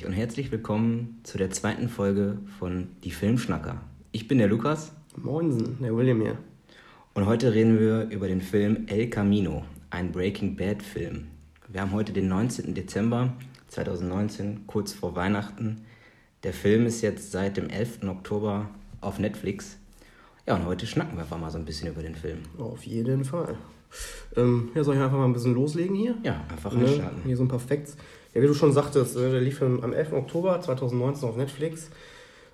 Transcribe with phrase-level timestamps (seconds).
[0.00, 3.82] Euch und herzlich willkommen zu der zweiten Folge von Die Filmschnacker.
[4.12, 4.92] Ich bin der Lukas.
[5.14, 6.38] Moinsen, der William hier.
[7.12, 11.26] Und heute reden wir über den Film El Camino, ein Breaking Bad Film.
[11.68, 12.74] Wir haben heute den 19.
[12.74, 13.34] Dezember
[13.68, 15.82] 2019, kurz vor Weihnachten.
[16.44, 18.04] Der Film ist jetzt seit dem 11.
[18.04, 18.70] Oktober
[19.02, 19.76] auf Netflix.
[20.46, 22.38] Ja, und heute schnacken wir einfach mal so ein bisschen über den Film.
[22.58, 23.58] Auf jeden Fall.
[24.36, 26.16] Ähm, ja, soll ich einfach mal ein bisschen loslegen hier?
[26.22, 26.84] Ja, einfach Ne?
[26.84, 27.22] reinstarten.
[27.24, 27.96] Hier so ein paar Facts.
[28.34, 30.12] Ja, wie du schon sagtest, äh, der lief am 11.
[30.12, 31.90] Oktober 2019 auf Netflix.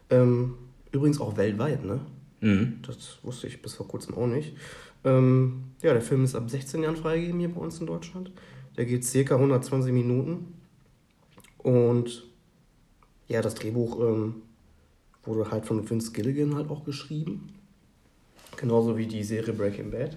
[0.08, 0.54] Ähm,
[0.92, 2.00] übrigens auch weltweit, ne?
[2.41, 2.78] Mhm.
[2.86, 4.56] Das wusste ich bis vor kurzem auch nicht.
[5.05, 8.30] Ähm, ja, der Film ist ab 16 Jahren freigegeben hier bei uns in Deutschland.
[8.77, 10.55] Der geht circa 120 Minuten.
[11.58, 12.24] Und
[13.28, 14.36] ja, das Drehbuch ähm,
[15.24, 17.52] wurde halt von Vince Gilligan halt auch geschrieben.
[18.56, 20.16] Genauso wie die Serie Breaking Bad.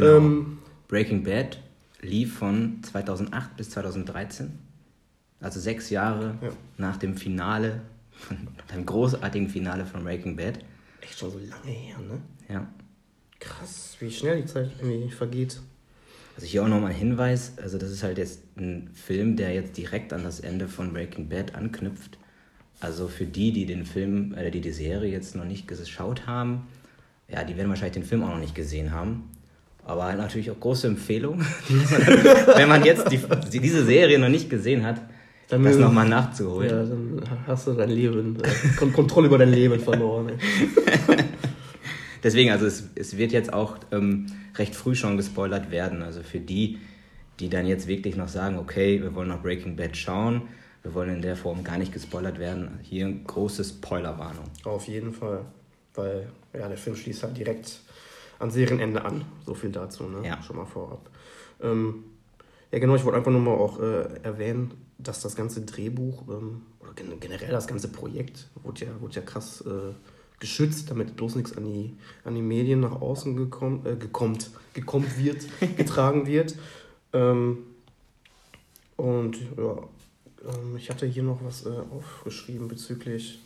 [0.00, 0.16] Genau.
[0.16, 1.60] Ähm, Breaking Bad
[2.00, 4.50] lief von 2008 bis 2013.
[5.40, 6.50] Also sechs Jahre Ja.
[6.78, 7.80] nach dem Finale,
[8.74, 10.58] dem großartigen Finale von Breaking Bad.
[11.00, 12.20] echt schon so lange her, ne?
[12.48, 12.66] Ja.
[13.38, 15.60] Krass, wie schnell die Zeit irgendwie vergeht.
[16.36, 19.76] Also hier auch nochmal ein Hinweis, also das ist halt jetzt ein Film, der jetzt
[19.76, 22.18] direkt an das Ende von Breaking Bad anknüpft.
[22.80, 26.66] Also für die, die den Film, äh, die die Serie jetzt noch nicht geschaut haben,
[27.28, 29.30] ja, die werden wahrscheinlich den Film auch noch nicht gesehen haben.
[29.84, 31.40] Aber natürlich auch große Empfehlung,
[32.56, 35.00] wenn man jetzt die, diese Serie noch nicht gesehen hat,
[35.48, 36.70] Dann das nochmal nachzuholen.
[36.70, 40.32] Ja, dann hast du dein Leben, äh, Kon Kontrolle über dein Leben verloren.
[42.22, 46.02] Deswegen, also es, es wird jetzt auch ähm, recht früh schon gespoilert werden.
[46.02, 46.78] Also für die,
[47.40, 50.42] die dann jetzt wirklich noch sagen, okay, wir wollen noch Breaking Bad schauen,
[50.82, 54.44] wir wollen in der Form gar nicht gespoilert werden, hier eine große Spoilerwarnung.
[54.64, 55.44] Auf jeden Fall.
[55.94, 57.80] Weil, ja, der Film schließt halt direkt
[58.40, 59.24] an Serienende an.
[59.46, 60.26] So viel dazu, ne?
[60.26, 60.42] Ja.
[60.42, 61.08] Schon mal vorab.
[61.62, 62.04] Ähm,
[62.72, 66.62] ja, genau, ich wollte einfach nur mal auch äh, erwähnen, dass das ganze Drehbuch ähm,
[66.80, 69.94] oder gen generell das ganze Projekt wurde ja, wurde ja krass äh,
[70.38, 75.10] geschützt, damit bloß nichts an die, an die Medien nach außen gekommen, äh, gekommt, gekommen
[75.16, 75.46] wird,
[75.76, 76.56] getragen wird.
[77.12, 77.58] Ähm,
[78.96, 79.76] und ja,
[80.48, 83.38] ähm, ich hatte hier noch was äh, aufgeschrieben bezüglich.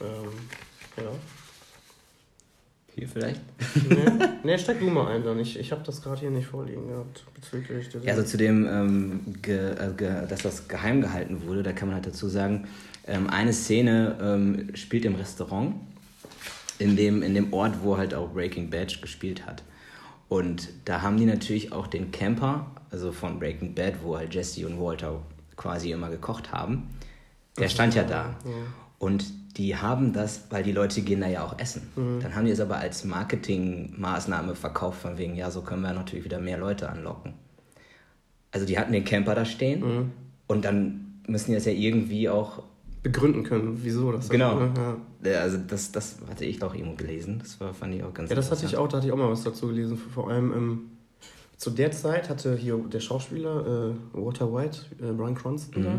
[0.00, 0.30] Ähm,
[0.96, 1.10] ja.
[2.98, 3.40] Hier vielleicht?
[3.88, 5.38] Nee, nee, steig du mal ein dann.
[5.38, 9.20] Ich, ich habe das gerade hier nicht vorliegen gehabt bezüglich Ja, also zu dem, ähm,
[9.40, 12.66] ge, äh, ge, dass das geheim gehalten wurde, da kann man halt dazu sagen,
[13.06, 15.76] ähm, eine Szene ähm, spielt im Restaurant,
[16.80, 19.62] in dem, in dem Ort, wo halt auch Breaking Bad gespielt hat.
[20.28, 24.66] Und da haben die natürlich auch den Camper, also von Breaking Bad, wo halt Jesse
[24.66, 25.22] und Walter
[25.54, 26.88] quasi immer gekocht haben,
[27.56, 28.36] der stand ja da.
[28.98, 29.24] Und
[29.56, 31.82] die haben das, weil die Leute gehen da ja auch essen.
[32.22, 36.24] Dann haben die es aber als Marketingmaßnahme verkauft, von wegen, ja, so können wir natürlich
[36.24, 37.34] wieder mehr Leute anlocken.
[38.52, 40.12] Also die hatten den Camper da stehen
[40.46, 42.62] und dann müssen die das ja irgendwie auch.
[43.02, 44.58] begründen können, wieso das Genau.
[44.60, 44.96] ne?
[45.24, 45.40] ja.
[45.40, 47.38] Also das, das hatte ich doch irgendwo gelesen.
[47.40, 49.16] Das war, fand ich auch ganz ja, das hatte ich auch, da hatte ich auch
[49.16, 49.96] mal was dazu gelesen.
[49.96, 50.80] Vor allem ähm,
[51.56, 55.98] zu der Zeit hatte hier der Schauspieler äh, Walter White, äh, Brian Cranston da,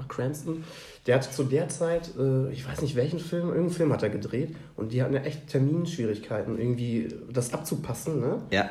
[0.00, 0.64] oder Cranston,
[1.06, 4.10] der hatte zu der Zeit, äh, ich weiß nicht welchen Film, irgendeinen Film hat er
[4.10, 8.42] gedreht und die hatten ja echt Terminschwierigkeiten, irgendwie das abzupassen, ne?
[8.50, 8.70] Ja,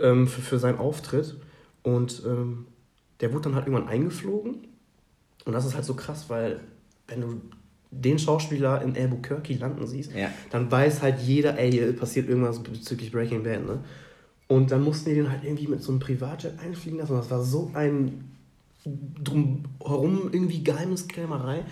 [0.00, 1.36] ähm, für, für seinen Auftritt.
[1.82, 2.66] Und ähm,
[3.20, 4.66] der wurde dann halt irgendwann eingeflogen.
[5.46, 6.60] Und das ist halt so krass, weil
[7.08, 7.40] wenn du
[7.90, 10.28] den Schauspieler in Albuquerque landen siehst, Ja.
[10.50, 13.78] dann weiß halt jeder, ey, hier passiert irgendwas bezüglich Breaking Bad, ne?
[14.48, 17.12] Und dann mussten die den halt irgendwie mit so einem Privatjet einfliegen lassen.
[17.12, 18.30] Und das war so ein
[18.84, 21.64] drumherum irgendwie Geheimniskrämerei.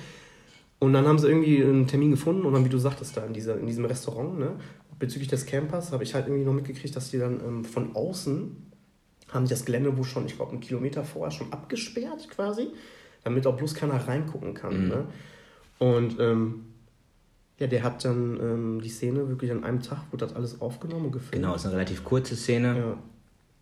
[0.80, 3.32] Und dann haben sie irgendwie einen Termin gefunden und dann, wie du sagtest, da in,
[3.32, 4.52] dieser, in diesem Restaurant, ne,
[4.98, 8.68] bezüglich des Campers, habe ich halt irgendwie noch mitgekriegt, dass die dann ähm, von außen
[9.32, 12.68] haben die das Gelände wo schon, ich glaube, einen Kilometer vorher schon abgesperrt quasi,
[13.24, 14.84] damit auch bloß keiner reingucken kann.
[14.84, 14.88] Mhm.
[14.88, 15.06] Ne?
[15.78, 16.64] Und ähm,
[17.58, 21.06] ja, der hat dann ähm, die Szene wirklich an einem Tag, wurde das alles aufgenommen
[21.06, 21.42] und gefilmt.
[21.42, 22.78] genau, ist eine relativ kurze Szene.
[22.78, 22.98] Ja.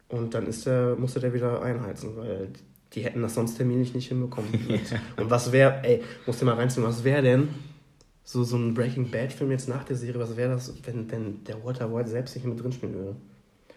[0.08, 2.50] Und dann ist der, musste der wieder einheizen, weil
[2.94, 4.50] die hätten das sonst terminlich nicht hinbekommen.
[5.16, 7.48] Und was wäre, ey, musst du mal reinziehen, was wäre denn
[8.24, 11.62] so, so ein Breaking Bad-Film jetzt nach der Serie, was wäre das, wenn, wenn der
[11.64, 13.16] Walter White selbst nicht mit drin spielen würde?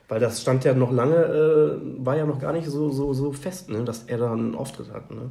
[0.08, 3.32] Weil das stand ja noch lange, äh, war ja noch gar nicht so, so, so
[3.32, 5.12] fest, ne, dass er da einen Auftritt hat.
[5.12, 5.30] Ne?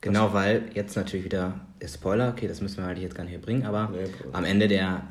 [0.00, 3.32] Genau, weil jetzt natürlich wieder der Spoiler, okay, das müssen wir halt jetzt gar nicht
[3.32, 5.02] hier bringen, aber Nee, am Ende der,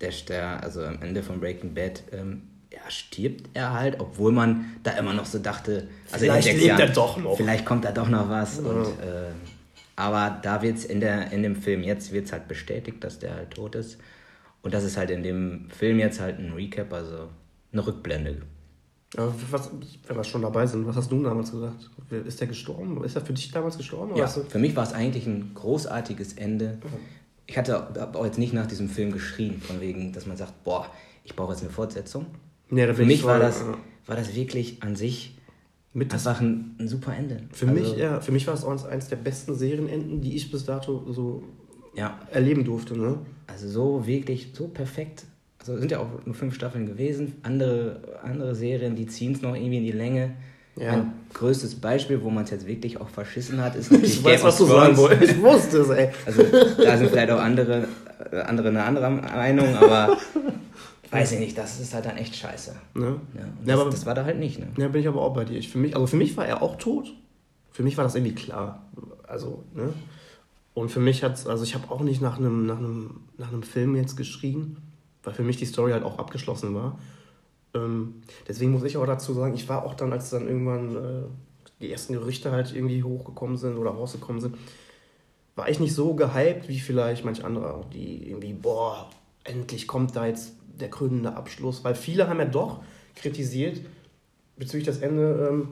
[0.00, 2.42] der, der, also am Ende von Breaking Bad, ähm,
[2.74, 6.80] ja, stirbt er halt, obwohl man da immer noch so dachte, also Vielleicht lebt Jahren,
[6.80, 7.36] er doch noch.
[7.36, 8.58] Vielleicht kommt da doch noch was.
[8.58, 9.30] Und, äh,
[9.96, 13.34] aber da wird es in, der- in dem Film jetzt wird's halt bestätigt, dass der
[13.36, 13.98] halt tot ist.
[14.62, 17.28] Und das ist halt in dem Film jetzt halt ein Recap, also
[17.72, 18.42] eine Rückblende.
[19.16, 19.70] Aber was,
[20.08, 21.88] wenn wir schon dabei sind, was hast du damals gesagt?
[22.26, 23.04] Ist der gestorben?
[23.04, 24.16] Ist er für dich damals gestorben?
[24.16, 26.78] Ja, für mich war es eigentlich ein großartiges Ende.
[27.46, 30.90] Ich hatte auch jetzt nicht nach diesem Film geschrien, von wegen, dass man sagt, boah,
[31.22, 32.26] ich brauche jetzt eine Fortsetzung.
[32.76, 33.64] Ja, für mich war das,
[34.06, 35.36] war das wirklich an sich
[35.92, 37.40] mit einfach ein, ein super Ende.
[37.52, 40.50] Für, also, mich, ja, für mich war es auch eines der besten Serienenden, die ich
[40.50, 41.44] bis dato so
[41.94, 42.18] ja.
[42.32, 42.98] erleben durfte.
[42.98, 43.18] Ne?
[43.46, 45.24] Also so wirklich, so perfekt
[45.66, 47.34] also sind ja auch nur fünf Staffeln gewesen.
[47.42, 50.32] Andere, andere Serien, die ziehen es noch irgendwie in die Länge.
[50.76, 50.92] Ja.
[50.92, 54.42] Mein größtes Beispiel, wo man es jetzt wirklich auch verschissen hat, ist natürlich Ich weiß,
[54.42, 55.32] was du sagen wolltest.
[55.32, 56.10] Ich wusste es, ey.
[56.26, 57.88] Also da sind vielleicht auch andere,
[58.46, 60.18] andere eine andere Meinung, aber
[61.14, 62.74] weiß ich nicht, das ist halt dann echt scheiße.
[62.94, 63.20] Ne?
[63.34, 64.58] Ja, das, ja, aber, das war da halt nicht.
[64.58, 64.68] Ne?
[64.76, 65.58] Ja, bin ich aber auch bei dir.
[65.58, 67.12] Ich, für mich, also für mich war er auch tot.
[67.70, 68.86] Für mich war das irgendwie klar.
[69.26, 69.92] Also, ne?
[70.74, 73.52] Und für mich hat es, also ich habe auch nicht nach einem, nach, einem, nach
[73.52, 74.76] einem Film jetzt geschrien
[75.24, 76.98] weil für mich die Story halt auch abgeschlossen war.
[77.74, 81.22] Ähm, deswegen muss ich auch dazu sagen, ich war auch dann, als dann irgendwann äh,
[81.80, 84.56] die ersten Gerüchte halt irgendwie hochgekommen sind oder rausgekommen sind,
[85.56, 89.08] war ich nicht so gehypt wie vielleicht manch anderer, die irgendwie, boah,
[89.44, 92.82] endlich kommt da jetzt der krönende Abschluss, weil viele haben ja doch
[93.14, 93.80] kritisiert
[94.56, 95.68] bezüglich des Ende, ähm,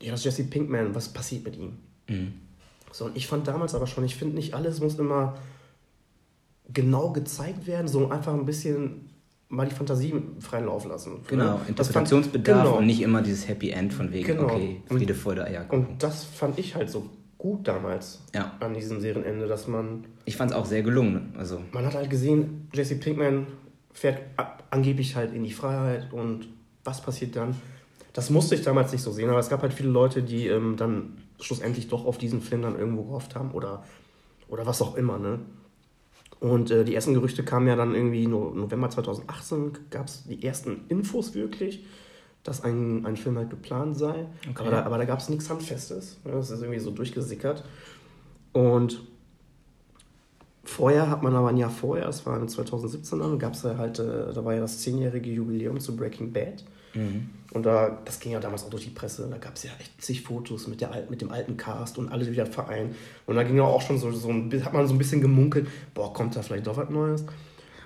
[0.00, 1.78] ja, das Jesse Pinkman, was passiert mit ihm?
[2.08, 2.34] Mhm.
[2.92, 5.36] So, und ich fand damals aber schon, ich finde nicht alles muss immer
[6.72, 9.10] genau gezeigt werden, so einfach ein bisschen
[9.48, 11.20] mal die Fantasie freien Lauf lassen.
[11.26, 12.78] Genau, Interpretationsbedarf genau.
[12.78, 14.44] und nicht immer dieses Happy End von wegen, genau.
[14.44, 15.86] okay, Friede, Freude, Eierkuchen.
[15.86, 17.08] Und das fand ich halt so
[17.38, 18.52] gut damals ja.
[18.60, 20.04] an diesem Serienende, dass man...
[20.24, 21.34] Ich fand es auch sehr gelungen.
[21.38, 21.62] Also.
[21.72, 23.46] Man hat halt gesehen, Jesse Pinkman
[23.98, 24.20] fährt
[24.70, 26.48] angeblich halt in die Freiheit und
[26.84, 27.54] was passiert dann?
[28.12, 30.76] Das musste ich damals nicht so sehen, aber es gab halt viele Leute, die ähm,
[30.76, 33.84] dann schlussendlich doch auf diesen Film dann irgendwo gehofft haben oder,
[34.48, 35.40] oder was auch immer, ne?
[36.40, 40.44] Und äh, die ersten Gerüchte kamen ja dann irgendwie no November 2018, gab es die
[40.44, 41.84] ersten Infos wirklich,
[42.44, 44.26] dass ein, ein Film halt geplant sei.
[44.48, 44.60] Okay.
[44.60, 46.18] Aber da, aber da gab es nichts Handfestes.
[46.24, 46.32] Ne?
[46.32, 47.64] Das ist irgendwie so durchgesickert.
[48.52, 49.02] Und
[50.68, 53.98] vorher hat man aber ein Jahr vorher, das war 2017 dann, gab es ja halt,
[53.98, 56.64] äh, da war ja das zehnjährige Jubiläum zu Breaking Bad.
[56.94, 57.30] Mhm.
[57.52, 60.00] Und da, das ging ja damals auch durch die Presse, da gab es ja echt
[60.02, 62.94] zig Fotos mit, der, mit dem alten Cast und alle wieder vereint.
[63.26, 65.66] Und da ging ja auch schon so, so ein, hat man so ein bisschen gemunkelt,
[65.94, 67.24] boah, kommt da vielleicht doch was Neues?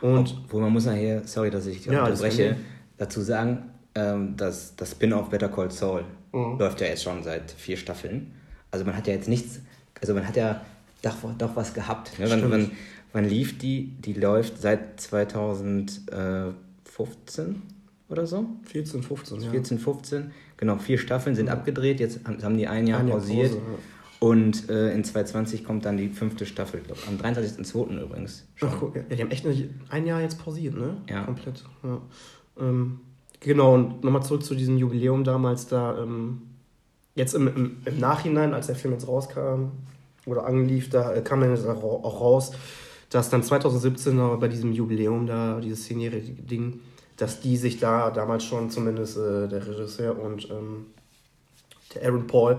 [0.01, 2.57] Und Obwohl man muss nachher, sorry, dass ich ja, unterbreche,
[2.99, 6.59] dazu sagen, ähm, dass das Spin-off Better Call Saul mhm.
[6.59, 8.33] läuft ja jetzt schon seit vier Staffeln.
[8.73, 9.61] Also man hat ja jetzt nichts,
[10.01, 10.63] also man hat ja
[11.03, 12.19] doch, doch was gehabt.
[12.19, 12.31] Ne?
[12.31, 12.71] Wann, wann,
[13.13, 13.93] wann lief die?
[14.01, 17.63] Die läuft seit 2015
[18.09, 18.47] oder so.
[18.65, 19.51] 14, 15, ja.
[19.51, 20.31] 14, 15.
[20.57, 21.53] Genau, vier Staffeln sind ja.
[21.53, 22.01] abgedreht.
[22.01, 23.51] Jetzt haben die ein Jahr ein pausiert.
[23.51, 23.79] Pause, ja.
[24.21, 28.01] Und äh, in 2020 kommt dann die fünfte Staffel, glaube Am 23.02.
[28.01, 28.47] übrigens.
[28.55, 28.69] Schon.
[28.71, 29.45] Ach, guck, ja, die haben echt
[29.89, 30.99] ein Jahr jetzt pausiert, ne?
[31.11, 31.25] Ja.
[31.25, 31.65] Komplett.
[31.83, 32.01] Ja.
[32.61, 33.01] Ähm,
[33.41, 36.01] genau, und nochmal zurück zu diesem Jubiläum damals da.
[36.01, 36.43] Ähm,
[37.17, 39.73] jetzt im, im, im, Nachhinein, als der Film jetzt rauskam
[40.27, 42.53] oder anlief, da kam dann auch raus,
[43.11, 46.81] dass dann 2017 bei diesem Jubiläum da, dieses zehnjährige Ding,
[47.17, 50.87] dass die sich da damals schon, zumindest äh, der Regisseur und ähm,
[51.95, 52.59] der Aaron Paul,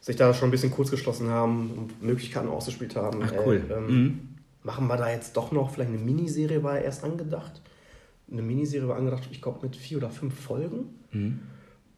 [0.00, 3.20] sich da schon ein bisschen kurz geschlossen haben und Möglichkeiten ausgespielt haben.
[3.22, 3.62] Ach, cool.
[3.68, 4.18] Äh, ähm, mhm.
[4.62, 7.62] Machen wir da jetzt doch noch vielleicht eine Miniserie, war erst angedacht.
[8.30, 10.90] Eine Miniserie war angedacht, ich glaube, mit vier oder fünf Folgen.
[11.12, 11.40] Mhm.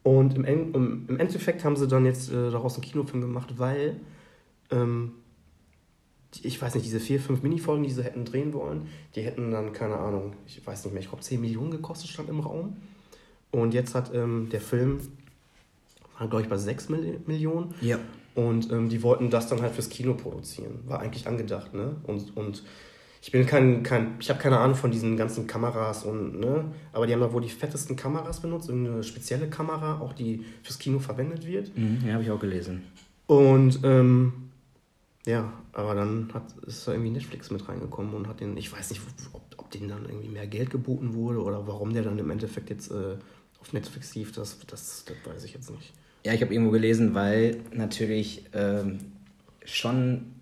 [0.02, 3.96] Und im, im, Endeffekt haben sie dann jetzt äh, daraus einen Kinofilm gemacht, weil
[4.70, 5.12] ähm,
[6.42, 9.72] ich weiß nicht, diese vier, fünf Minifolgen, die sie hätten drehen wollen, die hätten dann,
[9.72, 12.76] keine Ahnung, ich weiß nicht mehr, ich glaube 10 Millionen gekostet, stand im Raum.
[13.50, 15.00] Und jetzt hat ähm, der Film,
[16.18, 17.74] war glaube ich bei 6 Millionen.
[17.80, 17.98] Ja.
[18.36, 20.78] Und ähm, die wollten das dann halt fürs Kino produzieren.
[20.86, 21.96] War eigentlich angedacht, ne?
[22.04, 22.62] Und, und
[23.20, 26.66] ich bin kein, kein ich habe keine Ahnung von diesen ganzen Kameras und, ne?
[26.92, 30.78] Aber die haben da wohl die fettesten Kameras benutzt, eine spezielle Kamera, auch die fürs
[30.78, 31.76] Kino verwendet wird.
[31.76, 32.84] Mhm, ja, habe ich auch gelesen.
[33.26, 34.49] Und ähm,
[35.26, 38.90] ja, aber dann hat, ist da irgendwie Netflix mit reingekommen und hat den, ich weiß
[38.90, 42.30] nicht, ob, ob denen dann irgendwie mehr Geld geboten wurde oder warum der dann im
[42.30, 43.16] Endeffekt jetzt äh,
[43.60, 45.92] auf Netflix lief, das, das, das weiß ich jetzt nicht.
[46.24, 48.98] Ja, ich habe irgendwo gelesen, weil natürlich ähm,
[49.64, 50.34] schon,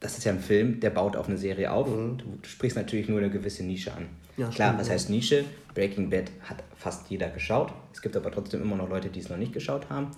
[0.00, 1.88] das ist ja ein Film, der baut auf eine Serie auf.
[1.88, 2.18] Mhm.
[2.18, 4.08] Du, du, sprichst natürlich nur eine gewisse Nische an.
[4.36, 5.44] Ja, Klar, stimmt, was heißt Nische?
[5.74, 7.72] Breaking Bad hat fast jeder geschaut.
[7.92, 10.10] Es gibt aber trotzdem immer noch Leute, die es noch nicht geschaut haben.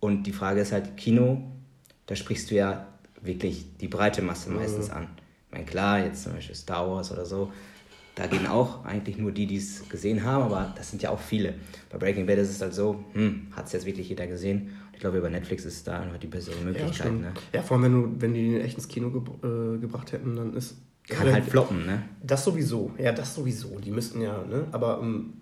[0.00, 1.42] Und die Frage ist halt, Kino
[2.12, 2.86] da sprichst du ja
[3.22, 4.56] wirklich die breite Masse mhm.
[4.56, 5.08] meistens an.
[5.46, 7.50] Ich meine, klar, jetzt zum Beispiel Star Wars oder so,
[8.16, 11.18] da gehen auch eigentlich nur die, die es gesehen haben, aber das sind ja auch
[11.18, 11.54] viele.
[11.88, 14.72] Bei Breaking Bad ist es halt so, hm, hat es jetzt wirklich jeder gesehen?
[14.92, 17.06] Ich glaube, über Netflix ist da einfach die bessere Möglichkeit.
[17.06, 17.32] Ja, ne?
[17.54, 20.36] ja vor allem, wenn, du, wenn die den echt ins Kino ge äh, gebracht hätten,
[20.36, 20.76] dann ist.
[21.08, 22.02] Kann halt floppen, ne?
[22.22, 23.80] Das sowieso, ja, das sowieso.
[23.80, 24.66] Die müssten ja, ne?
[24.70, 25.32] Aber ähm,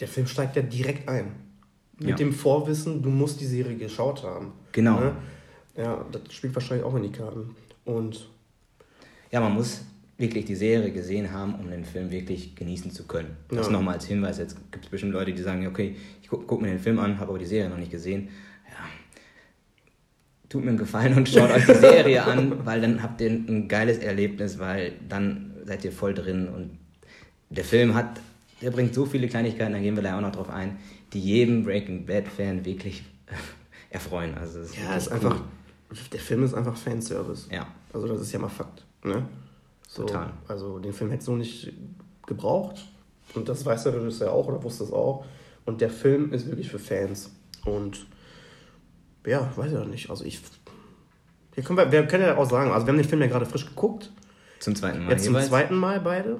[0.00, 1.30] der Film steigt ja direkt ein.
[1.98, 2.16] Mit Ja.
[2.16, 4.52] dem Vorwissen, du musst die Serie geschaut haben.
[4.72, 4.98] Genau.
[4.98, 5.12] Ne?
[5.76, 7.54] Ja, das spielt wahrscheinlich auch in die Karten.
[7.84, 8.28] Und
[9.30, 9.82] Ja, man muss
[10.18, 13.36] wirklich die Serie gesehen haben, um den Film wirklich genießen zu können.
[13.48, 13.72] Das Ja.
[13.72, 14.38] nochmal als Hinweis.
[14.38, 17.18] Jetzt gibt es bestimmt Leute, die sagen, okay, ich gucke guck mir den Film an,
[17.18, 18.28] habe aber die Serie noch nicht gesehen.
[18.68, 18.76] Ja,
[20.48, 23.68] tut mir einen Gefallen und schaut euch die Serie an, weil dann habt ihr ein
[23.68, 26.78] geiles Erlebnis, weil dann seid ihr voll drin und
[27.50, 28.20] der Film hat,
[28.60, 30.76] der bringt so viele Kleinigkeiten, da gehen wir da auch noch drauf ein,
[31.14, 33.02] die jedem Breaking Bad Fan wirklich
[33.90, 34.34] erfreuen.
[34.34, 35.40] Also ja, ist einfach,
[36.12, 37.48] der Film ist einfach Fanservice.
[37.50, 37.66] Ja.
[37.92, 38.84] Also das ist ja mal Fakt.
[39.04, 39.26] Ne?
[39.88, 40.32] So, Total.
[40.48, 41.72] Also den Film hätte so nicht
[42.26, 42.84] gebraucht.
[43.34, 45.24] Und das weiß der Regisseur auch oder wusste es auch.
[45.64, 47.30] Und der Film ist wirklich für Fans.
[47.64, 48.06] Und
[49.26, 50.10] ja, weiß ich auch nicht.
[50.10, 50.40] Also ich.
[51.54, 53.46] Hier können wir, wir können ja auch sagen, also wir haben den Film ja gerade
[53.46, 54.10] frisch geguckt.
[54.60, 55.48] zum zweiten Mal Jetzt zum jeweils.
[55.48, 56.38] zweiten Mal beide.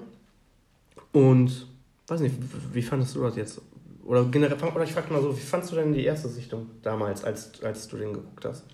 [1.12, 1.66] Und
[2.06, 3.60] weiß nicht, wie- wie fandest du das jetzt?
[4.04, 7.22] Oder generell, oder ich frage mal so, wie fandest du denn die erste Sichtung damals,
[7.24, 8.64] als, als du den geguckt hast?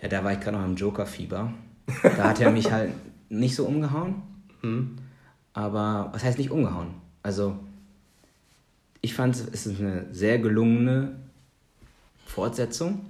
[0.00, 1.52] Ja, da war ich gerade noch im Joker-Fieber.
[2.02, 2.92] Da hat er mich halt
[3.28, 4.16] nicht so umgehauen.
[4.60, 4.96] Hm?
[5.52, 6.88] Aber was heißt nicht umgehauen?
[7.22, 7.58] Also,
[9.00, 11.16] ich fand es ist eine sehr gelungene
[12.26, 13.00] Fortsetzung.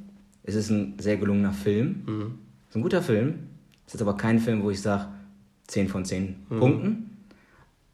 [0.45, 2.02] Es ist ein sehr gelungener Film.
[2.07, 2.38] Mhm.
[2.64, 3.35] Es ist ein guter Film.
[3.87, 5.09] Es ist aber kein Film, wo ich sage
[5.66, 7.18] 10 von 10 Punkten.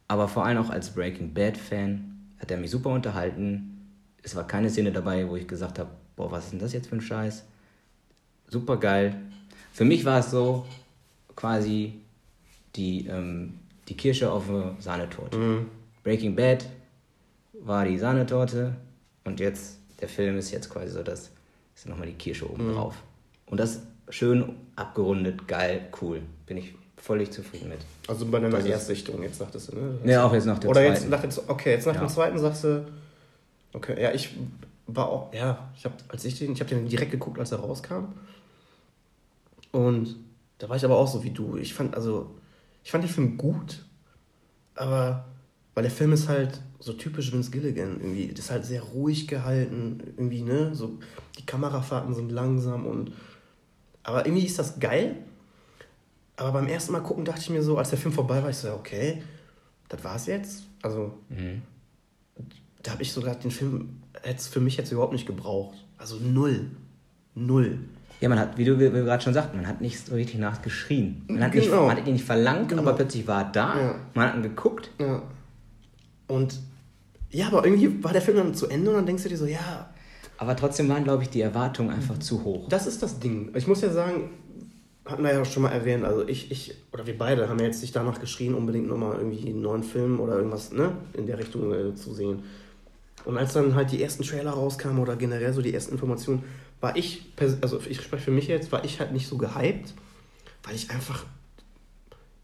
[0.06, 2.04] Aber vor allem auch als Breaking Bad-Fan
[2.38, 3.88] hat er mich super unterhalten.
[4.22, 6.88] Es war keine Szene dabei, wo ich gesagt habe, boah, was ist denn das jetzt
[6.88, 7.44] für ein Scheiß?
[8.48, 9.16] Super geil.
[9.72, 10.64] Für mich war es so
[11.36, 11.94] quasi
[12.76, 13.54] die, ähm,
[13.88, 15.36] die Kirsche auf der Sahnetorte.
[15.36, 15.66] Mhm.
[16.02, 16.66] Breaking Bad
[17.60, 18.74] war die Sahnetorte
[19.24, 21.30] und jetzt, der Film ist jetzt quasi so das,
[21.74, 22.74] ist nochmal die Kirsche oben Mhm.
[22.74, 22.94] drauf.
[23.46, 26.20] Und das schön abgerundet, geil, cool.
[26.46, 27.78] Bin ich völlig zufrieden mit.
[28.08, 29.98] Also bei deiner ist- Erstsichtung, jetzt sagtest du, ne?
[30.04, 30.94] Ja, auch jetzt nach der Oder zweiten.
[30.94, 32.00] jetzt nach dem, okay, jetzt nach Ja.
[32.00, 32.86] dem zweiten sagst du,
[33.72, 34.30] okay, ja, ich
[34.86, 37.58] war auch, ja, ich habe, als ich den, ich habe den direkt geguckt, als er
[37.60, 38.12] rauskam.
[39.72, 40.16] Und
[40.58, 41.56] da war ich aber auch so wie du.
[41.56, 42.34] Ich fand, also,
[42.82, 43.84] ich fand den Film gut,
[44.74, 45.26] aber
[45.74, 48.28] weil der Film ist halt so typisch Vince Gilligan irgendwie.
[48.28, 50.74] Das ist halt sehr ruhig gehalten, irgendwie, ne?
[50.74, 50.98] So,
[51.38, 53.12] die Kamerafahrten sind langsam und.
[54.02, 55.16] Aber irgendwie ist das geil.
[56.36, 58.56] Aber beim ersten Mal gucken dachte ich mir so, als der Film vorbei war, ich
[58.56, 59.22] so, okay,
[59.88, 60.64] das war's jetzt.
[60.82, 61.62] Also, Mhm.
[62.82, 65.76] da habe ich sogar den Film jetzt für mich jetzt überhaupt nicht gebraucht.
[65.98, 66.70] Also null.
[67.34, 67.78] Null.
[68.20, 71.24] Ja, man hat, wie du gerade schon sagten, man hat nicht so richtig nachgeschrien.
[71.28, 71.86] Man hat, nicht, Genau.
[71.88, 72.82] man hat ihn nicht verlangt, Genau.
[72.82, 73.80] aber plötzlich war er da.
[73.80, 73.94] Ja.
[74.14, 74.90] Man hat ihn geguckt.
[74.98, 75.22] Ja.
[76.28, 76.60] Und
[77.30, 79.46] ja, aber irgendwie war der Film dann zu Ende und dann denkst du dir so,
[79.46, 79.90] ja,
[80.38, 82.68] Aber trotzdem waren, glaube ich, die Erwartungen einfach zu hoch.
[82.68, 83.50] das ist das Ding.
[83.54, 84.30] Ich muss ja sagen,
[85.04, 87.82] hatten wir ja schon mal erwähnt, also ich, ich oder wir beide haben ja jetzt
[87.82, 91.72] nicht danach geschrien, unbedingt nochmal irgendwie einen neuen Film oder irgendwas ne, in der Richtung
[91.74, 92.42] äh, zu sehen.
[93.24, 96.44] Und als dann halt die ersten Trailer rauskamen oder generell so die ersten Informationen,
[96.80, 99.94] war ich, also ich spreche für mich jetzt, war ich halt nicht so gehypt,
[100.62, 101.24] weil ich einfach,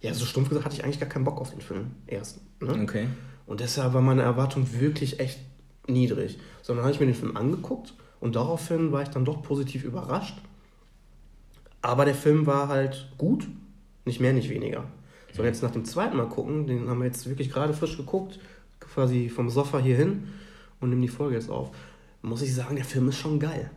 [0.01, 2.41] ja, so stumpf gesagt, hatte ich eigentlich gar keinen Bock auf den Film erst.
[2.61, 2.81] Ne?
[2.83, 3.07] Okay.
[3.47, 5.41] Und deshalb war meine Erwartung wirklich echt
[5.87, 6.39] niedrig.
[6.63, 10.39] Sondern habe ich mir den Film angeguckt und daraufhin war ich dann doch positiv überrascht.
[11.83, 13.47] Aber der Film war halt gut,
[14.05, 14.85] nicht mehr, nicht weniger.
[15.33, 18.39] So, jetzt nach dem zweiten Mal gucken, den haben wir jetzt wirklich gerade frisch geguckt,
[18.81, 20.29] quasi vom Sofa hier hin
[20.81, 21.71] und nehmen die Folge jetzt auf,
[22.23, 23.71] muss ich sagen, der Film ist schon geil.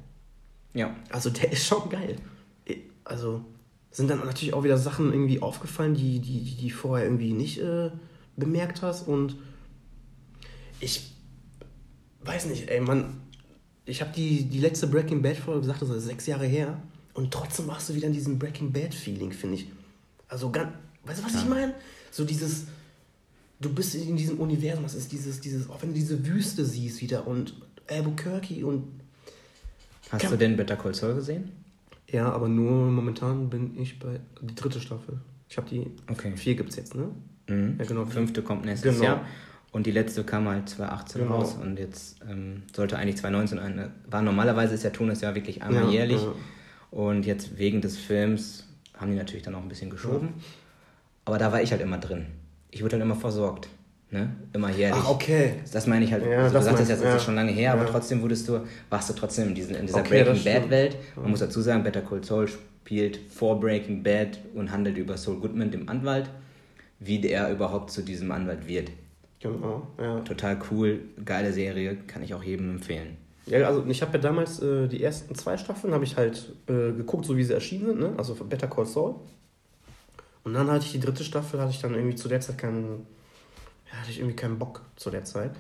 [0.74, 0.96] Ja.
[1.10, 2.16] Also der ist schon geil.
[3.04, 3.44] Also
[3.92, 7.92] sind dann natürlich auch wieder Sachen irgendwie aufgefallen, die die, die, vorher irgendwie nicht äh,
[8.36, 9.08] bemerkt hast.
[9.08, 9.38] Und
[10.80, 11.14] ich
[12.22, 13.22] weiß nicht, ey, man,
[13.86, 16.82] ich habe die, die letzte Breaking Bad Folge gesagt, das ist sechs Jahre her.
[17.14, 19.68] Und trotzdem machst du wieder in diesem Breaking Bad Feeling, finde ich.
[20.28, 20.72] Also ganz,
[21.06, 21.76] weißt du, was ich meine?
[22.10, 22.66] So dieses,
[23.60, 27.02] du bist in diesem Universum, das ist dieses, dieses, auch wenn du diese Wüste siehst
[27.02, 27.54] wieder und
[27.90, 28.84] Albuquerque und
[30.10, 31.52] Hast du den Better Call Saul gesehen?
[32.10, 35.20] Ja, aber nur momentan bin ich bei die dritte Staffel.
[35.50, 36.34] Ich habe die Okay.
[36.36, 37.08] vier gibt's jetzt, ne?
[37.48, 37.76] Mhm.
[37.80, 38.06] Ja, genau.
[38.06, 39.04] Fünfte kommt nächstes Genau.
[39.06, 39.26] Jahr.
[39.72, 41.38] Und die letzte kam halt 2018 Genau.
[41.40, 43.92] raus und jetzt ähm, sollte eigentlich 2019 eine.
[44.08, 46.22] War normalerweise ist ja Tunis ja wirklich einmal Ja, jährlich.
[46.22, 46.34] ja.
[46.92, 50.30] Und jetzt wegen des Films haben die natürlich dann auch ein bisschen geschoben.
[51.26, 52.28] Aber da war ich halt immer drin.
[52.74, 53.68] Ich wurde dann immer versorgt.
[54.10, 54.30] Ne?
[54.54, 55.00] Immer jährlich.
[55.04, 55.54] Ach, okay.
[55.72, 57.26] Das meine ich halt, Ja, also das du sagst das jetzt, du, das ist ja.
[57.26, 57.90] schon lange her, aber Ja.
[57.90, 60.44] trotzdem wurdest du, warst du trotzdem in, diesen, in dieser Okay, Breaking.
[60.44, 60.98] Bad Welt.
[61.16, 65.40] Man muss dazu sagen, Better Call Saul spielt vor Breaking Bad und handelt über Saul
[65.40, 66.30] Goodman, dem Anwalt,
[67.00, 68.92] wie der überhaupt zu diesem Anwalt wird.
[69.40, 70.20] Genau, ja.
[70.22, 73.18] Total cool, geile Serie, kann ich auch jedem empfehlen.
[73.46, 76.94] Ja, also ich habe ja damals äh, die ersten zwei Staffeln habe ich halt äh,
[76.94, 78.14] geguckt, so wie sie erschienen sind, ne?
[78.18, 79.16] Also Better Call Saul.
[80.44, 83.06] Und dann hatte ich die dritte Staffel, hatte ich dann irgendwie zu der Zeit keinen,
[83.90, 85.52] ja, hatte ich irgendwie keinen Bock zu der Zeit.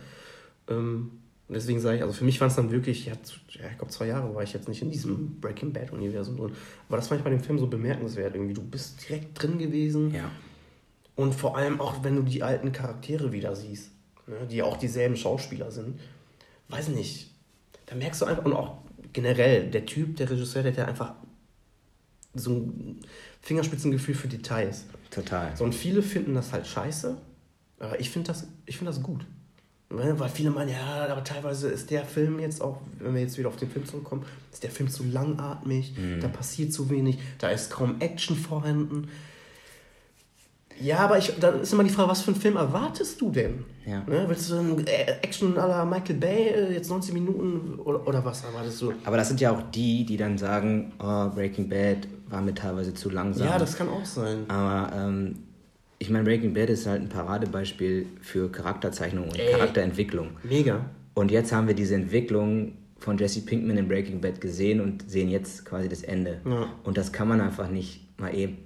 [0.67, 1.11] Ähm,
[1.47, 3.13] deswegen sage ich, also für mich war es dann wirklich, ja,
[3.47, 6.51] ich glaube zwei Jahre war ich jetzt nicht in diesem Breaking Bad Universum drin.
[6.87, 8.53] Aber das fand ich bei dem Film so bemerkenswert irgendwie.
[8.53, 10.13] Du bist direkt drin gewesen.
[10.13, 10.29] Ja.
[11.15, 13.91] Und vor allem auch, wenn du die alten Charaktere wieder siehst,
[14.27, 15.99] ne, die auch dieselben Schauspieler sind.
[16.69, 17.31] Weiß nicht.
[17.85, 18.77] Da merkst du einfach, und auch
[19.11, 21.13] generell, der Typ, der Regisseur, der hat ja einfach
[22.33, 22.99] so ein
[23.43, 24.85] Fingerspitzengefühl für Details.
[25.11, 25.55] Total.
[25.55, 27.15] So, und viele finden das halt scheiße,
[27.79, 29.25] aber ich finde das, ich find das gut.
[29.91, 33.37] Ne, Weil viele meinen, ja, aber teilweise ist der Film jetzt auch, wenn wir jetzt
[33.37, 37.49] wieder auf den Film zurückkommen, ist der Film zu langatmig, da passiert zu wenig, da
[37.49, 39.09] ist kaum Action vorhanden.
[40.79, 43.65] Ja, aber ich, dann ist immer die Frage, was für einen Film erwartest du denn?
[43.85, 44.03] Ja.
[44.07, 44.25] Ne?
[44.27, 48.43] Willst du einen äh, Action la Michael Bay, äh, jetzt 90 Minuten oder, oder was
[48.43, 48.93] erwartest du?
[49.03, 52.93] Aber das sind ja auch die, die dann sagen, oh, Breaking Bad war mir teilweise
[52.93, 53.47] zu langsam.
[53.47, 54.45] Ja, das kann auch sein.
[54.47, 55.39] Aber ähm,
[55.99, 59.51] ich meine, Breaking Bad ist halt ein Paradebeispiel für Charakterzeichnung und Ey.
[59.51, 60.31] Charakterentwicklung.
[60.43, 60.85] Mega.
[61.13, 65.29] Und jetzt haben wir diese Entwicklung von Jesse Pinkman in Breaking Bad gesehen und sehen
[65.29, 66.41] jetzt quasi das Ende.
[66.45, 66.67] Ja.
[66.83, 68.57] Und das kann man einfach nicht mal eben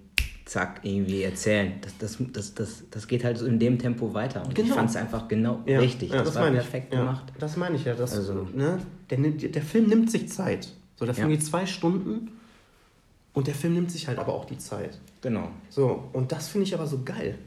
[0.48, 1.74] zack irgendwie erzählen.
[1.82, 4.42] Das, das, das, das, das geht halt so in dem Tempo weiter.
[4.44, 4.76] Und ich Genau.
[4.76, 6.10] fand es einfach genau Ja, richtig.
[6.12, 6.94] Ja, das, das, war perfekt ich.
[6.94, 7.34] Ja, gemacht.
[7.40, 7.94] das meine ich ja.
[7.96, 10.70] Das, Also- ne, der, der Film nimmt sich Zeit.
[10.96, 11.36] So, der Film Ja.
[11.36, 12.32] geht zwei Stunden
[13.34, 14.98] und der Film nimmt sich halt aber auch die Zeit.
[15.22, 15.50] Genau.
[15.70, 17.38] So, und das finde ich aber so geil.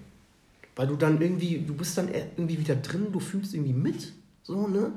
[0.76, 4.12] Weil du dann irgendwie, du bist dann irgendwie wieder drin, du fühlst irgendwie mit.
[4.44, 4.92] So, ne?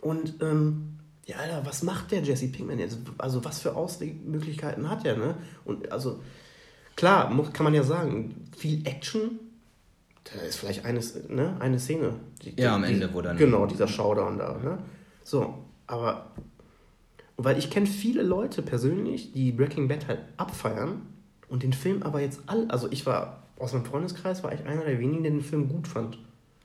[0.00, 0.90] Und, ähm,
[1.26, 2.98] ja, Alter, was macht der Jesse Pinkman jetzt?
[3.18, 5.34] Also, was für Auslegmöglichkeiten hat er, ne?
[5.64, 6.20] Und, also,
[6.96, 9.38] klar, kann man ja sagen, viel Action.
[10.24, 12.14] Da ist vielleicht eine, ne, eine Szene.
[12.42, 14.78] Die, Ja, am die- Ende, wo dann- Genau, dieser Showdown da, ne?
[15.22, 15.54] So,
[15.86, 16.30] aber.
[17.36, 21.02] Weil ich kenne viele Leute persönlich, die Breaking Bad halt abfeiern
[21.48, 22.66] und den Film aber jetzt all.
[22.68, 25.88] Also, ich war aus meinem Freundeskreis, war ich einer der wenigen, der den Film gut
[25.88, 26.16] fand.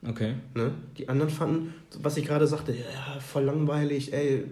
[0.07, 0.35] Okay.
[0.53, 0.71] Ne?
[0.97, 4.45] Die anderen fanden, was ich gerade sagte, ja, voll langweilig, ey,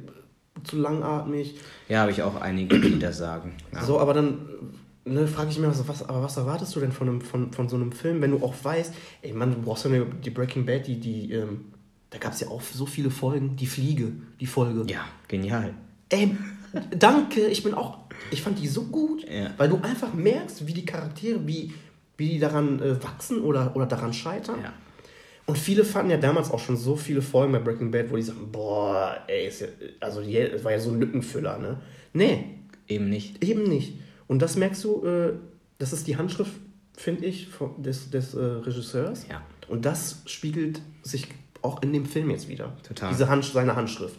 [0.63, 1.59] zu langatmig.
[1.87, 3.53] Ja, habe ich auch einige, die das sagen.
[3.71, 3.83] Ja.
[3.83, 4.39] So, aber dann
[5.07, 7.69] ne, frage ich mich, was, was, aber was erwartest du denn von, einem, von, von
[7.69, 10.65] so einem Film, wenn du auch weißt, ey Mann, du brauchst ja eine, die Breaking
[10.65, 11.65] Bad, die, die ähm,
[12.09, 14.83] da gab es ja auch so viele Folgen, die Fliege, die Folge.
[14.91, 15.73] ja, genial.
[16.09, 16.35] Ey,
[16.97, 17.97] danke, ich bin auch,
[18.31, 19.51] ich fand die so gut, Ja.
[19.57, 21.73] weil du einfach merkst, wie die Charaktere, wie,
[22.17, 24.59] wie die daran äh, wachsen oder, oder daran scheitern.
[24.63, 24.73] Ja.
[25.47, 28.21] Und viele fanden ja damals auch schon so viele Folgen bei Breaking Bad, wo die
[28.21, 29.67] sagen, boah, ey, ist ja,
[30.01, 31.79] also es war ja so ein Lückenfüller, ne?
[32.13, 32.45] Nee,
[32.89, 33.43] Eben nicht.
[33.43, 33.93] eben nicht.
[34.27, 35.33] Und das merkst du, äh,
[35.77, 36.51] das ist die Handschrift,
[36.95, 39.25] finde ich, des, des äh, Regisseurs.
[39.29, 39.41] Ja.
[39.67, 41.27] Und das spiegelt sich
[41.61, 42.75] auch in dem Film jetzt wieder.
[42.87, 43.09] Total.
[43.11, 44.15] Diese Hand, seine Handschrift.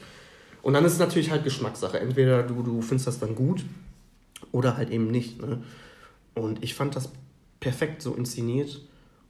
[0.62, 2.00] Und dann ist es natürlich halt Geschmackssache.
[2.00, 3.64] Entweder du, du findest das dann gut
[4.52, 5.40] oder halt eben nicht.
[5.40, 5.62] Ne?
[6.34, 7.10] Und ich fand das
[7.60, 8.80] perfekt so inszeniert.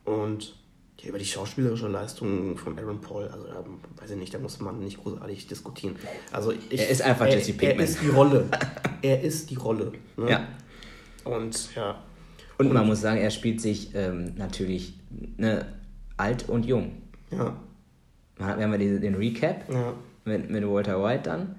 [0.04, 0.54] Und
[1.00, 3.64] ja, über die schauspielerische Leistung von Aaron Paul, also da,
[4.02, 5.96] weiß ich nicht, da muss man nicht großartig diskutieren.
[6.32, 7.84] Also ich, Er ist einfach er, Jesse Er Pinkman.
[7.86, 8.48] ist die Rolle.
[9.02, 9.92] er ist die Rolle.
[10.16, 10.30] Ne?
[10.30, 10.48] Ja.
[11.36, 12.02] Und ja.
[12.58, 14.94] Und man muss sagen, er spielt sich ähm, natürlich
[15.36, 15.64] ne,
[16.16, 16.92] alt und jung.
[17.30, 17.56] Ja.
[18.36, 19.92] Wir haben ja diese- den Recap Ja.
[20.24, 21.54] mit, mit Walter White dann.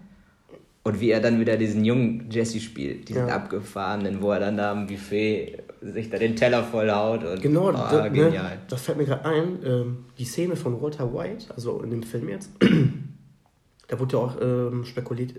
[0.84, 3.36] Und wie er dann wieder diesen jungen Jesse spielt, diesen Ja.
[3.36, 7.72] abgefahrenen, wo er dann da am Buffet sich da den Teller vollhaut und Genau, oh,
[7.74, 8.32] da, genial.
[8.56, 9.60] Ne, das fällt mir gerade ein.
[9.66, 12.50] Ähm, die Szene von Walter White, also in dem Film jetzt,
[13.88, 15.34] da wurde ja auch ähm, spekuliert,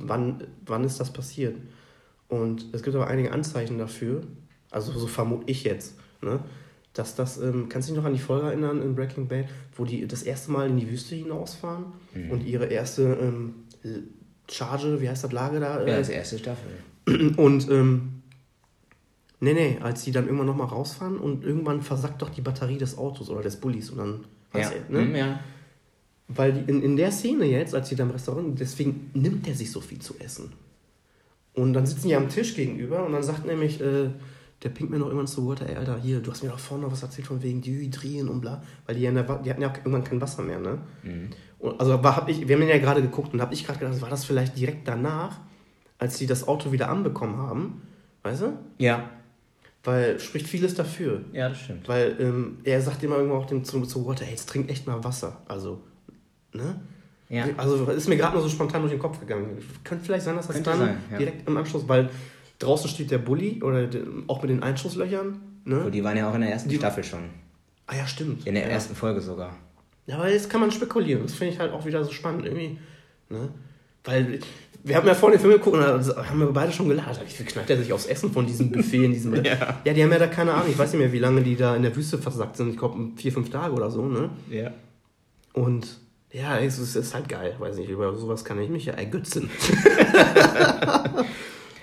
[0.00, 1.56] wann, wann ist das passiert.
[2.32, 4.22] Und es gibt aber einige Anzeichen dafür,
[4.70, 6.40] also so vermute ich jetzt, ne,
[6.94, 9.44] dass das, ähm, kannst du dich noch an die Folge erinnern in Breaking Bad,
[9.76, 12.30] wo die das erste Mal in die Wüste hinausfahren Mhm.
[12.30, 13.54] und ihre erste ähm,
[14.50, 15.80] Charge, wie heißt das Lager da?
[15.80, 16.70] Ja, äh, das erste Staffel.
[17.36, 18.22] und ähm,
[19.40, 22.96] nee, nee, als die dann irgendwann nochmal rausfahren und irgendwann versackt doch die Batterie des
[22.96, 24.70] Autos oder des Bullis und dann Ja.
[24.70, 25.04] du, ne?
[25.04, 25.40] Hm, ja.
[26.28, 29.54] Weil die, in, in der Szene jetzt, als sie da im Restaurant, deswegen nimmt er
[29.54, 30.52] sich so viel zu essen.
[31.54, 34.08] Und dann sitzen die am Tisch gegenüber und dann sagt nämlich äh,
[34.62, 36.92] der Pinkman noch irgendwann zu Walter, ey Alter, hier, du hast mir doch vorhin noch
[36.92, 39.76] was erzählt von wegen Dehydrieren und bla, weil die, ja der, die hatten ja auch
[39.76, 40.78] irgendwann kein Wasser mehr, ne?
[41.58, 44.00] Und, also war, hab ich, wir haben ja gerade geguckt und habe ich gerade gedacht,
[44.00, 45.40] war das vielleicht direkt danach,
[45.98, 47.82] als sie das Auto wieder anbekommen haben,
[48.22, 48.58] weißt du?
[48.78, 49.10] Ja.
[49.84, 51.24] Weil spricht vieles dafür.
[51.32, 51.88] Ja, das stimmt.
[51.88, 54.86] Weil ähm, er sagt immer irgendwo auch dem, zu, zu Walter, hey, jetzt trink echt
[54.86, 55.42] mal Wasser.
[55.48, 55.82] Also,
[56.52, 56.80] ne?
[57.32, 57.46] Ja.
[57.56, 59.56] Also ist mir gerade nur so spontan durch den Kopf gegangen.
[59.84, 61.18] Könnte vielleicht sein, dass das Könnte dann sein, ja.
[61.18, 62.10] direkt im Anschluss, weil
[62.58, 65.40] draußen steht der Bulli oder de, auch mit den Einschusslöchern.
[65.64, 65.90] Ne?
[65.90, 67.20] die waren ja auch in der ersten Die- Staffel schon.
[67.86, 68.46] Ah ja, stimmt.
[68.46, 68.68] In der ja.
[68.70, 69.56] ersten Folge sogar.
[70.06, 71.22] Ja, aber jetzt kann man spekulieren.
[71.22, 72.78] Das finde ich halt auch wieder so spannend irgendwie.
[73.30, 73.48] Ne?
[74.04, 74.40] Weil
[74.84, 77.20] wir haben ja vorhin den Film geguckt und da haben wir beide schon gelacht.
[77.38, 79.34] Wie knallt er sich aufs Essen von diesem Buffet in diesem.
[79.44, 79.80] Ja.
[79.84, 80.68] ja, die haben ja da keine Ahnung.
[80.70, 82.70] Ich weiß nicht mehr, wie lange die da in der Wüste versackt sind.
[82.70, 84.04] Ich glaube, vier, fünf Tage oder so.
[84.06, 84.28] Ne?
[84.50, 84.72] Ja.
[85.54, 85.98] Und
[86.32, 87.54] Ja, es ist, ist halt geil.
[87.58, 89.50] Weiß nicht, über sowas kann ich mich ja ergötzen.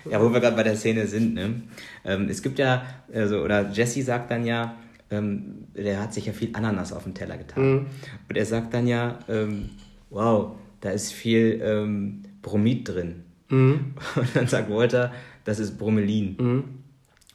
[0.09, 1.61] Ja, wo wir gerade bei der Szene sind, ne?
[2.03, 2.83] Ähm, es gibt ja,
[3.13, 4.75] also, oder Jesse sagt dann ja,
[5.11, 7.71] ähm, der hat sich ja viel Ananas auf den Teller getan.
[7.71, 7.85] Mhm.
[8.27, 9.69] Und er sagt dann ja, ähm,
[10.09, 13.23] wow, da ist viel ähm, Bromid drin.
[13.49, 13.93] Mhm.
[14.15, 15.11] Und dann sagt Walter,
[15.45, 16.35] das ist Bromelin.
[16.39, 16.63] Mhm.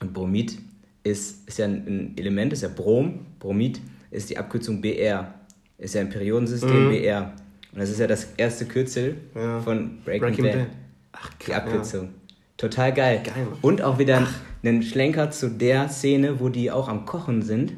[0.01, 0.59] Und Bromid
[1.03, 3.27] ist, ist ja ein Element, ist ja Brom.
[3.39, 5.35] Bromid ist die Abkürzung BR.
[5.79, 6.91] Ist ja ein Periodensystem Mhm.
[6.91, 7.33] BR.
[7.73, 9.61] Und das ist ja das erste Kürzel Ja.
[9.61, 10.55] von Breaking, Breaking Bad.
[10.55, 10.67] Bad.
[11.13, 12.09] Ach, Die krass, Abkürzung.
[12.57, 13.21] Total geil.
[13.25, 13.47] Geil.
[13.63, 14.27] Und auch wieder
[14.63, 17.73] einen Schlenker zu der Szene, wo die auch am Kochen sind.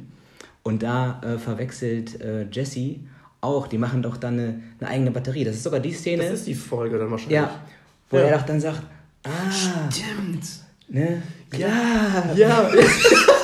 [0.62, 2.96] Und da äh, verwechselt äh, Jesse
[3.40, 3.66] auch.
[3.68, 5.44] Die machen doch dann eine, eine eigene Batterie.
[5.44, 6.24] Das ist sogar die Szene.
[6.24, 7.36] Das ist die Folge dann wahrscheinlich.
[7.36, 7.50] ja,
[8.10, 8.24] wo Ja.
[8.24, 8.82] er doch dann sagt,
[9.24, 10.44] ah, Stimmt.
[10.88, 11.22] ne,
[11.56, 12.32] ja.
[12.34, 12.70] Ja.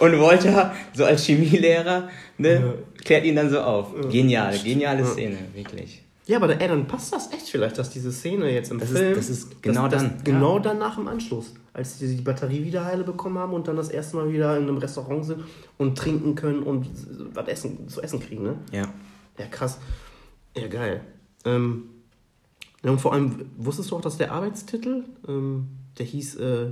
[0.00, 2.08] Und Walter, so als Chemielehrer,
[2.38, 2.74] ne, Ja.
[3.04, 3.92] klärt ihn dann so auf.
[4.10, 4.64] Genial, Stimmt.
[4.74, 5.06] geniale Ja.
[5.06, 6.02] Szene, wirklich.
[6.26, 8.98] Ja, aber ey, dann passt das echt vielleicht, dass diese Szene jetzt im Das ist-
[8.98, 9.14] Film.
[9.14, 10.62] das ist genau das, dann, Das, genau ja.
[10.62, 11.54] dann nach dem Anschluss.
[11.72, 14.64] Als sie die Batterie wieder heile bekommen haben und dann das erste Mal wieder in
[14.64, 15.44] einem Restaurant sind
[15.78, 16.86] und trinken können und
[17.34, 18.56] was essen, zu essen kriegen, ne?
[18.72, 18.88] Ja.
[19.38, 19.78] Ja, krass.
[20.56, 21.00] Ja, geil.
[21.44, 21.84] Ähm,
[22.84, 26.66] ja, und vor allem, wusstest du auch, dass der Arbeitstitel, ähm, der hieß äh,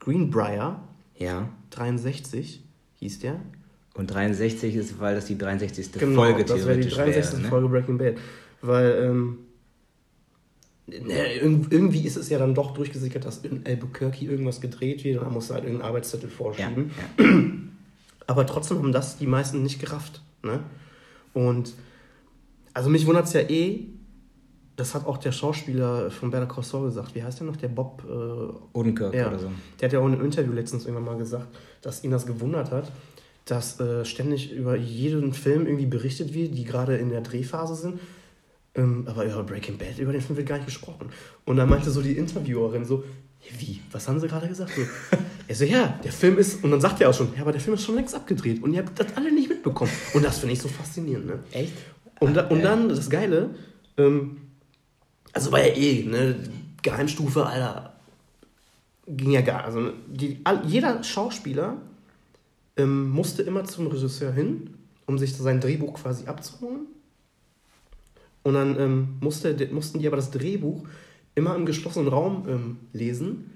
[0.00, 0.80] Greenbrier
[1.18, 1.48] Ja.
[1.70, 2.63] 63,
[3.04, 3.36] hieß der.
[3.94, 5.92] Und 63 ist, weil das die 63.
[5.92, 7.32] Genau, Folge das wäre die theoretisch 63.
[7.34, 7.42] wäre.
[7.42, 7.48] Ne?
[7.48, 8.14] Folge Breaking Bad.
[8.60, 9.38] Weil, ähm,
[10.86, 15.22] ne, irg- irgendwie ist es ja dann doch durchgesickert, dass in Albuquerque irgendwas gedreht wird
[15.22, 16.90] und musst du halt irgendeinen Arbeitszettel Ja, vorschieben.
[17.18, 17.24] ja.
[18.26, 20.22] Aber trotzdem haben das die meisten nicht gerafft.
[20.42, 20.60] Ne?
[21.34, 21.74] Und
[22.72, 23.80] also mich wundert es ja eh,
[24.76, 27.14] das hat auch der Schauspieler von Better Call Saul gesagt.
[27.14, 27.56] Wie heißt der noch?
[27.56, 29.28] Der Bob äh, Odenkirk ja.
[29.28, 29.50] oder so.
[29.80, 31.46] Der hat ja auch in einem Interview letztens irgendwann mal gesagt,
[31.82, 32.90] dass ihn das gewundert hat,
[33.44, 38.00] dass äh, ständig über jeden Film irgendwie berichtet wird, die gerade in der Drehphase sind.
[38.74, 41.10] Ähm, aber über Breaking Bad, über den Film wird gar nicht gesprochen.
[41.44, 43.04] Und dann meinte so die Interviewerin so,
[43.58, 44.72] wie, was haben sie gerade gesagt?
[44.74, 44.82] So,
[45.48, 47.60] er so, ja, der Film ist, und dann sagt er auch schon, ja, aber der
[47.60, 49.92] Film ist schon längst abgedreht und ihr habt das alle nicht mitbekommen.
[50.14, 51.38] Und das finde ich so faszinierend, ne?
[51.52, 51.74] Echt?
[52.18, 52.64] Und, da, und Ja.
[52.64, 53.50] dann, das Geile,
[53.96, 54.38] ähm,
[55.34, 56.36] also war ja eh, ne,
[56.82, 57.92] Geheimstufe, Alter,
[59.06, 61.76] ging ja gar, also die, all, jeder Schauspieler
[62.76, 64.74] ähm, musste immer zum Regisseur hin,
[65.06, 66.86] um sich sein Drehbuch quasi abzuholen.
[68.42, 70.86] Und dann ähm, musste, mussten die aber das Drehbuch
[71.34, 73.50] immer im geschlossenen Raum ähm, lesen,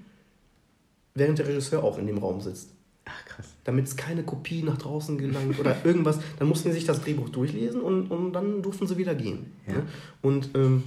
[1.15, 2.69] während der Regisseur auch in dem Raum sitzt
[3.05, 3.47] Ach, krass.
[3.63, 7.29] damit es keine Kopie nach draußen gelangt oder irgendwas, dann mussten sie sich das Drehbuch
[7.29, 9.53] durchlesen und, und dann durften sie wieder gehen.
[9.67, 9.73] Ja.
[9.75, 9.83] Ne?
[10.21, 10.83] Und ähm,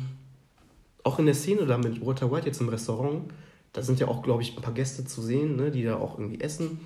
[1.05, 3.25] auch in der Szene da mit Walter White jetzt im Restaurant,
[3.73, 6.19] da sind ja auch, glaube ich, ein paar Gäste zu sehen, ne, die da auch
[6.19, 6.81] irgendwie essen.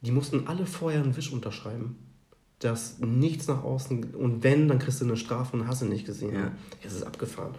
[0.00, 1.96] Die mussten alle vorher einen Wisch unterschreiben.
[2.58, 6.06] Dass nichts nach außen, und wenn, dann kriegst du eine Strafe und hast du nicht
[6.06, 6.34] gesehen.
[6.34, 6.52] Ja.
[6.84, 7.54] Es ist abgefahren.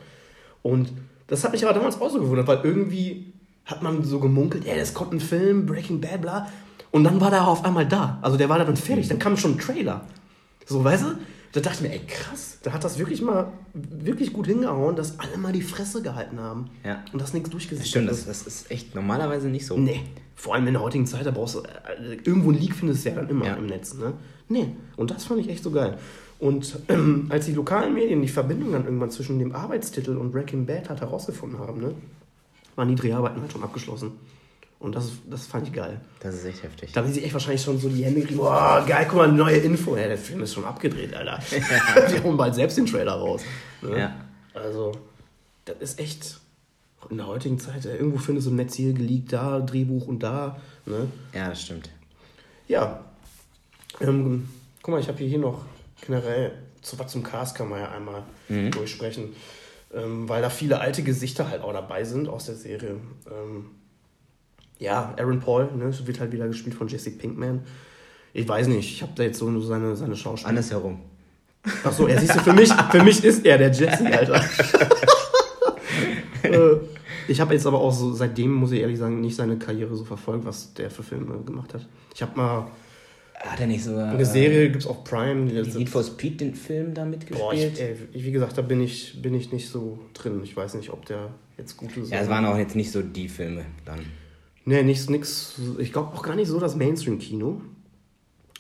[0.62, 0.92] Und
[1.28, 3.34] das hat mich aber damals auch so gewundert, weil irgendwie
[3.66, 6.50] hat man so gemunkelt, ey, das kommt ein Film, Breaking Bad, bla.
[6.92, 8.20] Und dann war der auf einmal da.
[8.22, 10.06] Also der war da dann fertig, dann kam schon ein Trailer.
[10.66, 11.08] So, weißt du?
[11.54, 15.20] Da dachte ich mir, ey, krass, da hat das wirklich mal wirklich gut hingehauen, dass
[15.20, 16.70] alle mal die Fresse gehalten haben.
[16.84, 17.04] Ja.
[17.14, 19.78] Und das nichts durchgesetzt stimmt, das, das ist echt normalerweise nicht so.
[19.78, 20.02] Nee,
[20.36, 23.10] vor allem in der heutigen Zeit, da brauchst du, äh, irgendwo ein Leak findest du
[23.10, 23.54] ja dann immer Ja.
[23.54, 24.14] im Netz, ne?
[24.50, 25.98] Nee, und das fand ich echt so geil.
[26.40, 30.66] Und ähm, als die lokalen Medien die Verbindung dann irgendwann zwischen dem Arbeitstitel und Breaking
[30.66, 31.94] Bad halt herausgefunden haben, ne?
[32.76, 34.12] Waren die Dreharbeiten halt schon abgeschlossen.
[34.84, 36.02] Und das, das fand ich geil.
[36.20, 36.92] Das ist echt heftig.
[36.92, 39.56] Da haben sie echt wahrscheinlich schon so die Hände gekriegt, boah, geil, guck mal, neue
[39.56, 39.96] Info.
[39.96, 41.40] Ja, der Film ist schon abgedreht, Alter.
[42.10, 43.44] Wir holen bald selbst den Trailer raus.
[43.82, 43.98] Ne?
[43.98, 44.16] Ja.
[44.54, 44.92] Also,
[45.64, 46.38] das ist echt
[47.10, 50.22] in der heutigen Zeit, äh, irgendwo findest du ein Netz hier geleakt, da, Drehbuch und
[50.22, 50.60] da.
[50.86, 51.08] Ne?
[51.34, 51.90] Ja, das stimmt.
[52.68, 53.06] Ja.
[54.02, 54.50] Ähm,
[54.82, 55.64] guck mal, ich habe hier, hier noch
[56.06, 59.34] generell, zu was zum Cast kann man ja einmal durchsprechen.
[59.94, 62.98] Ähm, weil da viele alte Gesichter halt auch dabei sind aus der Serie.
[63.32, 63.68] Ähm,
[64.80, 67.62] ja, Aaron Paul, ne, wird halt wieder gespielt von Jesse Pinkman.
[68.34, 70.50] Ich weiß nicht, ich habe da jetzt so nur seine, seine Schauspieler.
[70.50, 71.00] Andersherum.
[71.84, 74.44] Ach so, ja, siehst du, für mich, für mich ist er der Jesse, Alter.
[76.44, 76.76] Äh,
[77.30, 80.04] ich habe jetzt aber auch so, seitdem, muss ich ehrlich sagen, nicht seine Karriere so
[80.04, 81.88] verfolgt, was der für Filme gemacht hat.
[82.14, 82.68] Ich habe mal
[83.36, 84.10] Hat er nicht sogar.
[84.12, 85.46] eine Serie, gibt's auf Prime.
[85.50, 87.74] Die Äh, Need for Speed den Film da Boah, mitgespielt?
[87.76, 90.42] ich, ey, wie gesagt, da bin ich, bin ich nicht so drin.
[90.44, 92.12] Ich weiß nicht, ob der jetzt gut ist.
[92.12, 94.00] ja, es waren auch jetzt nicht so die Filme dann.
[94.66, 95.56] Nee, nichts, nix.
[95.78, 97.62] Ich glaube auch gar nicht so das Mainstream-Kino.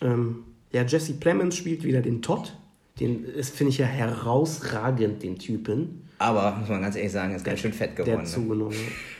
[0.01, 2.53] Ähm, ja, Jesse Plemons spielt wieder den Todd.
[2.99, 6.07] Den ist, finde ich ja herausragend, den Typen.
[6.19, 8.19] Aber, muss man ganz ehrlich sagen, ist ganz schön fett Der geworden.
[8.19, 8.31] hat Ne?
[8.33, 8.75] zugenommen.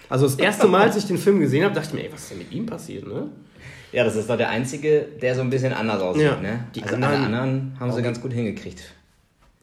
[0.09, 2.21] Also das erste Mal, als ich den Film gesehen habe, dachte ich mir, ey, was
[2.23, 3.29] ist denn mit ihm passiert, ne?
[3.91, 6.23] Ja, das ist doch der einzige, der so ein bisschen anders aussieht.
[6.23, 6.39] Ja.
[6.39, 6.67] Ne?
[6.75, 8.93] Die also anderen- alle anderen haben sie ganz gut hingekriegt.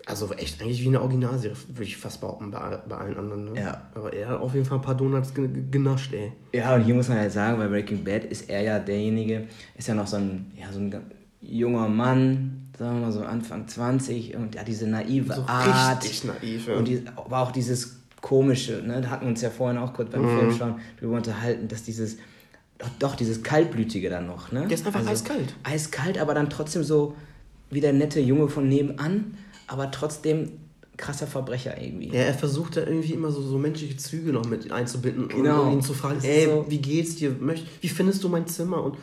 [0.06, 3.52] Also echt eigentlich wie eine Originalserie, würde ich fast behaupten, bei, bei allen anderen.
[3.52, 3.60] Ne?
[3.60, 3.82] Ja.
[3.94, 6.32] Aber er hat auf jeden Fall ein paar Donuts ge- ge- genascht, ey.
[6.52, 9.88] Ja, und hier muss man halt sagen, bei Breaking Bad ist er ja derjenige, ist
[9.88, 10.94] ja noch so ein, ja, so ein
[11.42, 16.02] junger Mann, sagen wir mal so Anfang 20 und ja, diese naive So Art.
[16.02, 16.74] richtig naiv, ja.
[16.76, 20.10] Und die, aber auch dieses komische, ne, da hatten wir uns ja vorhin auch kurz
[20.10, 20.38] beim Mhm.
[20.38, 22.16] Film schauen darüber unterhalten, dass dieses,
[22.78, 24.66] doch, doch dieses Kaltblütige dann noch, ne?
[24.66, 25.54] Der ist einfach eiskalt.
[25.62, 27.14] Eiskalt, aber dann trotzdem so
[27.70, 29.36] wie der nette Junge von nebenan,
[29.70, 30.50] aber trotzdem
[30.96, 32.08] krasser Verbrecher irgendwie.
[32.08, 35.62] Ja, er versucht da irgendwie immer so, so menschliche Züge noch mit einzubinden Genau.
[35.62, 37.36] und, ihn zu fragen, ey, so- wie geht's dir?
[37.80, 38.82] Wie findest du mein Zimmer?
[38.82, 38.96] Und,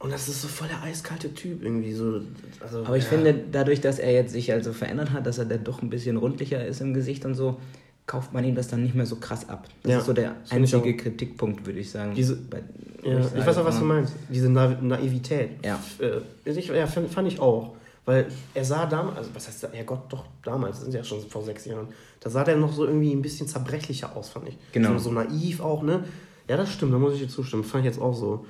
[0.00, 1.92] und das ist so voll der eiskalte Typ irgendwie.
[1.94, 2.20] So,
[2.60, 3.10] also, Aber ich ja.
[3.10, 6.16] finde, dadurch, dass er jetzt sich also verändert hat, dass er dann doch ein bisschen
[6.16, 7.58] rundlicher ist im Gesicht und so,
[8.06, 9.68] kauft man ihm das dann nicht mehr so krass ab.
[9.84, 12.14] Das Ja, ist so der ich einzige Kritikpunkt, würde ich sagen.
[12.14, 12.62] Diese- Bei-
[13.04, 14.12] Ja, ich, sage, weiß auch, was du ah, meinst.
[14.28, 15.50] Diese Na Naivität.
[15.64, 15.80] Ja.
[15.98, 17.74] Äh, ich, ja, fand ich auch.
[18.04, 21.20] Weil er sah damals, also was heißt, ja Gott, doch damals, das sind ja schon
[21.20, 21.88] vor sechs Jahren,
[22.18, 24.58] da sah der noch so irgendwie ein bisschen zerbrechlicher aus, fand ich.
[24.72, 24.94] Genau.
[24.94, 26.04] So, so naiv auch, ne?
[26.48, 27.62] Ja, das stimmt, da muss ich dir zustimmen.
[27.62, 28.44] Fand ich jetzt auch so.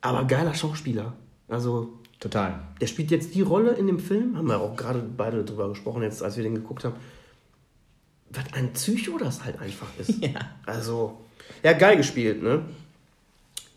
[0.00, 1.12] Aber geiler Schauspieler.
[1.46, 2.60] Also, Total.
[2.80, 6.02] der spielt jetzt die Rolle in dem Film, haben wir auch gerade beide drüber gesprochen,
[6.02, 6.96] jetzt als wir den geguckt haben.
[8.30, 10.14] Was ein Psycho das halt einfach ist.
[10.20, 10.40] Ja.
[10.66, 11.18] Also,
[11.62, 12.62] ja, geil gespielt, ne?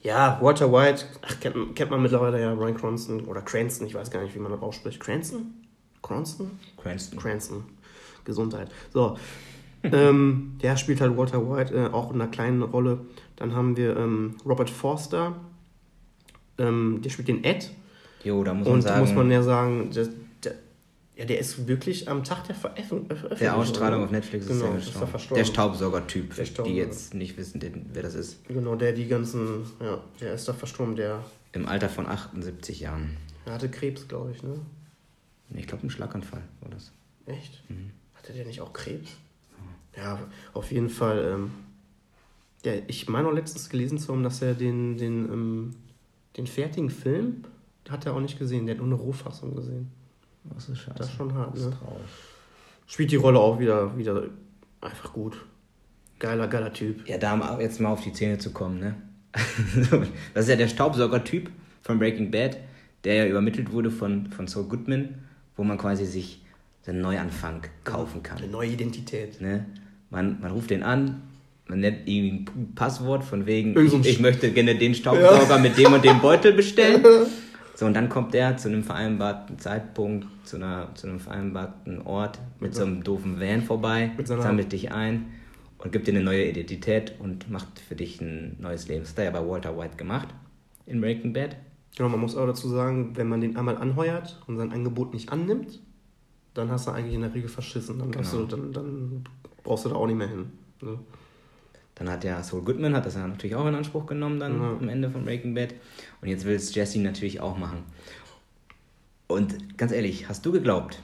[0.02, 4.10] Ja, Walter White, ach, kennt, kennt man mittlerweile ja, Brian Cranston oder Cranston, ich weiß
[4.10, 5.00] gar nicht, wie man das ausspricht.
[5.00, 5.54] Cranston?
[6.02, 6.60] Cranston?
[6.78, 7.20] Cranston.
[7.20, 7.64] Cranston.
[8.26, 8.72] Gesundheit.
[8.94, 9.18] So.
[9.84, 13.00] ähm, der spielt halt Walter White, äh, auch in einer kleinen Rolle.
[13.36, 15.36] Dann haben wir ähm, Robert Forster,
[16.58, 17.72] ähm, der spielt den Ed.
[18.24, 20.08] Jo, da muss man Und sagen, muss man ja sagen, der,
[21.22, 23.38] ja, der ist wirklich am Tag der Veröffentlichung.
[23.38, 25.44] der Ausstrahlung auf Netflix ist genau, er ist er verstorben.
[25.44, 28.44] Der Staubsauger-Typ, Der die jetzt nicht wissen, den, wer das ist.
[28.48, 33.18] Genau, der die ganzen, ja, der ist da verstorben, der, Im Alter von 78 Jahren.
[33.46, 34.56] der hatte Krebs, glaube ich, ne?
[35.54, 36.92] Ich glaube, ein Schlaganfall war das.
[37.28, 37.62] Echt?
[38.16, 39.12] Hatte der nicht auch Krebs?
[39.96, 41.36] Ja, auf jeden Fall.
[41.36, 41.52] Ähm,
[42.66, 45.76] ja, ich meine auch letztens gelesen zu haben, dass er den, den, ähm,
[46.36, 47.44] den fertigen Film
[47.88, 49.92] hat er auch nicht gesehen, der hat nur eine Rohfassung gesehen.
[50.44, 50.98] Das ist scheiße.
[50.98, 51.74] Das ist schon hart, ist ne?
[52.88, 54.24] Spielt die Rolle auch wieder, wieder
[54.82, 55.38] einfach gut.
[56.20, 57.08] Geiler, geiler Typ.
[57.08, 58.96] Ja, da jetzt mal auf die Zähne zu kommen, ne?
[60.34, 61.50] das ist ja der Staubsauger-Typ
[61.82, 62.58] von Breaking Bad,
[63.04, 65.16] der ja übermittelt wurde von, von Saul Goodman,
[65.56, 66.42] wo man quasi sich
[66.86, 68.40] einen Neuanfang kaufen kann.
[68.40, 69.40] Eine neue Identität.
[69.40, 69.66] Ne?
[70.10, 71.22] Man, man ruft den an,
[71.68, 75.94] man nennt irgendwie ein Passwort von wegen, ich, ich möchte gerne den Staubsauger mit dem
[75.94, 77.04] und dem Beutel bestellen.
[77.76, 82.40] So, und dann kommt der zu einem vereinbarten Zeitpunkt, zu, einer, zu einem vereinbarten Ort
[82.60, 84.12] mit so einem doofen Van vorbei,
[84.44, 85.28] sammelt dich ein
[85.80, 89.02] und gibt dir eine neue Identität und macht für dich ein neues Leben.
[89.02, 90.28] Das hat er ja bei Walter White gemacht
[90.86, 91.56] in Breaking Bad.
[91.98, 95.32] Genau, man muss auch dazu sagen, wenn man den einmal anheuert und sein Angebot nicht
[95.32, 95.80] annimmt,
[96.54, 98.00] dann hast du eigentlich in der Regel verschissen.
[98.00, 98.30] Dann, Genau.
[98.32, 99.24] du, dann, dann
[99.64, 100.52] brauchst du da auch nicht mehr hin.
[100.82, 101.00] Ne?
[102.02, 104.72] Dann hat ja Saul Goodman hat das ja natürlich auch in Anspruch genommen dann Ja.
[104.72, 105.76] am Ende von Breaking Bad.
[106.20, 107.84] Und jetzt will es Jesse natürlich auch machen.
[109.28, 111.00] Und ganz ehrlich, hast du geglaubt,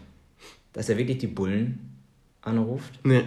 [0.73, 2.01] dass er wirklich die Bullen
[2.41, 2.99] anruft?
[3.03, 3.25] Nee.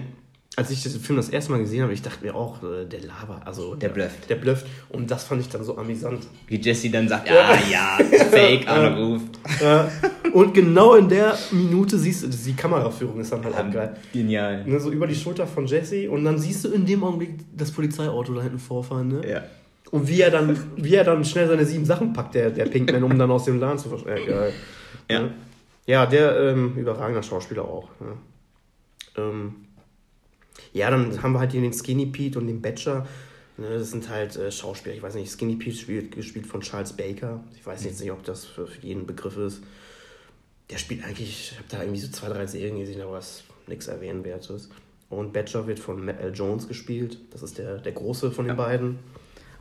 [0.57, 3.03] Als ich den Film das erste Mal gesehen habe, ich dachte mir auch, äh, der
[3.03, 4.29] Laber, also Der blufft.
[4.29, 4.67] Der blufft.
[4.89, 6.27] Und das fand ich dann so amüsant.
[6.49, 7.99] Wie Jesse dann sagt, ja, ja,
[8.33, 9.39] Fake anruft.
[9.61, 9.89] Ja.
[10.33, 13.97] Und genau in der Minute siehst du, die Kameraführung ist dann halt auch geil.
[14.13, 14.65] Genial.
[14.65, 17.71] Ne, so über die Schulter von Jesse und dann siehst du in dem Augenblick das
[17.71, 19.29] Polizeiauto da hinten vorfahren, ne?
[19.29, 19.43] Ja.
[19.91, 23.03] Und wie er dann, wie er dann schnell seine sieben Sachen packt, der, der Pinkman,
[23.03, 24.31] um dann aus dem Laden zu verschwinden.
[24.31, 24.53] Ja, geil.
[25.11, 25.21] Ja.
[25.23, 25.35] Ne?
[25.87, 27.89] Ja, der ähm, überragender Schauspieler auch.
[27.99, 28.17] Ne?
[29.17, 29.55] Ähm,
[30.73, 33.07] ja, dann haben wir halt hier den Skinny Pete und den Batcher.
[33.57, 34.95] Ne, das sind halt äh, Schauspieler.
[34.95, 37.43] Ich weiß nicht, Skinny Pete spielt gespielt von Charles Baker.
[37.57, 39.63] Ich weiß jetzt nicht, ob das für, für jeden Begriff ist.
[40.71, 43.89] Der spielt eigentlich, ich habe da irgendwie so zwei, drei Serien gesehen, aber es nichts
[43.89, 44.69] Erwähnenswertes.
[45.09, 46.33] Und Batcher wird von Matt L.
[46.33, 47.19] Jones gespielt.
[47.33, 48.99] Das ist der, der Große von den beiden.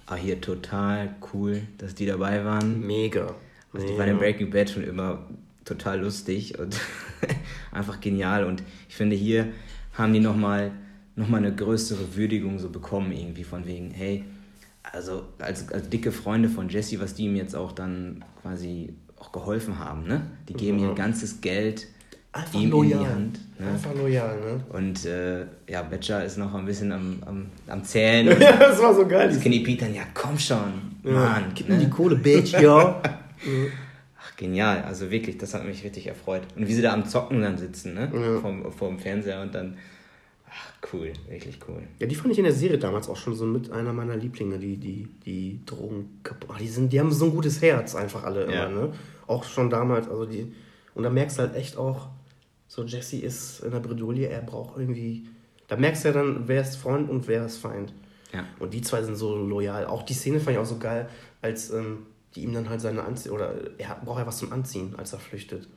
[0.05, 2.85] Ah, hier total cool, dass die dabei waren.
[2.85, 3.35] Mega.
[3.73, 5.27] Also die waren in Breaking Bad schon immer
[5.65, 6.79] total lustig und
[7.71, 8.43] einfach genial.
[8.43, 9.49] Und ich finde, hier
[9.93, 10.71] haben die nochmal
[11.15, 14.23] noch mal eine größere Würdigung so bekommen, irgendwie von wegen, hey,
[14.83, 19.31] also als, als dicke Freunde von Jesse, was die ihm jetzt auch dann quasi auch
[19.31, 20.21] geholfen haben, ne?
[20.47, 20.89] Die geben Ja.
[20.89, 21.87] ihr ganzes Geld
[22.31, 22.99] Einfach ihm in loyal.
[22.99, 23.39] die Hand.
[23.59, 23.67] Ne?
[23.71, 24.63] Einfach loyal, ne?
[24.69, 28.27] Und äh, ja, Batcher ist noch ein bisschen am, am, am Zählen.
[28.39, 29.33] Ja, das war so geil.
[29.33, 30.71] Skinny Pete dann, ja komm schon,
[31.03, 31.45] Mann.
[31.55, 31.85] Gib mir ne?
[31.85, 33.01] die Kohle, Bitch, ja.
[34.21, 36.43] Ach, genial, also wirklich, das hat mich richtig erfreut.
[36.55, 38.09] Und wie sie da am Zocken dann sitzen, ne?
[38.13, 38.39] Ja.
[38.39, 39.77] Vom, vom Fernseher und dann,
[40.93, 41.83] cool, wirklich cool.
[41.99, 44.57] ja, die fand ich in der Serie damals auch schon so mit einer meiner Lieblinge,
[44.59, 46.59] die, die, die Drogen kaputt.
[46.59, 48.65] Die, sind, die haben so ein gutes Herz, einfach alle Ja.
[48.67, 48.93] immer, ne?
[49.27, 50.53] Auch schon damals, also die.
[50.95, 52.09] Und da merkst du halt echt auch,
[52.67, 55.27] So, Jesse ist in der Bredouille, er braucht irgendwie.
[55.67, 57.93] Da merkst du ja dann, wer ist Freund und wer ist Feind.
[58.31, 58.45] Ja.
[58.59, 59.85] Und die zwei sind so loyal.
[59.87, 61.09] Auch die Szene fand ich auch so geil,
[61.41, 64.93] als ähm, die ihm dann halt seine Anziehung, oder er braucht ja was zum Anziehen,
[64.97, 65.67] als er flüchtet.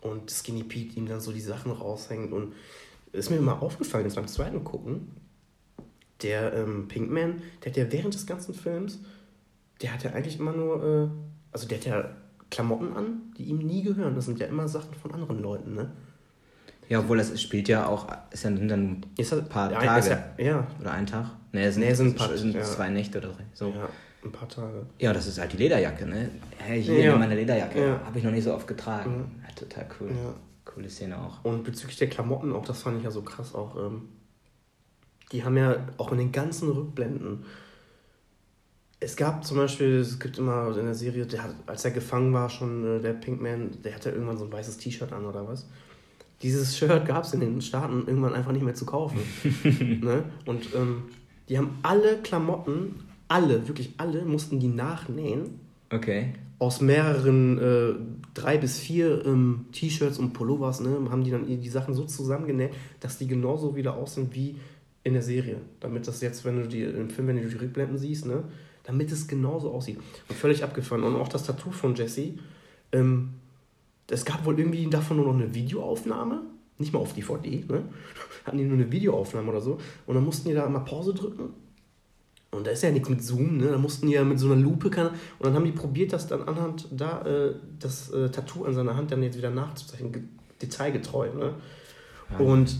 [0.00, 2.32] Und Skinny Pete ihm dann so die Sachen raushängt.
[2.32, 2.54] Und
[3.12, 5.08] ist mir mal aufgefallen, jetzt beim zweiten Gucken,
[6.22, 9.00] der ähm, Pinkman, der hat ja während des ganzen Films,
[9.80, 11.08] der hat ja eigentlich immer nur, äh,
[11.52, 12.10] also der hat ja
[12.50, 14.14] Klamotten an, die ihm nie gehören.
[14.14, 15.90] Das sind ja immer Sachen von anderen Leuten, ne?
[16.88, 20.22] Ja, obwohl das spielt ja auch, ist ja sind dann Ist ein paar ja, Tage.
[20.38, 21.26] Ja, ja, Oder ein Tag?
[21.52, 22.62] Nee, es sind, Nee, sind ein paar- sind ja.
[22.62, 23.44] zwei Nächte oder drei.
[23.54, 23.68] So.
[23.70, 23.88] ja,
[24.24, 24.86] ein paar Tage.
[24.98, 26.28] Ja, das ist halt die Lederjacke, ne?
[26.58, 27.16] Hey, hier Ja.
[27.16, 27.80] meine Lederjacke.
[27.80, 28.00] Ja.
[28.04, 29.40] Habe ich noch nicht so oft getragen.
[29.42, 30.10] Ja, total cool.
[30.10, 30.34] Ja.
[30.64, 31.44] Coole Szene auch.
[31.44, 33.76] Und bezüglich der Klamotten, auch das fand ich ja so krass auch.
[33.76, 34.08] Ähm,
[35.32, 37.44] die haben ja auch in den ganzen Rückblenden.
[39.00, 42.32] Es gab zum Beispiel, es gibt immer in der Serie, der hat, als er gefangen
[42.32, 45.66] war, schon äh, der Pinkman, der hatte irgendwann so ein weißes T-Shirt an oder was.
[46.42, 49.18] Dieses Shirt gab es in den Staaten irgendwann einfach nicht mehr zu kaufen.
[50.02, 50.24] ne?
[50.46, 51.04] Und ähm,
[51.48, 55.60] die haben alle Klamotten, alle, wirklich alle, mussten die nachnähen
[55.92, 56.32] Okay.
[56.62, 57.94] Aus mehreren äh,
[58.34, 62.72] drei bis vier ähm, T-Shirts und Pullovers, ne, haben die dann die Sachen so zusammengenäht,
[63.00, 64.54] dass die genauso wieder aussehen wie
[65.02, 65.56] in der Serie.
[65.80, 68.44] Damit das jetzt, wenn du die im Film, wenn du die Rückblenden siehst, ne,
[68.84, 69.98] damit es genauso aussieht.
[70.28, 71.02] Und völlig abgefahren.
[71.02, 72.34] Und auch das Tattoo von Jesse,
[72.92, 73.30] ähm,
[74.08, 76.42] es gab wohl irgendwie davon nur noch eine Videoaufnahme,
[76.78, 77.82] nicht mal auf DVD, ne?
[78.44, 79.78] Hatten die nur eine Videoaufnahme oder so.
[80.06, 81.54] Und dann mussten die da mal Pause drücken
[82.52, 83.68] und da ist ja nichts mit Zoom, ne?
[83.68, 86.26] Da mussten die ja mit so einer Lupe kann, und dann haben die probiert, das
[86.28, 90.22] dann anhand da äh, das äh, Tattoo an seiner Hand dann jetzt wieder nachzuzeichnen, ge
[90.60, 91.54] detailgetreu, ne?
[92.30, 92.38] Ja.
[92.38, 92.76] Und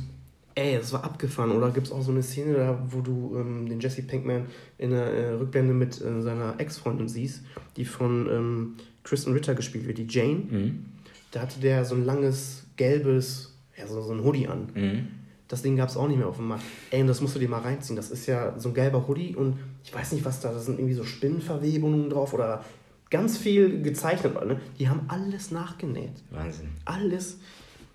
[0.54, 1.50] ey, es war abgefahren.
[1.52, 4.46] Oder gibt es auch so eine Szene, da, wo du ähm, den Jesse Pinkman
[4.78, 7.42] in der äh, Rückblende mit äh, seiner Ex-Freundin siehst,
[7.76, 10.42] die von ähm, Kristen Ritter gespielt wird, die Jane.
[10.48, 10.84] Mhm.
[11.32, 14.68] Da hatte der so ein langes, gelbes, ja, so, so ein Hoodie an.
[14.74, 15.08] Mhm.
[15.52, 16.64] Das Ding gab es auch nicht mehr auf dem Markt.
[16.90, 17.94] Ey, und das musst du dir mal reinziehen.
[17.94, 20.78] Das ist ja so ein gelber Hoodie und ich weiß nicht, was da, da sind
[20.78, 22.64] irgendwie so Spinnenverwebungen drauf oder
[23.10, 24.34] ganz viel gezeichnet.
[24.46, 24.58] Ne?
[24.78, 26.14] Die haben alles nachgenäht.
[26.30, 26.70] Wahnsinn.
[26.86, 27.36] Alles.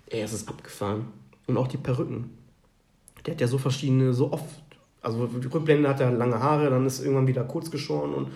[0.06, 1.06] Ey, es ist abgefahren.
[1.48, 2.30] Und auch die Perücken.
[3.26, 4.62] Der hat ja so verschiedene, so oft.
[5.02, 8.28] Also die Rückblende hat er lange Haare, dann ist irgendwann wieder kurz geschoren und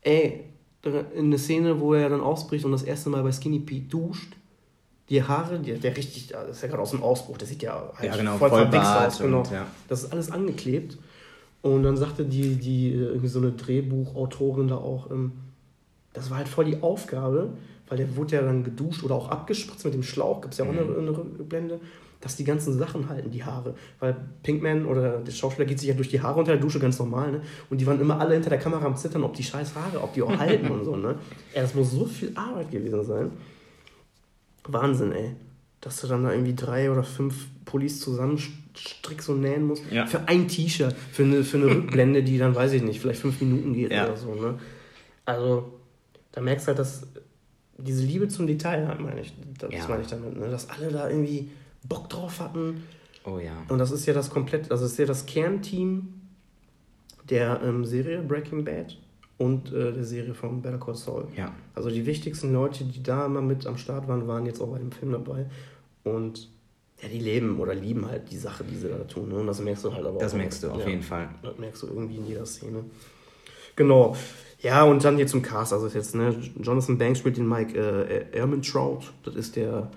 [0.00, 0.44] ey,
[0.82, 4.34] in eine Szene, wo er dann ausbricht und das erste Mal bei Skinny Pete duscht,
[5.10, 7.90] die Haare, die, der richtig, das ist ja gerade aus dem Ausbruch, der sieht ja
[7.96, 9.38] halt Ja, genau, voll voll aus, genau.
[9.40, 9.66] und, ja.
[9.88, 10.96] Das ist alles angeklebt.
[11.62, 15.32] Und dann sagte die, die äh, irgendwie so eine Drehbuchautorin da auch, ähm,
[16.12, 17.50] das war halt voll die Aufgabe,
[17.88, 20.64] weil der wurde ja dann geduscht oder auch abgespritzt mit dem Schlauch, gibt es ja
[20.64, 20.98] auch eine, Mhm.
[20.98, 21.80] eine Rückblende,
[22.20, 23.74] dass die ganzen Sachen halten, die Haare.
[23.98, 26.98] Weil Pinkman oder der Schauspieler geht sich ja durch die Haare unter der Dusche ganz
[26.98, 27.40] normal, ne?
[27.68, 30.12] Und die waren immer alle hinter der Kamera am Zittern, ob die scheiß Haare, ob
[30.14, 31.16] die auch halten und so, ne?
[31.54, 33.30] Ja, das muss so viel Arbeit gewesen sein.
[34.72, 35.34] Wahnsinn, ey.
[35.80, 39.82] Dass du dann da irgendwie drei oder fünf Pullis zusammenstrickst und nähen musst.
[39.90, 40.06] Ja.
[40.06, 43.40] Für ein T-Shirt, für eine, für eine Rückblende, die dann, weiß ich nicht, vielleicht fünf
[43.40, 44.04] Minuten geht Ja.
[44.06, 44.58] oder so, ne?
[45.24, 45.72] Also,
[46.32, 47.06] da merkst du halt, dass
[47.78, 49.88] diese Liebe zum Detail, halt, meine ich, das Ja.
[49.88, 50.50] meine ich damit, ne?
[50.50, 51.50] Dass alle da irgendwie
[51.88, 52.82] Bock drauf hatten.
[53.24, 53.52] Oh ja.
[53.68, 56.08] Und das ist ja das komplett, also das ist ja das Kernteam
[57.28, 58.96] der ähm, Serie Breaking Bad
[59.40, 61.26] und äh, der Serie von Better Call Saul.
[61.34, 61.54] Ja.
[61.74, 64.78] Also die wichtigsten Leute, die da immer mit am Start waren, waren jetzt auch bei
[64.78, 65.46] dem Film dabei.
[66.04, 66.50] Und
[67.02, 69.30] ja, die leben oder lieben halt die Sache, die sie da tun.
[69.30, 69.36] Ne?
[69.36, 70.36] Und das merkst du halt aber Das auch.
[70.36, 71.30] merkst du auf ja, jeden Fall.
[71.42, 72.84] Das merkst du irgendwie in jeder Szene.
[73.76, 74.14] Genau.
[74.60, 75.72] Ja, und dann hier zum Cast.
[75.72, 79.10] Also jetzt, ne, Jonathan Banks spielt den Mike äh, Ehrmantraut.
[79.22, 79.90] Das ist der.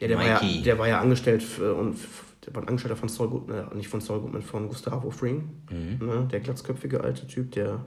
[0.00, 1.96] Ja, der war ja, der war ja angestellt für, und
[2.46, 5.48] der war ein Angestellter von Saul Goodman, äh, nicht von Saul Goodman, von Gustavo Fring.
[5.70, 6.06] Mhm.
[6.06, 7.84] Ne, der glatzköpfige alte Typ, der,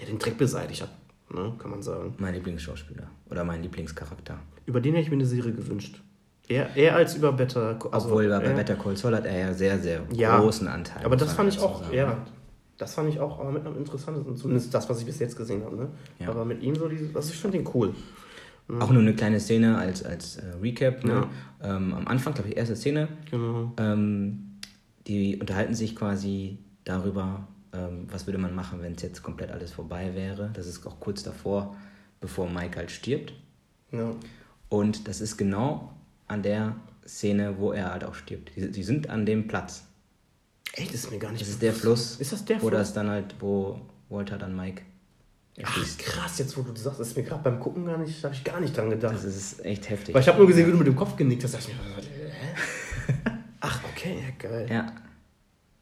[0.00, 0.90] der den Dreck beseitigt hat,
[1.32, 2.14] ne, kann man sagen.
[2.18, 3.08] Mein Lieblingsschauspieler.
[3.30, 4.38] Oder mein Lieblingscharakter.
[4.66, 6.02] Über den hätte ich mir eine Serie gewünscht.
[6.46, 9.54] Eher, eher als über Better also, Obwohl bei äh, Better Call Saul hat er ja
[9.54, 10.38] sehr, sehr Ja.
[10.38, 11.04] großen Anteil.
[11.04, 11.94] Aber das fand ich auch, sagen.
[11.94, 12.18] ja,
[12.76, 15.64] das fand ich auch aber mit am interessantesten, zumindest das, was ich bis jetzt gesehen
[15.64, 15.76] habe.
[15.76, 15.88] Ne?
[16.18, 16.28] Ja.
[16.28, 17.94] Aber mit ihm so, diese, also ich finde den cool.
[18.68, 21.04] Auch nur eine kleine Szene als, als äh, Recap.
[21.04, 21.28] Ne?
[21.62, 23.08] Ähm, am Anfang, glaube ich, erste Szene.
[23.30, 23.72] Genau.
[23.76, 24.58] Ähm,
[25.06, 29.70] die unterhalten sich quasi darüber, ähm, was würde man machen, wenn es jetzt komplett alles
[29.72, 30.50] vorbei wäre.
[30.54, 31.76] Das ist auch kurz davor,
[32.20, 33.34] bevor Mike halt stirbt.
[33.92, 34.12] Ja.
[34.70, 35.92] Und das ist genau
[36.26, 36.74] an der
[37.06, 38.50] Szene, wo er halt auch stirbt.
[38.56, 39.86] Die, die sind an dem Platz.
[40.72, 42.78] Ey, das ist mir gar nicht Das ist der Fluss, Ist das der wo Fluss?
[42.80, 44.82] das dann halt, wo Walter dann Mike
[45.62, 48.24] Ach, krass, jetzt wo du das sagst, das ist mir gerade beim Gucken gar nicht,
[48.24, 49.14] habe ich gar nicht dran gedacht.
[49.14, 50.14] Das ist echt heftig.
[50.14, 51.54] Weil ich habe nur gesehen, wie du mit dem Kopf genickt hast.
[51.54, 53.30] Da ich mir, hä?
[53.60, 54.66] Ach, okay, ja, geil.
[54.68, 54.92] Ja,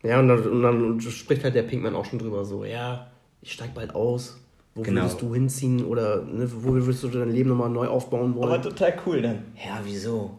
[0.03, 3.11] Ja, und dann, und dann spricht halt der Pinkman auch schon drüber so, ja,
[3.41, 4.39] ich steig bald aus.
[4.75, 5.03] Wo Genau.
[5.03, 8.63] würdest du hinziehen oder ne, wo würdest du dein Leben nochmal neu aufbauen wollen?
[8.63, 9.39] total cool dann.
[9.57, 10.39] Ja, wieso?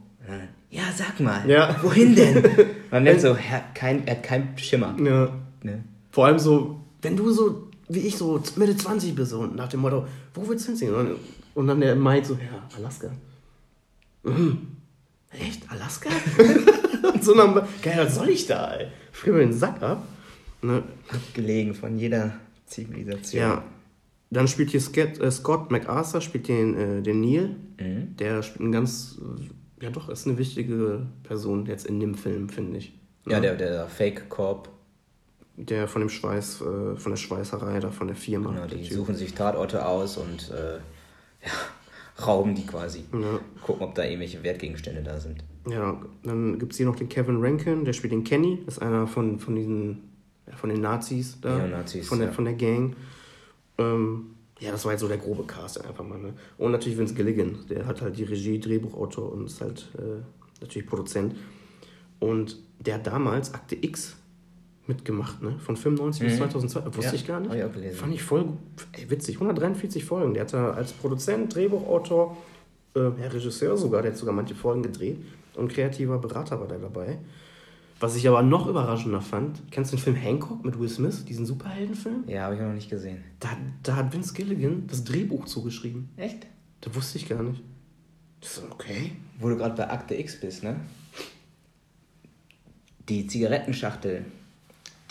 [0.71, 1.47] Ja, sag mal.
[1.49, 1.75] Ja.
[1.83, 2.43] Wohin denn?
[2.91, 4.95] Man merkt so, er hat, kein, er hat keinen Schimmer.
[5.03, 5.29] Ja.
[5.61, 5.83] Ne?
[6.11, 9.81] Vor allem so, wenn du so, wie ich, so Mitte 20 bist und nach dem
[9.81, 10.93] Motto, wo willst du hinziehen?
[10.93, 11.15] Und,
[11.55, 13.11] und dann der meint so, ja, Alaska.
[14.23, 14.67] Mhm.
[15.31, 15.69] Echt?
[15.69, 16.09] Alaska?
[17.13, 18.87] und so dann, geil, was soll ich da, ey?
[19.11, 20.07] Frier mir den Sack ab.
[20.61, 20.83] Ne?
[21.09, 22.33] Abgelegen von jeder
[22.67, 23.41] Zivilisation.
[23.41, 23.63] Ja.
[24.29, 27.55] Dann spielt hier Scott, äh, Scott MacArthur, spielt den, äh, den Neil.
[27.79, 28.15] Mhm.
[28.17, 29.19] Der spielt ein ganz,
[29.81, 32.93] ja doch, ist eine wichtige Person jetzt in dem Film, finde ich.
[33.27, 33.41] Ja, Ne?
[33.41, 34.69] der, der Fake-Corp,
[35.55, 38.51] Der von dem Schweiß, äh, von der Schweißerei da, von der Firma.
[38.51, 40.77] genau, die suchen sich Tatorte aus und äh,
[41.45, 41.51] ja,
[42.25, 43.05] rauben die quasi.
[43.13, 43.39] Ja.
[43.61, 45.43] Gucken, ob da irgendwelche Wertgegenstände da sind.
[45.69, 48.81] Ja, dann gibt es hier noch den Kevin Rankin, der spielt den Kenny, das ist
[48.81, 50.09] einer von, von diesen,
[50.47, 51.55] ja, von den Nazis da.
[51.57, 52.33] Neonazis, Von der, ja.
[52.33, 52.95] von der Gang.
[53.77, 56.33] Ähm, ja, das war jetzt so der grobe Cast einfach mal, ne?
[56.57, 60.23] Und natürlich Vince Gilligan, der hat halt die Regie, Drehbuchautor und ist halt äh,
[60.61, 61.35] natürlich Produzent.
[62.19, 64.15] Und der hat damals Akte X
[64.87, 65.57] mitgemacht, ne?
[65.59, 66.37] Von 95 bis Mhm.
[66.39, 66.85] 2002.
[66.87, 67.53] Wusste Ja, ich gar nicht.
[67.53, 67.95] ich auch gelesen.
[67.97, 68.57] Fand ich voll gut.
[68.93, 69.35] Ey, witzig.
[69.39, 70.33] 143 Folgen.
[70.33, 72.35] Der hat da als Produzent, Drehbuchautor,
[72.95, 75.17] äh, ja, Regisseur sogar, der hat sogar manche Folgen gedreht.
[75.55, 77.19] Und kreativer Berater war der dabei.
[77.99, 81.45] Was ich aber noch überraschender fand, kennst du den Film Hancock mit Will Smith, diesen
[81.45, 82.23] Superheldenfilm?
[82.27, 83.23] Ja, habe ich noch nicht gesehen.
[83.39, 83.49] Da,
[83.83, 86.09] da hat Vince Gilligan das Drehbuch zugeschrieben.
[86.17, 86.45] Echt?
[86.81, 87.61] Das wusste ich gar nicht.
[88.41, 89.13] Das ist okay.
[89.39, 90.75] Wo du gerade bei Akte X bist, ne?
[93.09, 94.25] Die Zigarettenschachtel,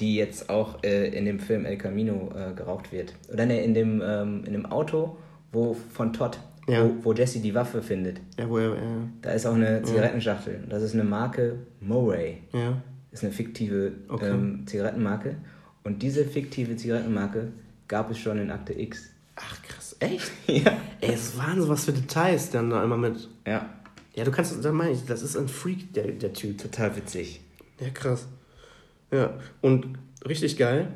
[0.02, 3.14] die jetzt auch äh, in dem Film El Camino äh, geraucht wird.
[3.32, 5.16] Oder ne, in dem, ähm, in dem Auto,
[5.52, 6.38] wo von Todd,
[6.68, 6.84] Ja.
[6.84, 8.20] wo, wo Jesse die Waffe findet.
[8.38, 8.78] Ja, wo er, äh,
[9.22, 10.64] Da ist auch eine Zigarettenschachtel.
[10.68, 12.38] Das ist eine Marke Moray.
[12.52, 12.82] ja.
[13.12, 14.30] Ist eine fiktive Okay.
[14.30, 15.36] ähm, Zigarettenmarke.
[15.84, 17.52] Und diese fiktive Zigarettenmarke
[17.86, 19.10] gab es schon in Akte X.
[19.36, 20.30] Ach krass, echt?
[20.46, 20.72] ja.
[21.00, 23.28] Ey, es ist Wahnsinn, was für Details dann da immer mit.
[23.46, 23.68] Ja,
[24.14, 26.56] Ja, du kannst, da meine ich, das ist ein Freak, der, der Typ.
[26.58, 27.40] total witzig.
[27.80, 28.26] Ja, krass.
[29.12, 29.86] Ja, und
[30.26, 30.88] richtig geil.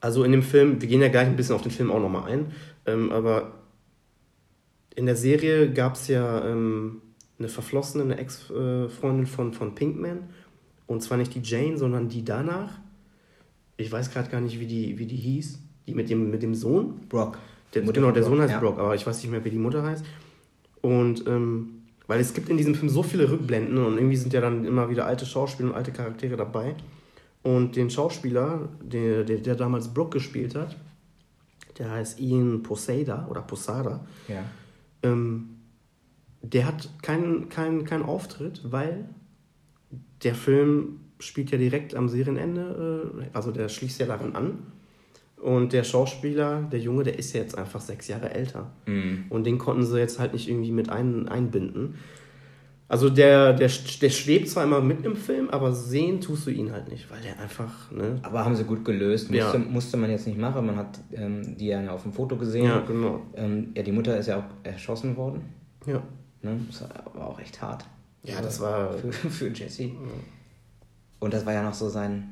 [0.00, 2.30] Also in dem Film, wir gehen ja gleich ein bisschen auf den Film auch nochmal
[2.30, 2.52] ein,
[2.86, 3.52] ähm, aber
[4.94, 7.00] in der Serie gab es ja ähm,
[7.38, 10.28] eine Verflossene, eine Ex-Freundin von, von Pinkman.
[10.86, 12.78] Und zwar nicht die Jane, sondern die danach.
[13.76, 15.58] Ich weiß gerade gar nicht, wie die, wie die hieß.
[15.86, 17.00] Die mit dem, mit dem Sohn.
[17.08, 17.38] Brock.
[17.74, 18.60] Der, genau, der Sohn Brock, heißt ja.
[18.60, 20.04] Brock, aber ich weiß nicht mehr, wie die Mutter heißt.
[20.82, 24.40] Und ähm, weil es gibt in diesem Film so viele Rückblenden und irgendwie sind ja
[24.40, 26.74] dann immer wieder alte Schauspieler und alte Charaktere dabei.
[27.42, 30.76] Und den Schauspieler, der, der, der damals Brock gespielt hat,
[31.78, 34.44] der heißt Ian Posada oder Posada, Ja.
[35.02, 35.48] ähm,
[36.42, 39.08] der hat keinen keinen keinen Auftritt, weil
[40.22, 44.58] der Film spielt ja direkt am Serienende, äh, also der schließt ja daran an.
[45.42, 48.70] Und der Schauspieler, der Junge, der ist ja jetzt einfach sechs Jahre älter.
[48.86, 49.24] Mhm.
[49.28, 51.96] Und den konnten sie jetzt halt nicht irgendwie mit ein, einbinden.
[52.86, 56.70] Also der, der, der schwebt zwar immer mit im Film, aber sehen tust du ihn
[56.70, 58.20] halt nicht, weil der einfach, ne?
[58.22, 59.30] Aber haben sie gut gelöst.
[59.30, 59.44] Ja.
[59.44, 60.64] Musste, musste man jetzt nicht machen.
[60.64, 62.66] Man hat ähm, die ja auf dem Foto gesehen.
[62.66, 63.22] Ja, genau.
[63.34, 65.40] Ähm, ja, die Mutter ist ja auch erschossen worden.
[65.86, 66.02] Ja.
[66.42, 66.60] Ne?
[66.68, 67.84] Das war auch echt hart.
[68.22, 68.92] Ja, das war.
[68.92, 69.90] Für, für Jesse.
[71.18, 72.31] Und das war ja noch so sein.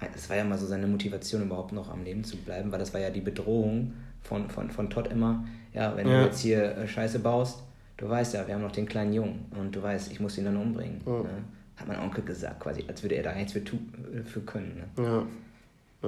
[0.00, 2.94] Das war ja mal so seine Motivation, überhaupt noch am Leben zu bleiben, weil das
[2.94, 3.92] war ja die Bedrohung
[4.22, 5.44] von, von, von Todd immer.
[5.74, 6.20] Ja, wenn Ja.
[6.20, 7.62] du jetzt hier äh, Scheiße baust,
[7.96, 10.44] du weißt ja, wir haben noch den kleinen Jungen und du weißt, ich muss ihn
[10.44, 11.00] dann umbringen.
[11.06, 11.12] Ja.
[11.22, 11.28] Ne?
[11.76, 13.78] Hat mein Onkel gesagt, quasi, als würde er da nichts für, tu-
[14.24, 14.82] für können.
[14.96, 15.02] Ne?
[15.04, 15.22] Ja.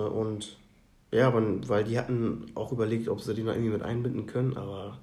[0.01, 0.57] ja und
[1.13, 4.57] ja, aber, weil die hatten auch überlegt, ob sie den da irgendwie mit einbinden können,
[4.57, 4.99] aber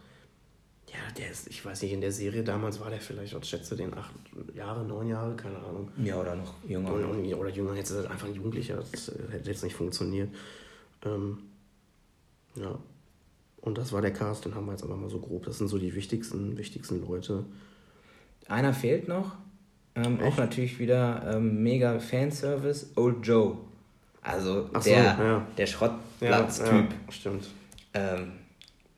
[0.89, 3.75] ja, der ist, ich weiß nicht, in der Serie damals war der vielleicht, ich schätze
[3.75, 4.11] den acht
[4.55, 5.91] Jahre, neun Jahre, keine Ahnung.
[6.01, 6.93] Ja, oder noch jünger.
[6.93, 10.29] Oder, oder jünger, jetzt ist er einfach ein Jugendlicher, das hätte jetzt nicht funktioniert.
[11.05, 11.39] Ähm,
[12.55, 12.79] ja.
[13.61, 15.45] Und das war der Cast, den haben wir jetzt aber mal so grob.
[15.45, 17.43] Das sind so die wichtigsten, wichtigsten Leute.
[18.47, 19.35] Einer fehlt noch.
[19.95, 22.91] Ähm, auch natürlich wieder ähm, mega Fanservice.
[22.95, 23.57] Old Joe.
[24.21, 25.47] Also Ach so, der, ja.
[25.57, 26.69] der Schrottplatz-Typ.
[26.71, 27.47] Ja, stimmt.
[27.93, 28.33] Ähm,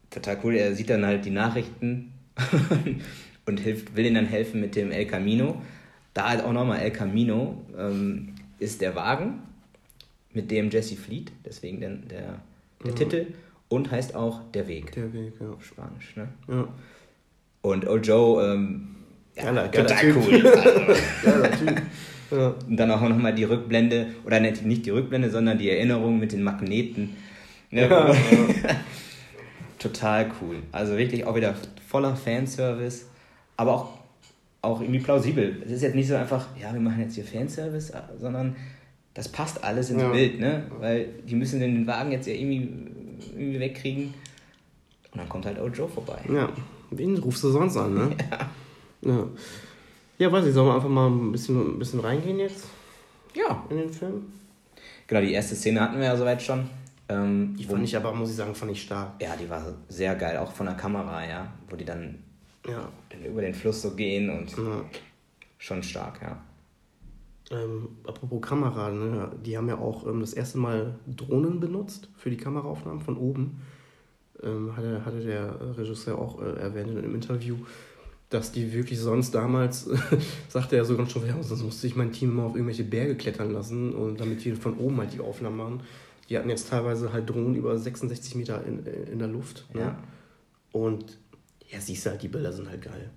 [0.10, 0.56] total cool.
[0.56, 2.12] Er sieht dann halt die Nachrichten
[3.46, 5.62] und hilft, will ihnen dann helfen mit dem El Camino.
[6.14, 8.30] Da halt auch nochmal El Camino ähm,
[8.60, 9.42] ist der Wagen,
[10.34, 11.32] mit dem Jesse flieht.
[11.46, 12.40] Deswegen der, der,
[12.86, 13.28] der Titel.
[13.68, 14.92] Und heißt auch Der Weg.
[14.94, 15.50] Der Weg, ja.
[15.50, 16.28] Auf Spanisch, ne?
[16.48, 16.68] ja.
[17.62, 18.96] Und Old Joe, ähm,
[19.36, 20.16] ja, Geiler- geiler total Typ.
[20.16, 20.48] cool.
[20.48, 20.80] Also,
[21.24, 21.82] Geiler Typ.
[22.32, 22.56] Ja.
[22.68, 26.32] Und dann auch nochmal die Rückblende, oder nicht nicht die Rückblende, sondern die Erinnerung mit
[26.32, 27.16] den Magneten.
[27.72, 27.88] Ne?
[27.90, 28.14] Ja,
[29.80, 30.58] Total cool.
[30.72, 31.56] Also wirklich auch wieder
[31.88, 33.06] voller Fanservice,
[33.58, 33.90] aber auch,
[34.62, 35.62] auch irgendwie plausibel.
[35.66, 38.56] Es ist jetzt nicht so einfach, ja, wir machen jetzt hier Fanservice, sondern
[39.14, 40.10] das passt alles ins Ja.
[40.12, 40.64] Bild, ne?
[40.80, 42.70] Weil die müssen den Wagen jetzt ja irgendwie,
[43.34, 44.14] irgendwie wegkriegen.
[45.12, 46.20] Und dann kommt halt Old Joe vorbei.
[46.32, 46.50] Ja,
[46.92, 48.10] wen rufst du sonst an, ne?
[49.02, 49.26] Ja.
[50.18, 52.66] Ja, weiß ich, sollen wir einfach mal ein bisschen, ein bisschen reingehen jetzt
[53.34, 53.64] Ja.
[53.70, 54.24] in den Film?
[55.08, 56.70] Genau, die erste Szene hatten wir ja soweit schon.
[57.10, 59.22] Ähm, Die wo- fand ich aber, muss ich sagen, fand ich stark.
[59.22, 61.52] ja, die war sehr geil, auch von der Kamera, ja.
[61.70, 62.20] Wo die dann,
[62.68, 62.88] Ja.
[63.10, 64.86] dann über den Fluss so gehen und ja.
[65.58, 66.38] schon stark, ja.
[67.52, 69.32] Ähm, apropos Kamera, ne?
[69.44, 73.62] die haben ja auch ähm, das erste Mal Drohnen benutzt für die Kameraaufnahmen von oben.
[74.44, 77.56] Ähm, hatte, hatte der Regisseur auch äh, erwähnt in einem Interview,
[78.30, 79.90] dass die wirklich sonst damals,
[80.48, 83.52] sagte er sogar schon, ja, sonst musste ich mein Team immer auf irgendwelche Berge klettern
[83.52, 85.80] lassen und damit die von oben halt die Aufnahmen machen.
[86.30, 89.66] Die hatten jetzt teilweise halt Drohnen über 66 Meter in, in der Luft.
[89.74, 89.82] Ne?
[89.82, 89.98] Ja.
[90.72, 91.18] Und
[91.68, 93.10] ja, siehst du halt, die Bilder sind halt geil.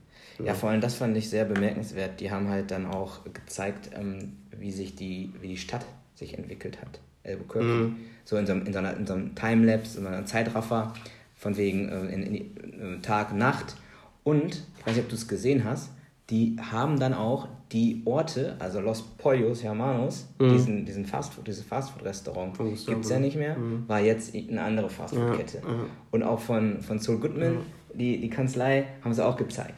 [0.42, 2.20] Ja, vor allem das fand ich sehr bemerkenswert.
[2.20, 5.84] Die haben halt dann auch gezeigt, ähm, wie sich die, wie die Stadt
[6.14, 7.00] sich entwickelt hat.
[7.24, 7.66] Albuquerque.
[7.66, 7.96] Mhm.
[8.24, 10.94] So in so, einem, in, so einer, in so einem Timelapse, in so einem Zeitraffer,
[11.36, 13.76] von wegen äh, in, in, in Tag, Nacht.
[14.24, 15.90] Und, ich weiß nicht, ob du es gesehen hast,
[16.30, 22.56] die haben dann auch die Orte, also Los Pollos Hermanos, diesen, diesen Fastfood, dieses Fastfood-Restaurant,
[22.56, 23.56] Von gibt es ja nicht mehr,
[23.86, 25.58] war jetzt eine andere Fastfood-Kette.
[25.64, 25.78] Ja, ja.
[26.10, 27.58] Und auch von, von Soul Goodman,
[27.94, 29.74] die, die Kanzlei, haben sie auch gezeigt.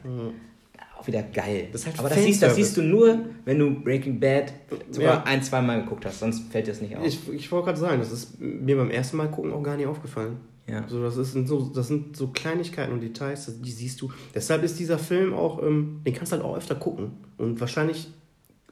[0.99, 1.67] Auch wieder geil.
[1.71, 4.53] Das ist halt Aber das siehst, das siehst du nur, wenn du Breaking Bad
[4.91, 5.23] sogar Ja.
[5.23, 7.05] ein, zwei Mal geguckt hast, sonst fällt dir das nicht auf.
[7.05, 9.87] Ich, ich wollte gerade sagen, das ist mir beim ersten Mal gucken auch gar nicht
[9.87, 10.37] aufgefallen.
[10.67, 10.87] Ja.
[10.87, 14.11] So, das, ist, sind so, das sind so Kleinigkeiten und Details, die siehst du.
[14.33, 17.11] Deshalb ist dieser Film auch, ähm, den kannst du halt auch öfter gucken.
[17.37, 18.07] Und wahrscheinlich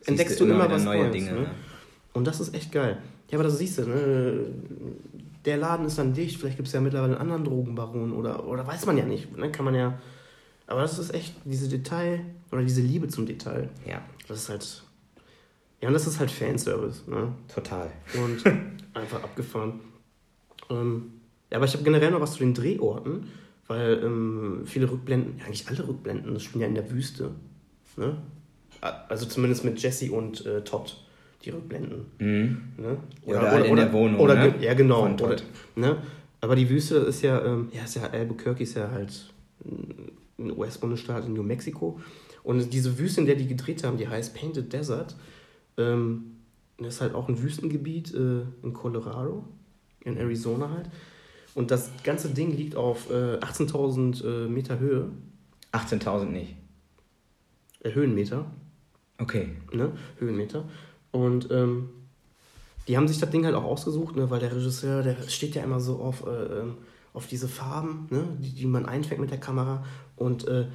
[0.05, 1.11] entdeckst du immer, wieder was neue Neues.
[1.11, 1.31] Dinge.
[1.31, 1.39] ne?
[1.41, 1.51] Ne?
[2.13, 2.97] Und das ist echt geil.
[3.29, 4.45] Ja, aber das siehst du, ne?
[5.45, 8.65] Der Laden ist dann dicht, vielleicht gibt es ja mittlerweile einen anderen Drogenbaron oder, oder
[8.65, 9.35] weiß man ja nicht.
[9.37, 9.51] Ne?
[9.51, 9.99] Kann man ja.
[10.67, 12.21] Aber das ist echt, diese Detail
[12.51, 14.83] oder diese Liebe zum Detail, Ja, das ist halt.
[15.81, 17.01] Ja, und das ist halt Fanservice.
[17.07, 17.33] Ne?
[17.53, 17.91] total.
[18.15, 18.43] und
[18.93, 19.81] einfach abgefahren.
[20.69, 21.11] Ähm,
[21.57, 23.27] aber ich habe generell noch was zu den Drehorten,
[23.67, 27.31] weil ähm, viele Rückblenden, ja, eigentlich alle Rückblenden, das spielen ja in der Wüste.
[27.97, 28.17] Ne?
[28.81, 30.97] Also zumindest mit Jesse und äh, Todd,
[31.45, 32.05] die Rückblenden.
[32.19, 32.61] Mhm.
[32.77, 32.97] Ne?
[33.25, 34.55] Oder halt in der Wohnung, Oder, ne?
[34.59, 35.03] Ja, genau.
[35.03, 35.37] Von Oder,
[35.75, 35.97] ne?
[36.41, 39.31] Aber die Wüste ist ja, ähm, ja, ist ja Albuquerque ist ja halt
[40.37, 41.99] ein US-Bundesstaat in New Mexico.
[42.43, 45.15] Und diese Wüste, in der die gedreht haben, die heißt Painted Desert.
[45.77, 46.33] Ähm,
[46.77, 49.45] das ist halt auch ein Wüstengebiet äh, in Colorado,
[50.03, 50.89] in Arizona halt.
[51.55, 55.09] Und das ganze Ding liegt auf äh, 18.000 äh, Meter Höhe,
[55.71, 56.55] 18.000 nicht.
[57.83, 58.45] äh, Höhenmeter.
[59.19, 59.49] Okay.
[59.71, 59.91] ne?
[60.19, 60.65] Höhenmeter.
[61.11, 61.89] Und ähm,
[62.87, 64.29] die haben sich das Ding halt auch ausgesucht, ne?
[64.29, 66.77] weil der Regisseur, der steht ja immer so auf, äh, ähm,
[67.13, 68.25] auf diese Farben, ne?
[68.39, 69.85] die, die man einfängt mit der Kamera.
[70.15, 70.67] Und äh,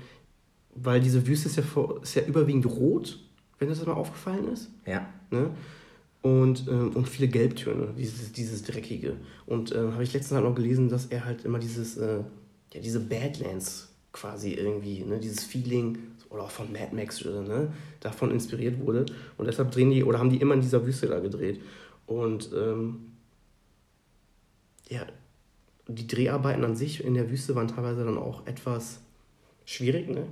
[0.75, 3.19] weil diese Wüste ist ja, vor, ist ja überwiegend rot,
[3.59, 4.71] wenn das mal aufgefallen ist.
[4.87, 5.09] Ja.
[5.31, 5.51] Ne?
[6.23, 9.17] Und, ähm, und viele Gelbtöne, dieses, dieses Dreckige.
[9.47, 12.19] Und ähm, habe ich letztens halt noch gelesen, dass er halt immer dieses, äh,
[12.73, 15.99] ja, diese Badlands quasi irgendwie, ne, dieses Feeling,
[16.31, 19.07] oder auch von Mad Max, äh, ne, davon inspiriert wurde.
[19.37, 21.61] Und deshalb drehen die, oder haben die immer in dieser Wüste da gedreht.
[22.07, 23.13] Und ähm,
[24.89, 25.07] ja,
[25.87, 29.01] die Dreharbeiten an sich in der Wüste waren teilweise dann auch etwas
[29.65, 30.25] schwierig, ne?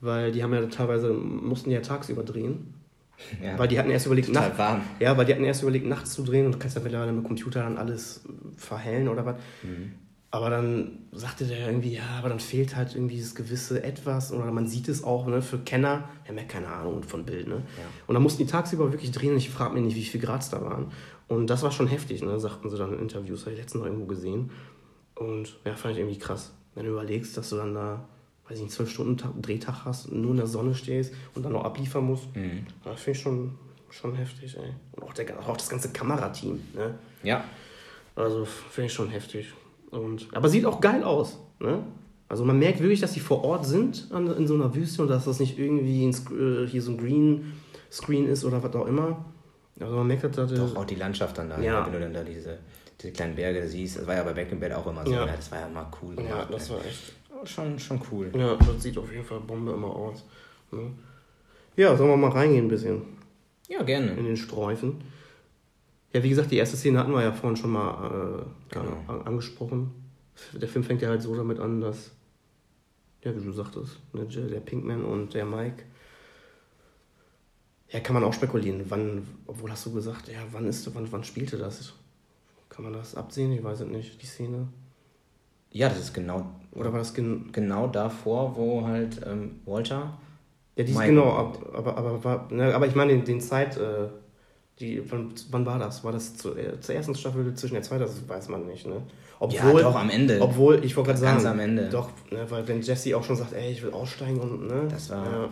[0.00, 2.74] Weil die haben ja teilweise, mussten ja tagsüber drehen.
[3.42, 3.58] Ja.
[3.58, 4.80] Weil die hatten erst überlegt, Total Nacht, warm.
[5.00, 7.24] ja, weil die hatten erst überlegt, nachts zu drehen und du kannst ja mittlerweile mit
[7.24, 8.24] dem Computer dann alles
[8.56, 9.36] verhellen oder was.
[9.62, 9.92] Mhm.
[10.30, 14.44] Aber dann sagte der irgendwie, ja, aber dann fehlt halt irgendwie das gewisse Etwas oder
[14.50, 17.62] man sieht es auch, ne, für Kenner, wir haben ja keine Ahnung von Bild, ne.
[18.06, 20.42] Und dann mussten die tagsüber wirklich drehen und ich frage mich nicht, wie viel Grad
[20.42, 20.92] es da waren.
[21.28, 23.86] Und das war schon heftig, ne, sagten sie dann in Interviews, habe ich letztens noch
[23.86, 24.50] irgendwo gesehen.
[25.14, 26.52] Und ja, fand ich irgendwie krass.
[26.74, 28.06] Wenn du überlegst, dass du dann da,
[28.48, 31.52] weiß ich nicht, zwölf Stunden Tag, Drehtag hast, nur in der Sonne stehst und dann
[31.52, 32.66] noch abliefern musst, Mhm.
[32.84, 33.54] das finde ich schon,
[33.90, 34.72] schon heftig, ey.
[34.92, 36.94] Und auch, der, auch das ganze Kamerateam, ne?
[37.22, 37.44] Ja.
[38.14, 39.52] Also finde ich schon heftig.
[39.90, 41.82] Und, aber sieht auch geil aus, ne?
[42.28, 45.08] Also man merkt wirklich, dass die vor Ort sind an, in so einer Wüste und
[45.08, 47.52] dass das nicht irgendwie ein, äh, hier so ein Green
[47.90, 49.24] Screen ist oder was auch immer.
[49.78, 51.86] Also man merkt, dass das, Doch, auch die Landschaft dann da, Ja.
[51.86, 52.58] wenn du dann da diese,
[53.00, 53.98] diese kleinen Berge siehst.
[53.98, 55.12] Das war ja bei Bed auch immer so.
[55.12, 55.24] Ja.
[55.26, 55.32] Ne?
[55.36, 56.16] Das war ja mal cool.
[56.16, 57.12] ja, gemacht, das war echt.
[57.48, 58.30] Schon, schon cool.
[58.36, 60.24] Ja, das sieht auf jeden Fall Bombe immer aus.
[60.70, 60.90] Ne?
[61.76, 63.02] Ja, sollen wir mal reingehen ein bisschen
[63.68, 64.12] Ja, gerne.
[64.12, 65.00] in den Streifen.
[66.12, 68.96] Ja, wie gesagt, die erste Szene hatten wir ja vorhin schon mal äh, Genau.
[69.08, 69.90] an, angesprochen.
[70.54, 72.10] Der Film fängt ja halt so damit an, dass,
[73.22, 75.84] ja, wie du sagtest, ne, der Pinkman und der Mike,
[77.90, 81.24] ja, kann man auch spekulieren, wann, obwohl hast du gesagt, ja, wann ist, wann, wann
[81.24, 81.94] spielte das?
[82.68, 83.52] Kann man das absehen?
[83.52, 84.68] Ich weiß es nicht, die Szene.
[85.72, 90.18] Ja, das ist genau, Oder war das gen genau davor, wo halt ähm, Walter.
[90.76, 93.76] Ja, die ist genau, ab, aber, aber, war, ne, aber ich meine den, den Zeit,
[93.78, 94.08] äh,
[94.78, 96.04] die, wann, wann war das?
[96.04, 99.02] War das zu, äh, zur ersten Staffel, zwischen der zweiten, das weiß man nicht, ne?
[99.38, 100.38] Obwohl, ja, doch, am Ende.
[100.40, 101.88] Obwohl, ich wollte gerade sagen, Ganz am Ende.
[101.88, 104.86] doch, ne, weil wenn Jesse auch schon sagt, ey, ich will aussteigen und, ne?
[104.90, 105.48] Das war- Ja,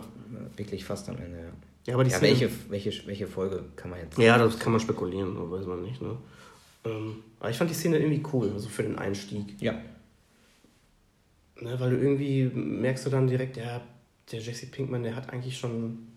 [0.57, 1.43] wirklich fast am Ende, ja.
[1.87, 4.17] Ja, aber die ja, welche, welche, welche Folge kann man jetzt.
[4.17, 6.01] Ja, das kann man spekulieren, weiß man nicht.
[6.01, 6.17] Ne?
[6.85, 9.59] Ähm, aber ich fand die Szene irgendwie cool, also für den Einstieg.
[9.61, 9.73] Ja.
[11.61, 13.81] Ne, weil du irgendwie merkst du dann direkt, ja,
[14.31, 16.07] der Jesse Pinkman, der hat eigentlich schon.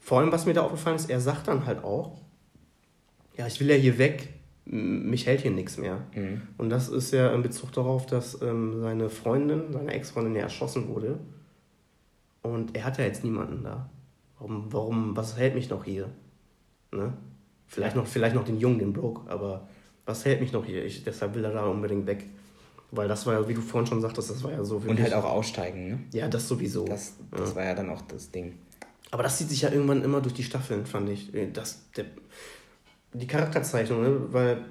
[0.00, 2.20] Vor allem, was mir da aufgefallen ist, er sagt dann halt auch,
[3.36, 4.28] ja, ich will ja hier weg,
[4.64, 6.06] mich hält hier nichts mehr.
[6.14, 6.42] Mhm.
[6.58, 10.88] Und das ist ja in Bezug darauf, dass ähm, seine Freundin, seine Ex-Freundin ja erschossen
[10.88, 11.18] wurde.
[12.42, 13.90] Und er hat ja jetzt niemanden da.
[14.38, 16.08] Warum, warum, was hält mich noch hier?
[16.92, 17.12] Ne?
[17.66, 19.68] Vielleicht, noch, vielleicht noch den Jungen, den Broke, aber
[20.06, 20.84] was hält mich noch hier?
[20.84, 22.24] Ich, deshalb will er da unbedingt weg.
[22.92, 25.14] Weil das war ja, wie du vorhin schon sagtest, das war ja so Und halt
[25.14, 25.98] auch aussteigen, ne?
[26.12, 26.84] Ja, das sowieso.
[26.84, 28.58] Das, das war ja dann auch das Ding.
[29.12, 31.30] Aber das zieht sich ja irgendwann immer durch die Staffeln, fand ich.
[31.52, 32.06] Das, der,
[33.12, 34.20] die Charakterzeichnung, ne?
[34.30, 34.64] weil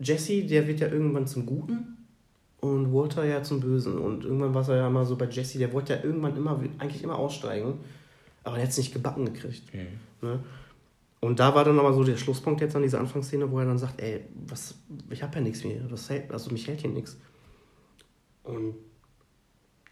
[0.00, 1.96] Jesse, der wird ja irgendwann zum Guten
[2.60, 3.98] und Walter ja zum Bösen.
[3.98, 7.02] Und irgendwann war es ja immer so bei Jesse, der wollte ja irgendwann immer, eigentlich
[7.02, 7.78] immer aussteigen,
[8.44, 9.72] aber er hat es nicht gebacken gekriegt.
[10.20, 10.42] Ne?
[11.20, 13.78] Und da war dann aber so der Schlusspunkt jetzt an dieser Anfangsszene, wo er dann
[13.78, 14.74] sagt, ey, was,
[15.08, 17.16] ich habe ja nichts mehr, das hält, also mich hält hier nichts.
[18.44, 18.74] Und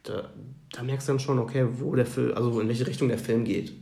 [0.03, 0.30] da,
[0.72, 3.44] da merkst du dann schon, okay, wo der Film, also in welche Richtung der Film
[3.44, 3.72] geht.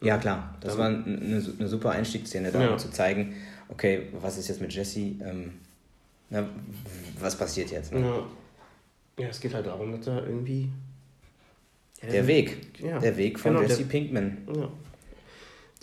[0.00, 0.56] Ja, klar.
[0.60, 2.72] Das war eine, eine super Einstiegsszene, da Ja.
[2.72, 3.34] um zu zeigen,
[3.68, 5.00] okay, was ist jetzt mit Jesse?
[5.00, 5.52] Ähm,
[6.30, 6.48] na,
[7.20, 7.92] was passiert jetzt?
[7.92, 8.00] Ne?
[8.00, 8.26] Ja.
[9.24, 10.68] ja, es geht halt darum, dass er irgendwie.
[12.02, 12.56] Ja, Der Weg.
[12.80, 12.98] Ja.
[12.98, 14.38] Der Weg von Genau, Jesse der- Pinkman.
[14.54, 14.68] Ja.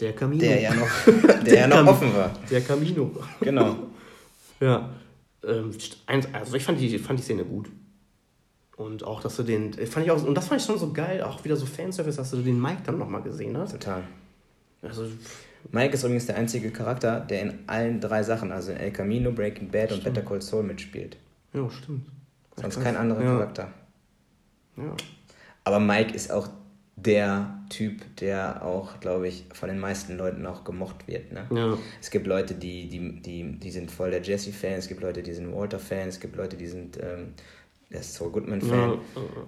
[0.02, 0.42] Der Camino.
[0.42, 0.88] Der ja noch,
[1.46, 2.32] der ja noch offen war.
[2.50, 3.12] Der Camino.
[3.42, 3.76] Genau.
[4.62, 4.90] Ja.
[5.42, 5.72] Ähm,
[6.34, 7.70] also ich fand die, fand die Szene gut.
[8.80, 9.74] Und auch, dass du den.
[9.74, 12.32] Fand ich auch, und das fand ich schon so geil, auch wieder so Fanservice, dass
[12.32, 13.74] du den Mike dann nochmal gesehen hast.
[13.74, 14.04] Total.
[14.82, 15.06] Also,
[15.70, 19.34] Mike ist übrigens der einzige Charakter, der in allen drei Sachen, also in El Camino,
[19.34, 21.18] Breaking Bad und Better Call Saul mitspielt.
[21.52, 22.06] ja, stimmt.
[22.56, 23.32] Sonst kein anderer ja.
[23.34, 23.74] Charakter.
[24.78, 24.96] Ja.
[25.66, 26.48] Aber Mike ist auch
[26.96, 31.34] der Typ, der auch, glaube ich, von den meisten Leuten auch gemocht wird.
[31.34, 31.46] Ne?
[31.52, 31.78] Ja.
[32.00, 35.34] Es gibt Leute, die, die, die, die sind voll der Jesse-Fan, es gibt Leute, die
[35.34, 37.34] sind Walter-Fan, es gibt Leute, die sind ähm,
[37.92, 38.90] der Saul Goodman-Fan.
[38.92, 38.98] Ja.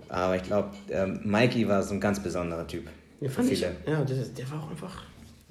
[0.09, 2.85] Aber ich glaube, ähm, Mikey war so ein ganz besonderer Typ.
[3.19, 3.75] Ja, Für fand ich, viele.
[3.85, 5.03] ja der, der war auch einfach,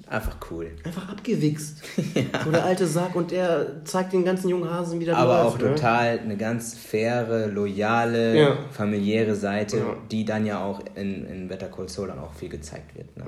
[0.07, 0.71] Einfach cool.
[0.83, 1.81] einfach abgewichst.
[2.43, 5.57] So der alte Sack und der zeigt den ganzen jungen Hasen, wie der Aber auch
[5.57, 5.73] ne?
[5.73, 8.57] total eine ganz faire, loyale, Ja.
[8.71, 9.95] familiäre Seite, Ja.
[10.11, 13.15] die dann ja auch in, in Better Call Saul dann auch viel gezeigt wird.
[13.15, 13.23] Ne?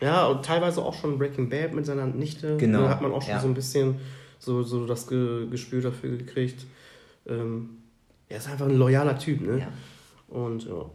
[0.00, 0.06] Ja.
[0.06, 2.56] ja, und teilweise auch schon Breaking Bad mit seiner Nichte.
[2.56, 3.40] Genau, Da hat man auch schon ja.
[3.40, 3.96] so ein bisschen
[4.38, 6.64] so, so das Ge Gespür dafür gekriegt.
[7.28, 7.78] Ähm,
[8.34, 9.58] er ist einfach ein loyaler Typ, ne?
[9.60, 9.68] Ja.
[10.28, 10.90] Und ja.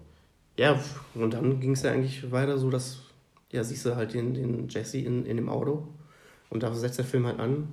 [0.57, 0.79] Ja,
[1.15, 2.99] und dann ging es ja eigentlich weiter so, dass,
[3.51, 5.87] ja, siehst du halt den, den Jesse in, in dem Auto.
[6.49, 7.69] Und da setzt der Film halt an,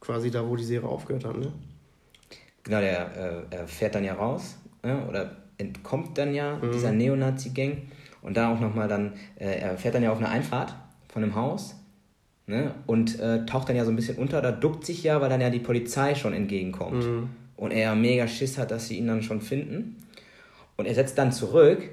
[0.00, 1.50] quasi da, wo die Serie aufgehört hat, ne?
[2.64, 5.06] Genau, der äh, er fährt dann ja raus ne?
[5.08, 6.72] oder entkommt dann ja Mhm.
[6.72, 7.78] dieser Neonazi-Gang
[8.20, 10.74] und da auch nochmal dann, äh, er fährt dann ja auf eine Einfahrt
[11.08, 11.76] von einem Haus
[12.46, 12.74] ne?
[12.86, 15.40] und äh, taucht dann ja so ein bisschen unter, da duckt sich ja, weil dann
[15.40, 17.30] ja die Polizei schon entgegenkommt Mhm.
[17.58, 19.96] Und er mega Schiss hat, dass sie ihn dann schon finden
[20.76, 21.90] und er setzt dann zurück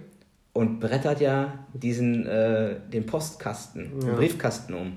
[0.53, 4.15] und brettert ja diesen, äh, den Postkasten, den Ja.
[4.15, 4.93] Briefkasten um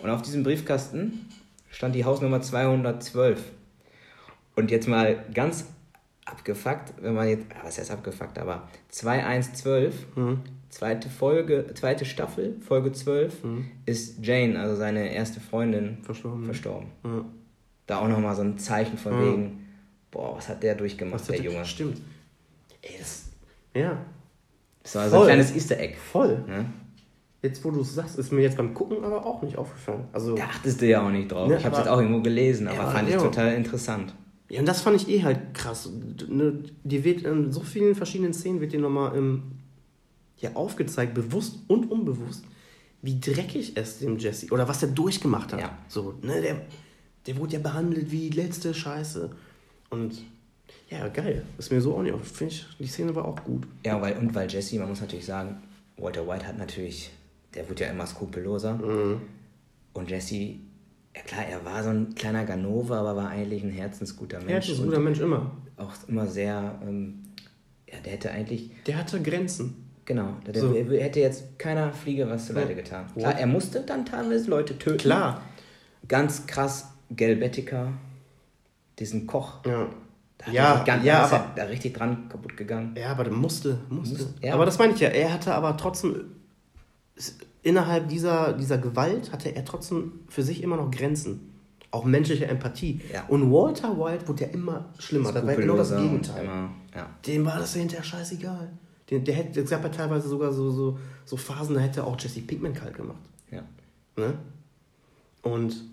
[0.00, 1.28] und auf diesem Briefkasten
[1.70, 3.42] stand die Hausnummer 212
[4.56, 5.66] und jetzt mal ganz
[6.24, 10.40] abgefuckt, wenn man jetzt, was heißt abgefuckt, aber 2112, Mhm.
[10.70, 13.64] zweite Folge, zweite Staffel, Folge 12, Mhm.
[13.86, 16.44] ist Jane, also seine erste Freundin, Verstorben.
[16.44, 16.86] verstorben.
[17.04, 17.24] Ja.
[17.86, 19.20] Da auch nochmal so ein Zeichen von Ja.
[19.20, 19.61] wegen,
[20.12, 21.64] boah, was hat der durchgemacht, Was der hat Junge.
[21.64, 22.00] Stimmt.
[22.82, 23.24] Ey, das.
[23.74, 23.98] Ja,
[24.84, 25.96] Das war so ein kleines Easter Egg.
[25.96, 26.44] voll.
[26.46, 26.66] Ne?
[27.42, 30.04] Jetzt, wo du es sagst, ist mir jetzt beim Gucken aber auch nicht aufgefallen.
[30.12, 31.48] Also, Da achtest du ja auch nicht drauf.
[31.48, 33.20] Ne, ich habe es auch irgendwo gelesen, aber Ja, fand ich ja.
[33.20, 34.14] total interessant.
[34.48, 35.90] ja, und das fand ich eh halt krass.
[36.28, 39.42] Ne, Die wird in so vielen verschiedenen Szenen wird dir nochmal ähm,
[40.38, 42.44] ja, aufgezeigt, bewusst und unbewusst,
[43.00, 45.60] wie dreckig es dem Jesse oder was er durchgemacht hat.
[45.60, 45.78] Ja.
[45.88, 46.60] So, ne, der,
[47.26, 49.30] der wurde ja behandelt wie letzte Scheiße.
[49.92, 50.24] Und
[50.90, 51.44] ja, geil.
[51.58, 52.14] Ist mir so auch nicht.
[52.24, 53.66] Finde ich, die Szene war auch gut.
[53.84, 55.56] Ja, weil, und weil Jesse, man muss natürlich sagen,
[55.98, 57.10] Walter White hat natürlich,
[57.54, 58.74] der wird ja immer skrupelloser.
[58.74, 59.20] Mhm.
[59.92, 60.56] Und Jesse,
[61.14, 64.68] ja klar, er war so ein kleiner Ganove, aber war eigentlich ein herzensguter Er Mensch.
[64.70, 65.50] ist ein und guter Mensch immer.
[65.76, 67.22] auch immer sehr, ähm,
[67.90, 69.90] ja, der hätte eigentlich, Der hatte Grenzen.
[70.06, 70.72] genau, der, So.
[70.72, 72.64] der hätte jetzt keiner Fliege was zu Ja.
[72.64, 73.06] getan.
[73.14, 74.96] Klar, er musste dann teilweise Leute töten.
[74.98, 75.42] Klar.
[76.08, 77.92] Ganz krass, Gelbetica,
[78.98, 79.64] diesen Koch.
[79.66, 79.88] Ja.
[80.38, 82.94] Da Ja, ganz, ja, aber- er da richtig dran kaputt gegangen.
[82.98, 84.22] Ja, aber der musste, musste.
[84.24, 84.54] Musste, ja.
[84.54, 86.24] Aber das meine ich ja, er hatte aber trotzdem,
[87.62, 91.48] innerhalb dieser, dieser Gewalt hatte er trotzdem für sich immer noch Grenzen.
[91.90, 93.02] Auch menschliche Empathie.
[93.12, 93.24] Ja.
[93.28, 95.30] Und Walter White wurde ja immer schlimmer.
[95.30, 96.44] Da war genau das Gegenteil.
[96.44, 97.06] Immer, ja.
[97.26, 98.70] Dem war das ja hinterher scheißegal.
[99.10, 102.18] Der, der hätte, es gab ja teilweise sogar so, so, so Phasen, da hätte auch
[102.18, 103.20] Jesse Pinkman kalt gemacht.
[103.50, 103.62] Ja.
[104.16, 104.32] Ne?
[105.42, 105.84] Und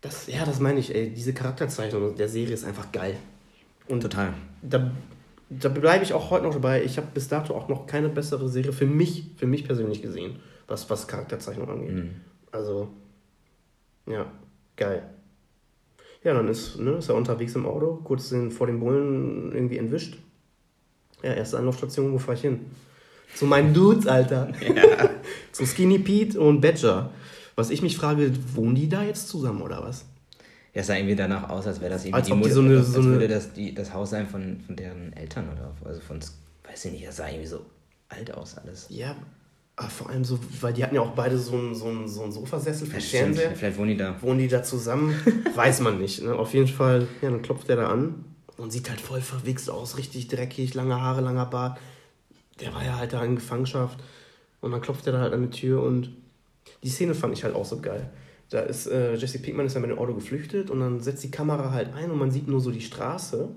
[0.00, 3.16] das, ja, das meine ich, ey, diese Charakterzeichnung der Serie ist einfach geil.
[3.88, 4.34] Und Total.
[4.62, 4.90] da,
[5.48, 6.82] da bleibe ich auch heute noch dabei.
[6.82, 10.36] Ich habe bis dato auch noch keine bessere Serie für mich, für mich persönlich gesehen,
[10.66, 11.94] was, was Charakterzeichnung angeht.
[11.94, 12.10] Mhm.
[12.52, 12.88] Also,
[14.06, 14.26] ja,
[14.76, 15.02] geil.
[16.24, 19.78] Ja, dann ist, ne, ist er unterwegs im Auto, kurz den, vor dem Bullen irgendwie
[19.78, 20.18] entwischt.
[21.22, 22.66] Ja, erste Anlaufstation, wo fahr ich hin?
[23.34, 24.52] Zu meinen Dudes, Alter.
[25.52, 27.10] Zu Skinny Pete und Badger.
[27.56, 30.04] Was ich mich frage, wohnen die da jetzt zusammen oder was?
[30.74, 32.60] Ja, es sah irgendwie danach aus, als wäre das irgendwie Als ob die Mutter- so
[32.60, 35.72] eine- als so eine- würde das die, das Haus sein von, von deren Eltern oder
[35.88, 36.20] also von,
[36.68, 37.60] weiß ich nicht, das sah irgendwie so
[38.10, 38.86] alt aus alles.
[38.90, 39.16] Ja,
[39.76, 42.32] aber vor allem so, weil die hatten ja auch beide so einen so so einen
[42.32, 43.00] Sofasessel für.
[43.00, 43.52] Fernseher.
[43.56, 44.20] Vielleicht wohnen die da.
[44.20, 45.14] Wohnen die da zusammen?
[45.54, 46.22] Weiß man nicht.
[46.22, 46.34] Ne?
[46.34, 48.26] Auf jeden Fall, ja, dann klopft der da an
[48.58, 51.78] und sieht halt voll verwichst aus, richtig dreckig, lange Haare, langer Bart.
[52.60, 53.98] Der war ja halt da in Gefangenschaft.
[54.60, 56.10] Und dann klopft er da halt an die Tür und
[56.82, 58.10] die Szene fand ich halt auch so geil.
[58.50, 61.30] Da ist äh, Jesse Pinkman ist ja mit dem Auto geflüchtet und dann setzt die
[61.30, 63.48] Kamera halt ein und man sieht nur so die Straße.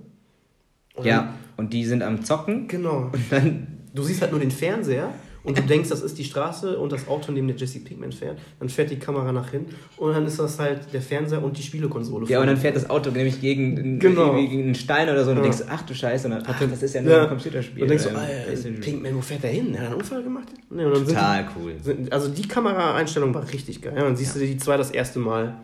[0.95, 2.67] Und Ja, und die sind am Zocken.
[2.67, 3.09] Genau.
[3.13, 5.13] Und dann, Du siehst halt nur den Fernseher
[5.43, 8.11] und du denkst, das ist die Straße und das Auto, in dem der Jesse Pinkman
[8.11, 8.37] fährt.
[8.59, 11.61] Dann fährt die Kamera nach hinten und dann ist das halt der Fernseher und die
[11.63, 12.27] Spielekonsole.
[12.27, 14.27] ja, und dann fährt das Auto nämlich gegen, Genau.
[14.33, 15.49] irgendwie gegen einen Stein oder so und du Ja.
[15.49, 17.21] denkst, ach du Scheiße, und dann, ach, das ist ja nur Ja.
[17.23, 17.83] ein Computerspiel.
[17.83, 18.81] Und denkst du, ein ah, PlayStation.
[18.81, 19.73] Pinkman, wo fährt der hin?
[19.73, 20.47] Hat er einen Unfall gemacht?
[20.69, 21.73] Nee, Total cool.
[21.79, 23.93] die, sind, also die Kameraeinstellung war richtig geil.
[23.95, 25.55] Ja, dann siehst du die zwei das erste Mal,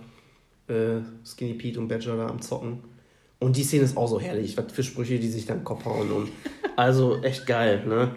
[0.68, 2.80] äh, Skinny Pete und Badger da am Zocken.
[3.40, 6.10] Und die Szene ist auch so herrlich, was für Sprüche die sich dann Kopf hauen.
[6.12, 6.30] Und,
[6.78, 8.12] also echt geil, ne?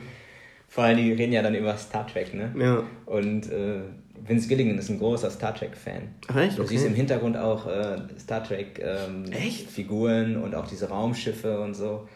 [0.69, 2.55] Vor allem, die reden ja dann über Star Trek, ne?
[2.59, 2.83] Ja.
[3.07, 3.81] Und äh,
[4.27, 6.03] Vince Gilligan ist ein großer Star Trek-Fan.
[6.29, 6.59] Ach, echt?
[6.59, 6.71] Du Okay.
[6.73, 8.45] siehst im Hintergrund auch äh, Star?
[8.45, 12.07] Trek-Figuren und auch diese Raumschiffe und so.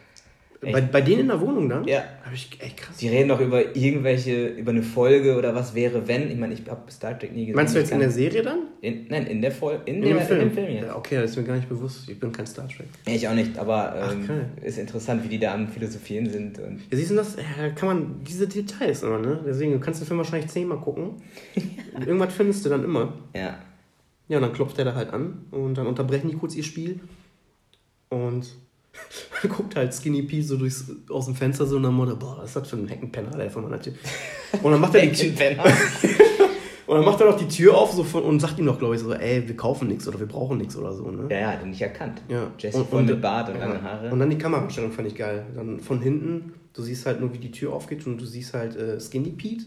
[0.62, 1.84] Bei, bei denen in der Wohnung dann?
[1.88, 2.04] Ja.
[2.24, 2.96] Hab ich echt krass.
[2.96, 6.30] Die reden doch über irgendwelche, über eine Folge oder was wäre, wenn.
[6.30, 7.56] Ich meine, ich habe Star Trek nie gesehen.
[7.56, 8.58] Meinst du jetzt in der Serie dann?
[8.80, 9.82] In, nein, in der Folge.
[9.86, 10.40] In, In dem, Film?
[10.40, 10.84] In dem Film jetzt.
[10.86, 12.08] Ja, okay, das ist mir gar nicht bewusst.
[12.08, 12.86] Ich bin kein Star Trek.
[13.06, 14.28] Ich auch nicht, aber ähm,
[14.60, 16.60] Ach, ist interessant, wie die da am Philosophieren sind.
[16.60, 17.34] Und Ja, siehst du das?
[17.36, 19.40] Ja, kann man diese Details immer, ne?
[19.44, 21.14] Deswegen, du kannst den Film wahrscheinlich zehnmal gucken.
[21.94, 23.12] Und Irgendwas findest du dann immer.
[23.34, 23.58] ja,
[24.28, 27.00] Ja, und dann klopft er da halt an und dann unterbrechen die kurz ihr Spiel.
[28.10, 28.46] Und
[29.40, 32.38] dann guckt halt Skinny Pete so durchs, aus dem Fenster so und dann Mutter, boah,
[32.38, 33.94] was ist das für ein Heckenpenner, der von meiner Tür.
[34.62, 35.32] Und dann macht er die Tür,
[36.86, 38.94] und dann macht er noch die Tür auf so von, und sagt ihm noch, glaube
[38.94, 41.26] ich, so, ey, wir kaufen nichts oder wir brauchen nichts oder so, ne?
[41.30, 42.22] ja, ja, hat ihn nicht erkannt.
[42.28, 42.50] Ja.
[42.58, 44.10] Jesse voll mit Bart und langen Haare.
[44.10, 45.46] Und dann die Kamerastellung fand ich geil.
[45.54, 48.76] Dann von hinten, du siehst halt nur, wie die Tür aufgeht und du siehst halt
[48.76, 49.64] äh, Skinny Pete.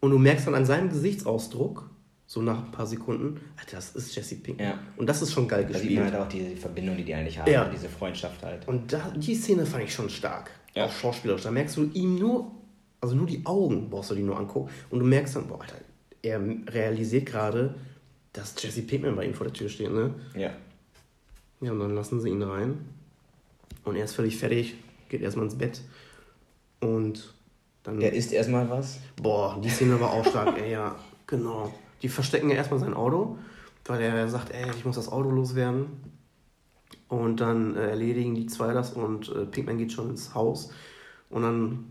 [0.00, 1.90] Und du merkst dann an seinem Gesichtsausdruck,
[2.30, 4.68] so nach ein paar Sekunden, Alter, das ist Jesse Pinkman.
[4.68, 4.78] Ja.
[4.98, 6.00] Und das ist schon geil da sieht gespielt.
[6.04, 7.66] man halt auch die Verbindung, die die eigentlich haben, Ja.
[7.70, 8.68] diese Freundschaft halt.
[8.68, 10.50] Und da, die Szene fand ich schon stark.
[10.74, 10.84] Ja.
[10.84, 11.42] Auch schauspielerisch.
[11.44, 12.52] Da merkst du ihm nur,
[13.00, 14.70] also nur die Augen brauchst du die nur angucken.
[14.90, 15.76] Und du merkst dann, boah, Alter,
[16.20, 17.74] er realisiert gerade,
[18.34, 20.12] dass Jesse Pinkman bei ihm vor der Tür steht, ne?
[20.34, 20.50] Ja.
[21.62, 22.84] Ja, und dann lassen sie ihn rein.
[23.84, 24.74] Und er ist völlig fertig,
[25.08, 25.80] geht erstmal ins Bett.
[26.80, 27.32] Und
[27.84, 27.98] dann.
[28.00, 28.98] Der isst erstmal was.
[29.16, 30.94] boah, die Szene war auch stark, ey, ja,
[31.26, 31.72] genau.
[32.02, 33.38] Die verstecken ja erstmal sein Auto,
[33.86, 35.86] weil er sagt, ey, ich muss das Auto loswerden.
[37.08, 40.70] Und dann äh, erledigen die zwei das und äh, Pinkman geht schon ins Haus.
[41.30, 41.86] Und dann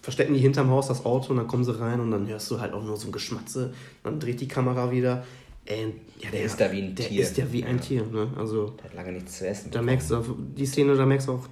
[0.00, 2.60] verstecken die hinterm Haus das Auto und dann kommen sie rein und dann hörst du
[2.60, 3.72] halt auch nur so ein Geschmatze.
[4.02, 5.24] Dann dreht die Kamera wieder.
[5.66, 7.22] Ey, ja, Der ist da wie ein der Tier.
[7.22, 7.82] ist ja wie ein Ja.
[7.82, 8.28] Tier, ne?
[8.36, 9.70] Also, Der hat lange nichts zu essen.
[9.70, 10.22] da merkst du,
[10.56, 11.46] die Szene, da merkst du auch,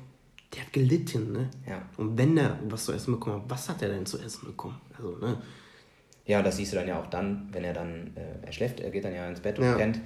[0.54, 1.50] der hat gelitten, ne?
[1.68, 1.82] Ja.
[1.98, 4.80] Und wenn er was zu essen bekommen hat, was hat er denn zu essen bekommen?
[4.96, 5.36] Also, ne?
[6.29, 8.79] Ja, und das siehst du dann ja auch dann, wenn er dann, äh, er schläft,
[8.81, 9.74] er geht dann ja ins Bett und Ja.
[9.74, 10.01] pennt,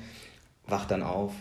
[0.66, 1.32] wacht dann auf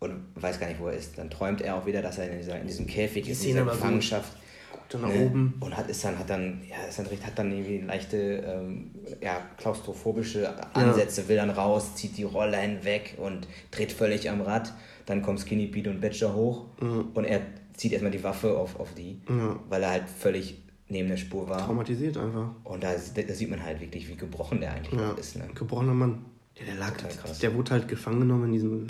[0.00, 1.16] und weiß gar nicht, wo er ist.
[1.16, 3.64] Dann träumt er auch wieder, dass er in, dieser, in diesem Käfig ist, in dieser
[3.64, 4.32] Gefangenschaft.
[4.72, 5.26] Guckt dann nach ne?
[5.26, 5.54] oben.
[5.60, 8.90] Und hat, ist dann, hat dann, ja, ist dann, hat dann irgendwie leichte, ähm,
[9.20, 14.72] ja, klaustrophobische Ansätze, will dann raus, zieht die Rolle hinweg und dreht völlig am Rad.
[15.06, 16.66] Dann kommt Skinny Pete und Badger hoch
[17.14, 17.40] und er
[17.76, 19.58] zieht erstmal die Waffe auf, auf die, Ja.
[19.68, 20.56] weil er halt völlig
[20.90, 21.64] neben der Spur war.
[21.64, 22.50] Traumatisiert einfach.
[22.64, 25.36] Und da, da sieht man halt wirklich, wie gebrochen der eigentlich Ja, ist.
[25.36, 25.48] Ne?
[25.54, 26.24] gebrochener Mann.
[26.58, 27.38] Ja, der lag, krass.
[27.38, 28.86] der wurde halt gefangen genommen in diesem,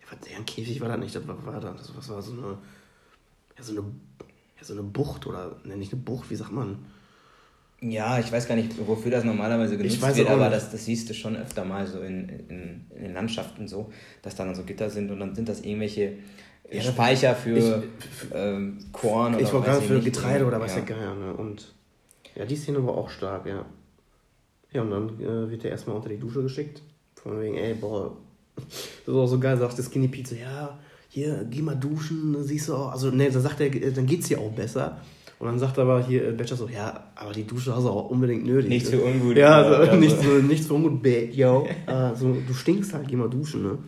[0.00, 2.58] ja, ein Käfig war das nicht, das war, war das, was war so eine,
[3.56, 6.78] ja, so eine, ja, so eine Bucht oder, ne, nicht eine Bucht, wie sagt man?
[7.80, 11.14] Ja, ich weiß gar nicht, wofür das normalerweise genutzt wird, aber das, das siehst du
[11.14, 13.92] schon öfter mal so in, in, in den Landschaften so,
[14.22, 16.14] dass da dann so Gitter sind und dann sind das irgendwelche
[16.70, 20.04] Ja, Speicher für ich- ähm, Korn oder ich war weiß gerade für nicht.
[20.04, 20.82] Getreide oder was ja.
[20.82, 21.32] der Geier, ne?
[21.34, 21.72] Und
[22.34, 23.64] ja, die Szene war auch stark, ja.
[24.72, 26.82] Ja, und dann äh, wird er erstmal unter die Dusche geschickt.
[27.22, 28.16] Von wegen, ey, boah,
[28.56, 28.66] das
[29.06, 32.44] ist auch so geil, sagt der Skinny Pete so, ja, hier, geh mal duschen, dann
[32.44, 34.98] siehst du auch, also ne, dann sagt er, äh, dann geht's dir auch besser.
[35.38, 38.10] Und dann sagt aber hier äh, Badger so, ja, aber die Dusche hast du auch
[38.10, 38.68] unbedingt nötig.
[38.68, 39.36] Nicht so ungut.
[39.36, 39.96] Ja, Ja, so, also.
[40.00, 41.66] nicht, so, nicht so ungut, yo.
[41.86, 43.78] äh, so, du stinkst halt, geh mal duschen, ne?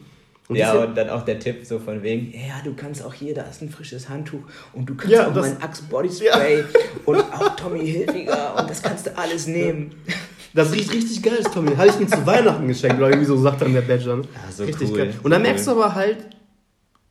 [0.51, 3.34] Und ja, und dann auch der Tipp so von wegen, ja, du kannst auch hier,
[3.34, 4.40] da ist ein frisches Handtuch
[4.72, 6.64] und du kannst Ja, auch das- mein Axe Body Spray
[7.07, 9.92] und auch Tommy Hilfiger und das kannst du alles nehmen.
[10.53, 11.76] Das riecht richtig geil, Tommy.
[11.76, 14.16] Habe ich mir zu Weihnachten geschenkt, oder irgendwie so sagt dann der Badger.
[14.16, 14.22] ne?
[14.22, 15.14] Ja, so richtig cool, geil.
[15.22, 16.26] Und dann merkst du aber halt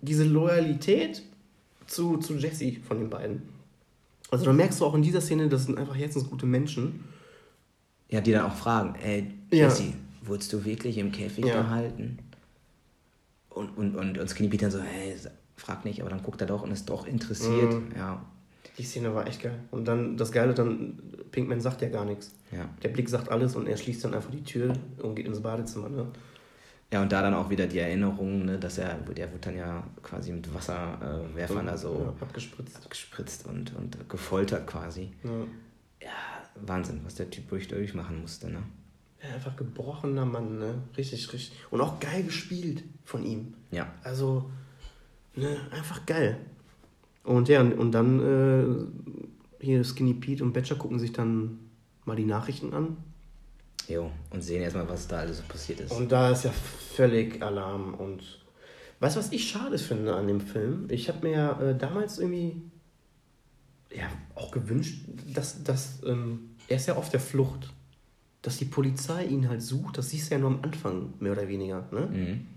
[0.02, 1.24] diese Loyalität
[1.88, 3.42] zu, zu Jesse von den beiden.
[4.32, 7.06] Also dann merkst du auch in dieser Szene, das sind einfach herzensgute Menschen.
[8.10, 9.66] Ja, die dann auch fragen, ey, Ja.
[9.68, 11.62] Jesse, wurdest du wirklich im Käfig Ja.
[11.62, 12.20] gehalten?
[13.60, 15.16] Und, und, und, und Skinny Pete dann so, hey,
[15.56, 17.74] frag nicht, aber dann guckt er doch und ist doch interessiert.
[17.74, 17.92] Mhm.
[17.96, 18.26] Ja,
[18.78, 19.60] Die Szene war echt geil.
[19.72, 20.98] Und dann das Geile, dann
[21.32, 22.34] Pinkman sagt ja gar nichts.
[22.52, 22.68] ja.
[22.84, 25.90] Der Blick sagt alles und er schließt dann einfach die Tür und geht ins Badezimmer.
[25.90, 26.08] Ne?
[26.92, 29.84] Ja, und da dann auch wieder die Erinnerung, ne, dass er, der wird dann ja
[30.02, 32.90] quasi mit Wasserwerfern äh, da so Ja, abgespritzt.
[32.90, 35.12] gespritzt und, und gefoltert quasi.
[35.24, 35.30] Ja.
[36.02, 36.10] Ja,
[36.66, 38.64] Wahnsinn, was der Typ wirklich durchmachen musste, ne?
[39.22, 40.76] Ja, einfach gebrochener Mann, ne?
[40.96, 41.58] Richtig, richtig.
[41.72, 43.54] Und auch geil gespielt von ihm.
[43.72, 43.92] Ja.
[44.04, 44.50] Also,
[45.36, 46.38] ne, einfach geil.
[47.24, 48.90] Und ja, und dann
[49.60, 51.60] äh, hier Skinny Pete und Badger gucken sich dann
[52.06, 52.98] mal die Nachrichten an.
[53.88, 55.92] Jo, und sehen erstmal, was da alles so passiert ist.
[55.92, 57.96] Und da ist ja völlig Alarm.
[57.96, 58.24] Und
[59.00, 60.88] weißt du, was ich schade finde an dem Film?
[60.90, 62.62] Ich habe mir ja äh, damals irgendwie
[63.92, 67.74] ja, auch gewünscht, dass, dass ähm, er ist ja auf der Flucht.
[68.42, 71.48] Dass die Polizei ihn halt sucht, das siehst du ja nur am Anfang, mehr oder
[71.48, 71.86] weniger.
[71.92, 72.02] Ne?
[72.12, 72.48] Mhm.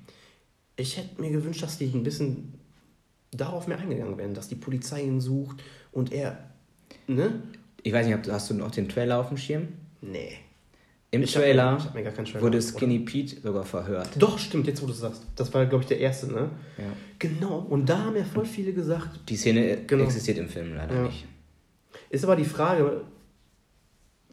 [0.76, 2.54] Ich hätte mir gewünscht, dass die ein bisschen
[3.32, 6.38] darauf mehr eingegangen wären, dass die Polizei ihn sucht und er.
[7.08, 7.42] Ne?
[7.82, 9.68] Ich weiß nicht, hast du- noch den Trailer auf dem Schirm?
[10.00, 10.32] Nee.
[11.10, 12.66] Im Ich hab- Trailer ich hab mir gar keinen Trailer wurde oder?
[12.66, 14.10] Skinny Pete sogar verhört.
[14.18, 15.24] Doch, stimmt, jetzt wo du sagst.
[15.36, 16.48] Das war, glaube ich, der erste, ne?
[16.78, 16.84] Ja.
[17.18, 17.58] Genau.
[17.58, 20.04] Und da haben ja voll viele gesagt, Die Szene Genau.
[20.04, 21.02] existiert im Film leider Ja.
[21.02, 21.26] nicht.
[22.08, 23.02] Ist aber die Frage,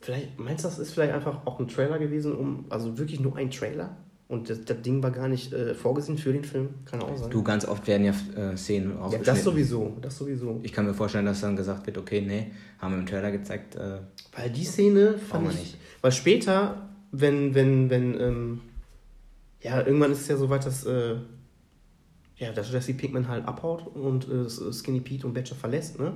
[0.02, 3.36] vielleicht, meinst du, das ist vielleicht einfach auch ein Trailer gewesen, um, also wirklich nur
[3.36, 3.96] ein Trailer?
[4.30, 6.70] Und das, das Ding war gar nicht äh, vorgesehen für den Film?
[6.86, 7.32] Kann auch sein.
[7.32, 9.26] Du, ganz oft werden ja äh, Szenen ja, ausgeschnitten.
[9.36, 10.60] das sowieso, das sowieso.
[10.62, 13.76] Ich kann mir vorstellen, dass dann gesagt wird, okay, nee, haben wir im Trailer gezeigt,
[13.76, 13.98] äh,
[14.36, 15.78] Weil die Szene fand ich, nicht.
[16.02, 18.62] weil später, wenn, wenn, wenn, ähm,
[19.62, 21.16] ja, irgendwann ist es ja so weit, dass, äh,
[22.38, 26.14] ja, dass Jesse Pinkman halt abhaut und äh, Skinny Pete und Badger verlässt, ne?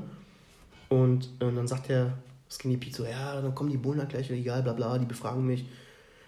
[0.87, 2.13] Und äh, dann sagt der
[2.53, 5.45] Skinny Pete so, ja, dann kommen die Bullen halt gleich, egal, bla bla, die befragen
[5.45, 5.65] mich.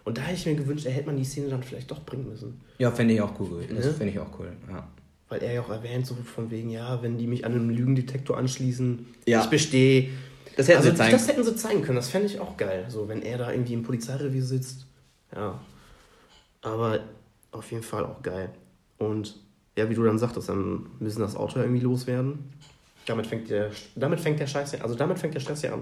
[0.03, 2.27] Und da hätte ich mir gewünscht, er hätte man die Szene dann vielleicht doch bringen
[2.29, 2.61] müssen.
[2.77, 3.63] ja, fände ich auch cool.
[3.69, 3.93] Das Ne?
[3.93, 4.87] finde ich auch cool, ja.
[5.29, 8.37] Weil er ja auch erwähnt, so von wegen, ja, wenn die mich an einem Lügendetektor
[8.37, 9.41] anschließen, Ja.
[9.43, 10.09] ich bestehe.
[10.55, 12.85] Das hätten also, sie zeigen Das hätten sie zeigen können, das fände ich auch geil.
[12.89, 14.85] So, wenn er da irgendwie im Polizeirevier sitzt.
[15.35, 15.59] Ja.
[16.61, 16.99] Aber
[17.51, 18.49] auf jeden Fall auch geil.
[18.97, 19.35] Und
[19.77, 22.51] ja, wie du dann sagtest, dann müssen das Auto irgendwie loswerden.
[23.07, 25.81] Damit fängt der, damit fängt der Scheiß ja, also damit fängt der Stress ja an.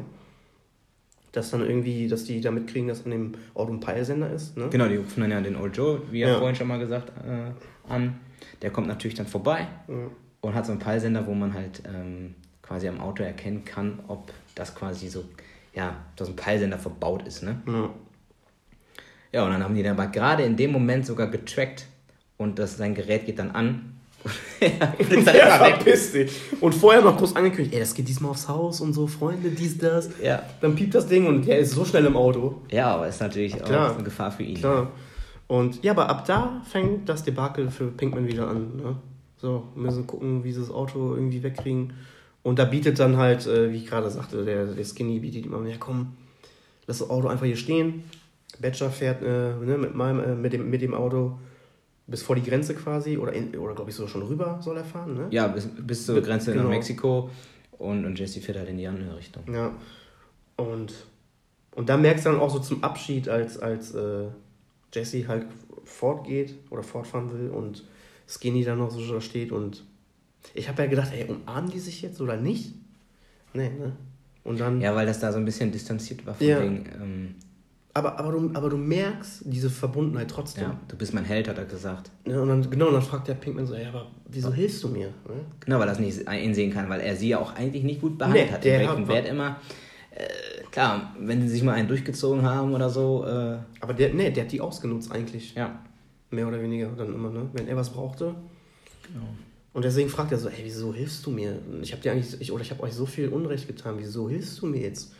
[1.34, 4.55] Dass dann irgendwie, dass die damit kriegen, dass an dem Auto ein Peilsender ist.
[4.55, 4.69] Ne?
[4.69, 6.38] Genau, die rufen dann ja den Old Joe, wie er Ja.
[6.38, 7.51] vorhin schon mal gesagt äh,
[7.91, 8.19] an.
[8.61, 9.95] Der kommt natürlich dann vorbei Ja.
[10.41, 14.31] und hat so einen Peilsender, wo man halt ähm, quasi am Auto erkennen kann, ob
[14.55, 15.25] das quasi so,
[15.73, 17.61] ja, dass ein Peilsender verbaut ist, ne?
[17.67, 17.89] Ja.
[19.31, 21.88] Ja, und dann haben die dann aber gerade in dem Moment sogar getrackt
[22.38, 23.93] und das, sein Gerät geht dann an.
[24.61, 25.76] Ja, weg.
[25.78, 26.32] verpiss dich.
[26.61, 29.78] Und vorher noch groß angekündigt, ey, das geht diesmal aufs Haus und so, Freunde, dies,
[29.78, 30.09] das.
[30.21, 30.43] Ja.
[30.61, 32.61] Dann piept das Ding und der ist so schnell im Auto.
[32.71, 33.91] ja, aber ist natürlich Klar.
[33.91, 34.57] auch eine Gefahr für ihn.
[34.57, 34.91] Klar.
[35.47, 38.78] Und ja, aber ab da fängt das Debakel für Pinkman wieder an.
[38.78, 38.95] Ne?
[39.38, 41.93] So, wir müssen gucken, wie sie das Auto irgendwie wegkriegen.
[42.43, 45.53] Und da bietet dann halt, äh, wie ich gerade sagte, der, der Skinny bietet ihm
[45.53, 46.13] an, ja komm,
[46.88, 48.03] lass das Auto einfach hier stehen.
[48.59, 51.38] Badger fährt äh, ne, mit, meinem, äh, mit, dem, mit dem Auto
[52.08, 54.84] bis vor die Grenze quasi, oder, in, oder glaube ich so schon rüber soll er
[54.84, 55.28] fahren, ne?
[55.32, 56.64] Ja, bis, bis zur Grenze genau.
[56.64, 57.30] nach Mexiko
[57.78, 59.43] und, und Jesse fährt halt in die andere Richtung.
[59.51, 59.72] Ja.
[60.58, 60.93] Und,
[61.76, 64.26] und da merkst du dann auch so zum Abschied, als, als äh,
[64.93, 65.47] Jesse halt
[65.86, 67.84] fortgeht oder fortfahren will und
[68.28, 69.84] Skinny dann noch so da steht und
[70.54, 72.74] ich habe ja gedacht, ey, umarmen die sich jetzt oder nicht?
[73.54, 73.93] Nee, ne?
[74.43, 74.82] Und dann.
[74.82, 76.62] Ja, weil das da so ein bisschen distanziert war von Ja.
[76.62, 77.36] wegen, ähm,
[77.96, 80.64] Aber, aber, du, aber du merkst diese Verbundenheit trotzdem.
[80.64, 82.10] ja, du bist mein Held, hat er gesagt.
[82.26, 82.41] Ne?
[82.41, 85.08] Und dann, genau, und dann fragt der Pinkman so, ja, aber wieso hilfst du mir?
[85.28, 85.46] Ne?
[85.60, 88.18] Genau, weil er das nicht einsehen kann, weil er sie ja auch eigentlich nicht gut
[88.18, 88.64] behandelt Nee, hat.
[88.64, 89.58] der hat- Bad immer,
[90.10, 90.24] äh,
[90.72, 94.46] klar, wenn sie sich mal einen durchgezogen haben oder so, äh, Aber der, nee, der
[94.46, 95.54] hat die ausgenutzt eigentlich.
[95.54, 95.80] ja.
[96.32, 97.48] Mehr oder weniger dann immer, ne?
[97.54, 98.34] Wenn er was brauchte.
[99.08, 99.28] Genau.
[99.74, 101.60] Und deswegen fragt er so, ey, wieso hilfst du mir?
[101.84, 104.60] Ich habe dir eigentlich, ich, oder ich habe euch so viel Unrecht getan, wieso hilfst
[104.60, 105.14] du mir jetzt?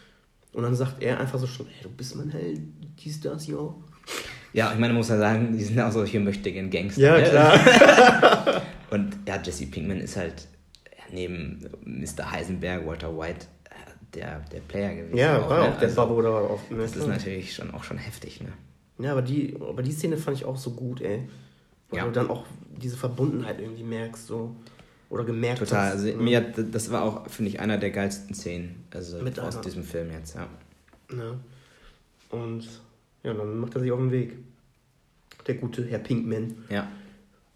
[0.54, 2.62] Und dann sagt er einfach so schon, ey, du bist mein Held,
[3.04, 3.84] dies, das, jo.
[4.54, 7.02] Ja, ich meine, muss ja sagen, die sind auch solche möchtigen Gangster.
[7.02, 7.24] Ja, ne?
[7.24, 8.62] klar.
[8.92, 10.48] Und ja, Jesse Pinkman ist halt
[10.96, 12.30] ja, neben Mr.
[12.32, 13.74] Heisenberg, Walter White, äh,
[14.14, 15.18] der, der Player gewesen.
[15.18, 15.74] Ja, auch, war ne?
[15.74, 16.70] auch der Also, Babbo da auf.
[16.70, 18.50] Ne, Das ist natürlich schon auch schon heftig, ne?
[19.00, 21.28] Ja, aber die, aber die Szene fand ich auch so gut, ey.
[21.90, 22.06] Weil Ja.
[22.06, 22.46] du dann auch
[22.80, 24.56] diese Verbundenheit irgendwie merkst, so.
[25.14, 25.86] Oder gemerkt Total.
[25.90, 25.92] hast.
[25.94, 26.16] Also ne?
[26.16, 29.64] mir, hat- das war auch, finde ich, einer der geilsten Szenen also Mit aus einer.
[29.64, 30.48] diesem Film jetzt, ja.
[31.16, 31.38] Ne?
[32.32, 32.68] Und
[33.22, 34.34] ja, dann macht er sich auf den Weg.
[35.46, 36.88] Der gute Herr Pinkman Ja.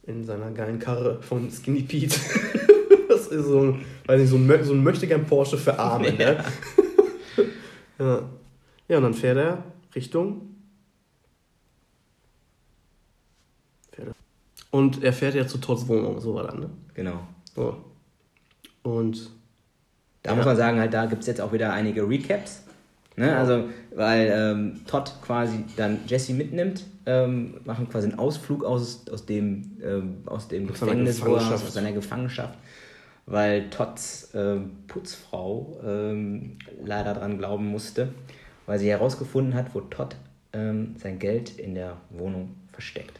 [0.03, 2.15] in seiner geilen Karre von Skinny Pete.
[3.09, 6.43] das ist so ein, weiß nicht, so ein, so ein Möchtegern Porsche für Arme, ne?
[7.99, 8.29] ja.
[8.87, 9.63] ja, und dann fährt er
[9.95, 10.53] Richtung.
[13.91, 14.13] Fährt er.
[14.69, 16.69] Und er fährt ja zu Todds Wohnung, so war das, ne?
[16.93, 17.25] Genau.
[17.57, 17.75] So.
[18.83, 19.31] Und
[20.23, 20.35] Da Ja.
[20.37, 22.63] muss man sagen, halt, da gibt es jetzt auch wieder einige Recaps.
[23.15, 23.27] Ne?
[23.27, 23.37] Ja.
[23.39, 29.25] Also, weil ähm, Todd quasi dann Jesse mitnimmt, ähm, machen quasi einen Ausflug aus, aus
[29.25, 31.65] dem, ähm, aus dem Aus seiner Gefängnis, wo er, Gefangenschaft.
[31.67, 32.57] aus seiner Gefangenschaft,
[33.25, 38.09] weil Todds ähm, Putzfrau ähm, leider dran glauben musste,
[38.65, 40.15] weil sie herausgefunden hat, wo Todd
[40.53, 43.19] ähm, sein Geld in der Wohnung versteckt.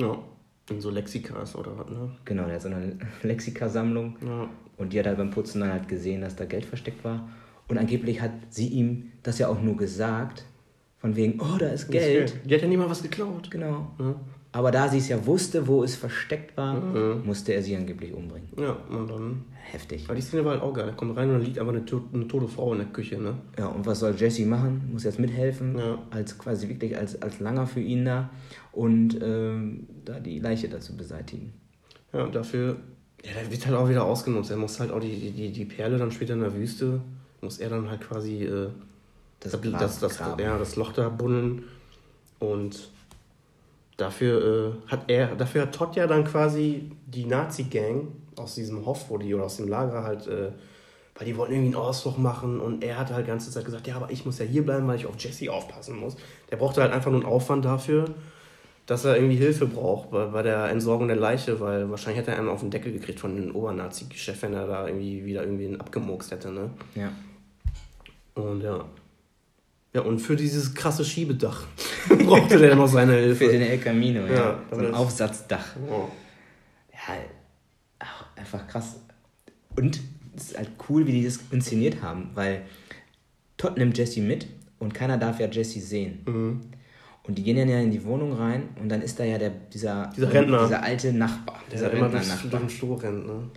[0.00, 0.16] ja,
[0.70, 2.10] in so Lexikas oder was, ne?
[2.24, 4.48] Genau, der hat so eine Lexikasammlung Ja.
[4.76, 7.28] Und die hat halt beim Putzen dann halt gesehen, dass da Geld versteckt war.
[7.68, 10.44] Und angeblich hat sie ihm das ja auch nur gesagt,
[10.98, 12.34] von wegen, oh, da ist Geld.
[12.44, 13.50] Die hat ja nie mal was geklaut.
[13.50, 13.90] Genau.
[13.98, 14.14] Ja.
[14.52, 16.74] Aber da sie es ja wusste, wo es versteckt war,
[17.24, 18.48] musste er sie angeblich umbringen.
[18.58, 19.44] Ja, und dann.
[19.70, 20.04] Heftig.
[20.06, 20.88] Aber die Szene war halt auch geil.
[20.88, 23.18] Er kommt rein und dann liegt einfach eine, to eine tote Frau in der Küche,
[23.20, 23.34] ne?
[23.56, 24.88] Ja, und was soll Jesse machen?
[24.92, 25.98] Muss jetzt mithelfen, Ja.
[26.10, 28.30] als quasi wirklich als, als Langer für ihn da
[28.72, 31.52] und ähm, da die Leiche dazu beseitigen.
[32.12, 32.78] Ja, und dafür.
[33.24, 34.50] Ja, der wird halt auch wieder ausgenutzt.
[34.50, 37.00] Er muss halt auch die, die, die Perle dann später in der Wüste,
[37.40, 38.70] muss er dann halt quasi äh,
[39.38, 39.60] Das das,
[40.00, 41.62] das, das, ja, das Loch da buddeln.
[42.40, 42.88] Und
[44.00, 49.10] dafür äh, hat er, dafür hat Todd ja dann quasi die Nazi-Gang aus diesem Hof,
[49.10, 50.50] wo die oder aus dem Lager halt, äh,
[51.16, 53.86] weil die wollten irgendwie einen Ausflug machen und er hat halt die ganze Zeit gesagt,
[53.86, 56.16] ja, aber ich muss ja hier bleiben, weil ich auf Jesse aufpassen muss.
[56.50, 58.06] Der brauchte halt einfach nur einen Aufwand dafür,
[58.86, 62.38] dass er irgendwie Hilfe braucht bei, bei der Entsorgung der Leiche, weil wahrscheinlich hätte er
[62.38, 65.80] einen auf den Deckel gekriegt von den Obernazi-Chef, wenn er da irgendwie wieder irgendwie einen
[65.80, 66.70] abgemurkst hätte, ne?
[66.94, 67.12] Ja.
[68.34, 68.84] Und ja.
[69.92, 71.64] Ja, und für dieses krasse Schiebedach
[72.08, 73.46] brauchte der noch seine Hilfe.
[73.46, 74.34] Für den El Camino, ja.
[74.34, 75.74] Ja, so ein Aufsatzdach.
[75.90, 76.08] Oh.
[76.92, 77.14] Ja,
[78.00, 78.96] auch einfach krass.
[79.76, 80.00] Und
[80.36, 82.62] es ist halt cool, wie die das inszeniert haben, weil
[83.56, 84.46] Todd nimmt Jesse mit
[84.78, 86.20] und keiner darf ja Jesse sehen.
[86.26, 86.60] Mhm.
[87.24, 89.50] Und die gehen dann ja in die Wohnung rein und dann ist da ja der,
[89.50, 90.62] dieser, Dieser Rentner.
[90.64, 93.10] dieser alte Nachbar, Der dieser Rentner-Nachbar.
[93.10, 93.50] ne?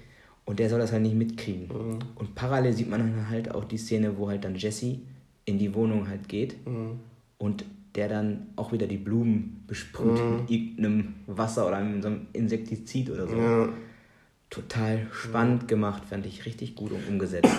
[0.45, 1.67] Und der soll das halt nicht mitkriegen.
[1.67, 1.99] Mhm.
[2.15, 4.97] Und parallel sieht man dann halt auch die Szene, wo halt dann Jesse
[5.45, 6.99] in die Wohnung halt geht Mhm.
[7.37, 7.65] und
[7.95, 13.09] der dann auch wieder die Blumen besprüht mit irgendeinem Wasser oder mit so einem Insektizid
[13.11, 13.35] oder so.
[13.37, 13.69] Ja.
[14.49, 17.53] Total spannend gemacht, fand ich richtig gut und umgesetzt.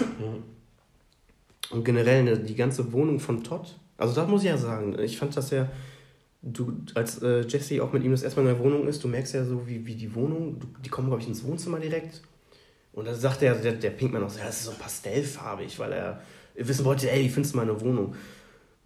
[1.70, 5.16] Und generell ne, die ganze Wohnung von Todd, also das muss ich ja sagen, ich
[5.18, 5.68] fand das ja,
[6.42, 9.34] du, als äh, Jesse auch mit ihm das erstmal in der Wohnung ist, du merkst
[9.34, 12.22] ja so, wie, wie die Wohnung, du, die kommen, glaube ich, ins Wohnzimmer direkt.
[12.92, 15.92] Und dann sagt der, der, der Pinkman auch so, ja, das ist so pastellfarbig, weil
[15.92, 16.20] er
[16.54, 18.14] wissen wollte, ey, wie findest du meine Wohnung?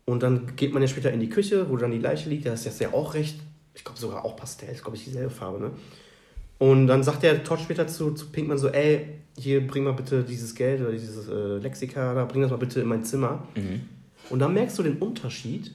[0.05, 2.55] Und dann geht man ja später in die Küche, wo dann die Leiche liegt, da
[2.55, 3.41] ist das ja auch recht,
[3.75, 5.71] ich glaube sogar auch Pastell, ist glaube ich dieselbe Farbe, ne?
[6.59, 9.07] Und dann sagt der Todd später zu, zu Pinkman so, ey,
[9.39, 12.81] hier bring mal bitte dieses Geld oder dieses äh, Lexika da, bring das mal bitte
[12.81, 13.47] in mein Zimmer.
[13.55, 13.83] Mhm.
[14.31, 15.71] Und dann merkst du den Unterschied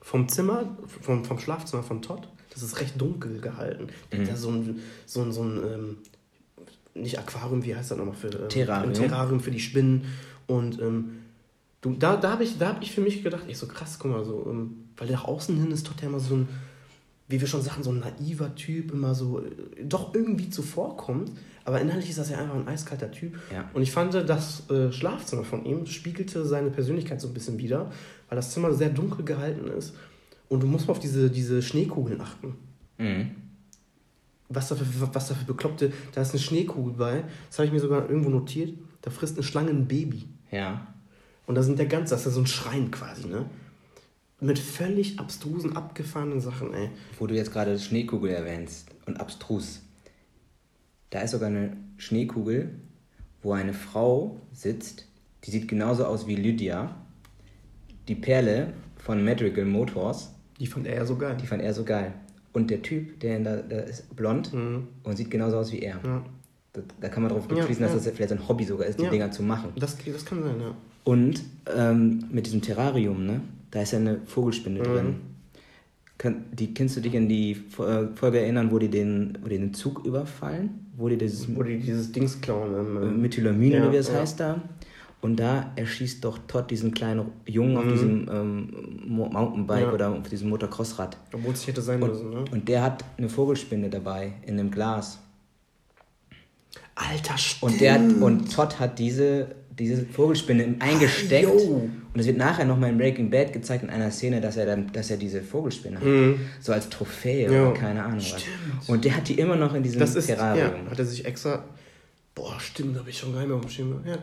[0.00, 2.28] vom Zimmer, vom, vom Schlafzimmer von Todd.
[2.50, 3.88] Das ist recht dunkel gehalten.
[4.12, 5.96] Der hat da so ein, so ein, so ein ähm,
[6.94, 8.14] nicht Aquarium, wie heißt das nochmal?
[8.14, 8.90] Für, ähm, Terrarium.
[8.90, 10.04] Ein Terrarium für die Spinnen.
[10.46, 11.22] Und ähm,
[11.80, 14.10] du, da, da habe ich, da hab ich für mich gedacht, ich so krass, guck
[14.10, 16.48] mal, so, ähm, weil nach außen hin ist Todd ja immer so ein,
[17.28, 21.32] wie wir schon sagen, so ein naiver Typ, immer so, äh, doch irgendwie zuvorkommt.
[21.64, 23.38] Aber inhaltlich ist das ja einfach ein eiskalter Typ.
[23.52, 23.70] Ja.
[23.72, 27.90] Und ich fand, das äh, Schlafzimmer von ihm spiegelte seine Persönlichkeit so ein bisschen wider,
[28.28, 29.94] weil das Zimmer sehr dunkel gehalten ist.
[30.48, 32.56] Und du musst mal auf diese, diese Schneekugeln achten.
[32.98, 33.30] Mhm.
[34.48, 38.08] Was dafür, was dafür bekloppte, da ist eine Schneekugel bei, das habe ich mir sogar
[38.08, 40.24] irgendwo notiert, da frisst eine Schlange ein Baby.
[40.50, 40.86] Ja.
[41.46, 43.46] Und da sind der ganze, das ist ja so ein Schrein quasi, ne?
[44.40, 46.90] Mit völlig abstrusen, abgefahrenen Sachen, ey.
[47.18, 49.82] Wo du jetzt gerade Schneekugel erwähnst und abstrus.
[51.10, 52.70] Da ist sogar eine Schneekugel,
[53.42, 55.06] wo eine Frau sitzt,
[55.44, 56.94] die sieht genauso aus wie Lydia.
[58.08, 61.36] Die Perle von Madrigal Motors, Die fand er ja so geil.
[61.40, 62.12] die fand er so geil.
[62.52, 64.88] Und der Typ, der, in der, der ist blond Mhm.
[65.04, 66.00] und sieht genauso aus wie er.
[66.04, 66.24] Ja.
[66.74, 67.98] Da, da kann man darauf Ja, schließen, dass ja.
[67.98, 69.10] das vielleicht sein Hobby sogar ist, die Ja.
[69.10, 69.70] Dinger zu machen.
[69.76, 70.74] Das, das kann sein, ja.
[71.04, 71.42] Und
[71.76, 73.40] ähm, mit diesem Terrarium, ne?
[73.70, 74.84] Da ist ja eine Vogelspinne Mhm.
[74.84, 75.14] drin.
[76.18, 79.58] Kann, die, kannst du dich an die äh, Folge erinnern, wo die den, wo die
[79.58, 80.86] den Zug überfallen?
[80.96, 82.72] Wo die dieses Wo die dieses Dings klauen.
[82.74, 84.20] äh, Ähm, Methylamin Ja, oder wie das ja.
[84.20, 84.60] heißt da?
[85.20, 87.88] Und da erschießt doch Todd diesen kleinen Jungen auf Mhm.
[87.90, 88.68] diesem ähm,
[89.06, 89.92] Mo- Mountainbike Ja.
[89.92, 91.16] oder auf diesem Motocrossrad.
[91.32, 92.44] Obwohl es hätte sein müssen, ne?
[92.50, 95.18] Und der hat eine Vogelspinne dabei in einem Glas.
[96.94, 97.72] Alter, stimmt.
[97.72, 101.48] Und, der und Todd hat diese, diese Vogelspinne eingesteckt.
[101.48, 101.88] Ah, yo.
[102.14, 104.92] Und es wird nachher nochmal in Breaking Bad gezeigt in einer Szene, dass er dann,
[104.92, 106.06] dass er diese Vogelspinne hat.
[106.60, 107.54] So als Trophäe Mhm.
[107.54, 107.62] Ja.
[107.70, 108.44] oder keine Ahnung was.
[108.88, 110.84] Und der hat die immer noch in diesem Das ist, Terrarium.
[110.84, 111.64] ja, hat er sich extra.
[112.34, 114.00] Boah, stimmt, habe ich schon gar nicht mehr auf dem Schirm.
[114.06, 114.18] Ja.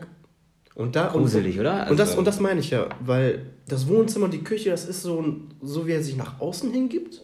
[0.76, 1.90] Und da, Gruselig, und, oder?
[1.90, 4.84] und, das, Also- und das meine ich ja, weil das Wohnzimmer und die Küche, das
[4.84, 5.24] ist so,
[5.60, 7.20] so wie er sich nach außen hingibt.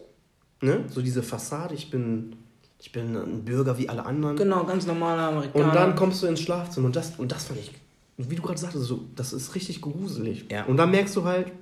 [0.61, 0.85] Ne?
[0.89, 2.35] So diese Fassade, ich bin,
[2.79, 4.37] ich bin ein Bürger wie alle anderen.
[4.37, 5.65] Genau, ganz normaler Amerikaner.
[5.65, 7.73] Und dann kommst du ins Schlafzimmer und das, und das fand ich,
[8.17, 10.47] wie du gerade sagtest, so, das ist richtig gruselig.
[10.51, 10.65] Ja.
[10.65, 11.53] Und dann merkst du halt,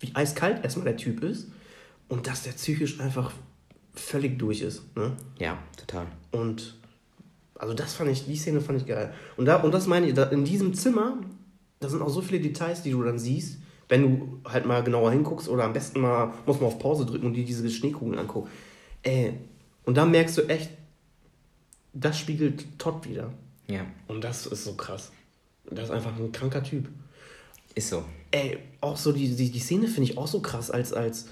[0.00, 1.48] wie eiskalt erstmal der Typ ist
[2.08, 3.32] und dass der psychisch einfach
[3.94, 4.96] völlig durch ist.
[4.96, 5.12] Ne?
[5.38, 6.06] Ja, total.
[6.30, 6.76] Und
[7.58, 9.12] also das fand ich, die Szene fand ich geil.
[9.36, 11.18] Und, da, und das meine ich, da, in diesem Zimmer,
[11.80, 15.10] da sind auch so viele Details, die du dann siehst, wenn du halt mal genauer
[15.10, 18.48] hinguckst oder am besten mal, muss man auf Pause drücken und dir diese Schneekugeln angucken.
[19.02, 19.34] Ey,
[19.88, 20.68] und dann merkst du echt,
[21.94, 23.32] das spiegelt Todd wieder.
[23.68, 25.10] Ja, Und das ist so krass.
[25.64, 26.88] Das ist einfach ein kranker Typ.
[27.74, 28.04] ist so.
[28.30, 31.28] Ey, auch so die, die, die Szene finde ich auch so krass, als, als,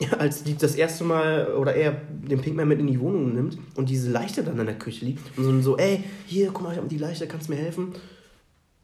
[0.00, 3.58] ja, als die das erste Mal oder er den Pinkman mit in die Wohnung nimmt
[3.74, 6.70] und diese Leichte dann in der Küche liegt und so, so ey, hier, guck mal,
[6.70, 7.92] ich hab die Leichte, kannst du mir helfen?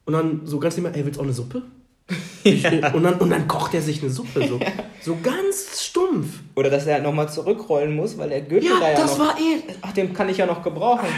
[0.05, 1.63] Und dann so ganz immer, ey, willst du auch eine Suppe?
[2.45, 4.59] Ich, und, dann, und dann kocht er sich eine Suppe, so,
[5.03, 6.41] so ganz stumpf.
[6.55, 9.27] Oder dass er halt nochmal zurückrollen muss, weil der Gürtel Ja, da ja das noch...
[9.27, 11.09] war eh Ach, den kann ich ja noch gebrauchen.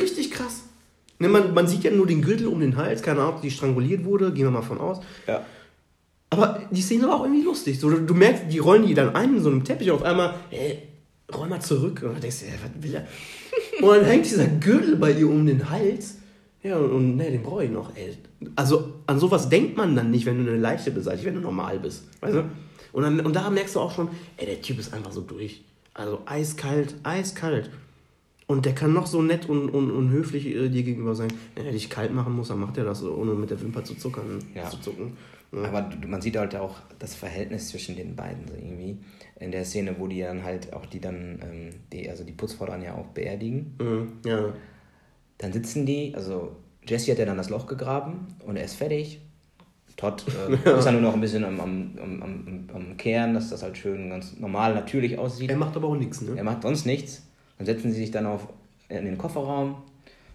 [0.00, 0.64] richtig krass.
[1.18, 3.50] Ne, man, man sieht ja nur den Gürtel um den Hals, keine Ahnung, ob die
[3.50, 5.00] stranguliert wurde, gehen wir mal von aus.
[5.26, 5.44] Ja.
[6.30, 7.78] Aber die Szene war auch irgendwie lustig.
[7.78, 10.02] So, du, du merkst, die rollen die dann ein in so einem Teppich und auf
[10.02, 10.82] einmal, ey,
[11.34, 12.02] roll mal zurück.
[12.02, 13.06] Und dann denkst du, ey, was will er?
[13.88, 16.16] Und dann hängt dieser Gürtel bei ihr um den Hals.
[16.66, 18.16] Ja, und, ne, den brauche ich noch, ey.
[18.56, 21.78] Also an sowas denkt man dann nicht, wenn du eine Leiche beseitigst, wenn du normal
[21.78, 22.04] bist.
[22.20, 22.44] Weißt du?
[22.92, 25.62] Und, dann, und da merkst du auch schon, ey, der Typ ist einfach so durch.
[25.94, 27.70] Also eiskalt, eiskalt.
[28.46, 31.28] Und der kann noch so nett und, und, und höflich äh, dir gegenüber sein.
[31.54, 33.94] Wenn er dich kalt machen muss, dann macht er das, ohne mit der Wimper zu
[33.96, 34.38] zuckern.
[34.54, 34.70] Ja.
[34.70, 35.16] Zu zucken.
[35.52, 38.98] Aber du- man sieht halt auch das Verhältnis zwischen den beiden so irgendwie.
[39.40, 42.66] In der Szene, wo die dann halt auch die dann, ähm, die, also die Putzfrau
[42.66, 43.74] dann ja auch beerdigen.
[43.80, 44.52] Mhm, ja.
[45.38, 46.56] Dann sitzen die, also
[46.86, 49.20] Jesse hat ja dann das Loch gegraben und er ist fertig.
[49.96, 53.62] Todd äh, ist dann nur noch ein bisschen am, am, am, am, Kehren, dass das
[53.62, 55.50] halt schön ganz normal, natürlich aussieht.
[55.50, 56.36] Er macht aber auch nichts, ne?
[56.36, 57.22] Er macht sonst nichts.
[57.58, 58.48] Dann setzen sie sich dann auf,
[58.88, 59.76] in den Kofferraum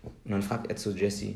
[0.04, 1.36] und dann fragt er zu Jesse,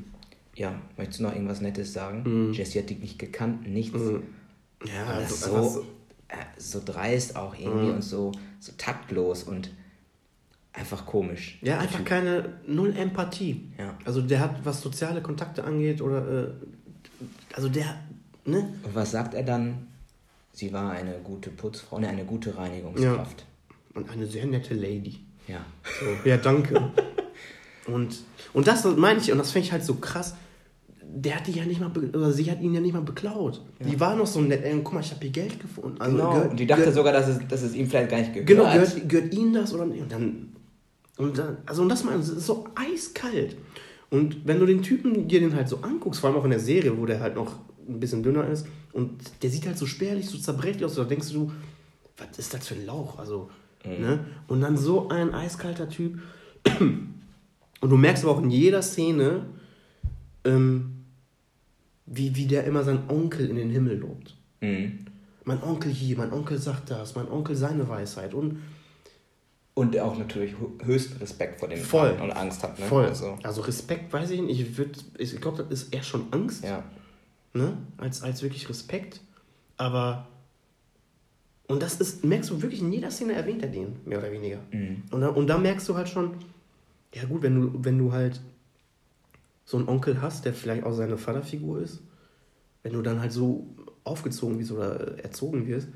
[0.56, 2.52] ja, möchtest du noch irgendwas Nettes sagen?
[2.54, 4.00] Jesse hat dich nicht gekannt, nichts.
[4.00, 5.86] Ja, Und das also so,
[6.30, 9.72] äh, so dreist auch irgendwie und so, so taktlos und
[10.76, 11.58] einfach komisch.
[11.62, 13.70] Ja, einfach keine null Empathie.
[13.78, 13.98] Ja.
[14.06, 16.48] Also der hat, was soziale Kontakte angeht, oder äh,
[17.54, 17.96] also der,
[18.46, 18.74] ne?
[18.84, 19.88] Und was sagt er dann?
[20.52, 23.46] Sie war eine gute Putzfrau, ne, eine gute Reinigungskraft.
[23.94, 25.20] Und eine sehr nette Lady.
[25.48, 25.66] Ja.
[26.00, 26.82] So, ja, danke.
[27.88, 28.18] und,
[28.54, 30.36] und das meine ich, und das finde ich halt so krass.
[31.18, 33.62] Der hat die ja nicht mal, oder sie hat ihn ja nicht mal beklaut.
[33.80, 36.02] Die war noch so nett, ey, guck mal, ich habe hier Geld gefunden.
[36.02, 36.34] Also, Genau.
[36.34, 38.48] gehört- und die dachte gehört- sogar, dass es, dass es ihm vielleicht gar nicht gehört.
[38.48, 40.02] Genau, gehört, gehört ihnen das oder nicht?
[40.02, 40.55] Und dann,
[41.18, 43.58] und dann, also und das ich, es ist so eiskalt.
[44.10, 46.60] Und wenn du den Typen dir den halt so anguckst, vor allem auch in der
[46.60, 49.12] Serie, wo der halt noch ein bisschen dünner ist, und
[49.42, 51.52] der sieht halt so spärlich, so zerbrechlich aus, da denkst du,
[52.18, 53.20] was ist das für ein Lauch?
[53.20, 53.50] Also,
[53.84, 54.26] ne?
[54.48, 56.20] Und dann so ein eiskalter Typ.
[57.82, 59.46] Und du merkst aber auch in jeder Szene,
[60.46, 61.04] ähm,
[62.06, 65.06] wie, wie der immer seinen Onkel in den Himmel lobt Mhm.
[65.44, 68.60] mein Onkel hier, mein Onkel sagt das, mein Onkel seine Weisheit und
[69.76, 72.14] Und auch natürlich hö- höchsten Respekt vor dem Voll.
[72.14, 72.80] Mann und Angst hat.
[72.80, 72.86] Ne?
[72.86, 73.06] voll.
[73.06, 76.64] Also, Also Respekt, weiß ich nicht, ich, würd- ich glaube, das ist eher schon Angst,
[76.64, 76.82] ja.
[77.54, 77.78] ne?
[77.98, 79.20] als, als wirklich Respekt,
[79.78, 80.28] aber
[81.68, 84.60] und das ist, merkst du wirklich in jeder Szene erwähnt er den, mehr oder weniger.
[84.72, 85.04] Mhm.
[85.12, 86.36] Und, da, und da merkst du halt schon,
[87.14, 88.40] ja gut, wenn du, wenn du halt
[89.66, 92.02] so einen Onkel hast, der vielleicht auch seine Vaterfigur ist,
[92.84, 93.66] wenn du dann halt so
[94.04, 95.88] aufgezogen wirst oder erzogen wirst,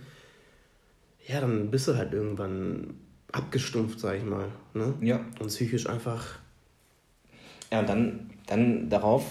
[1.28, 2.96] ja, dann bist du halt irgendwann
[3.32, 4.48] abgestumpft, sag ich mal.
[4.74, 4.94] Ne?
[5.02, 5.20] Ja.
[5.40, 6.40] Und psychisch einfach.
[7.72, 9.26] Ja, und dann, dann darauf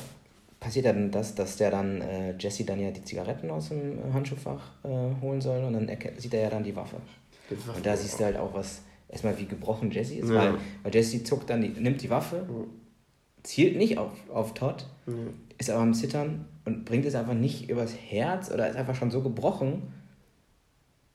[0.60, 4.72] passiert dann das, dass der dann äh, Jesse dann ja die Zigaretten aus dem Handschuhfach
[4.84, 4.88] äh,
[5.20, 6.96] holen soll und dann sieht er ja dann die Waffe.
[7.74, 10.34] Und da siehst du halt auch was, erstmal wie gebrochen Jesse ist, Ja.
[10.36, 12.44] weil, weil Jesse zuckt dann, die, nimmt die Waffe,
[13.42, 14.84] zielt nicht auf, auf Todd,
[15.58, 19.10] ist aber am Zittern und bringt es einfach nicht übers Herz oder ist einfach schon
[19.10, 19.82] so gebrochen,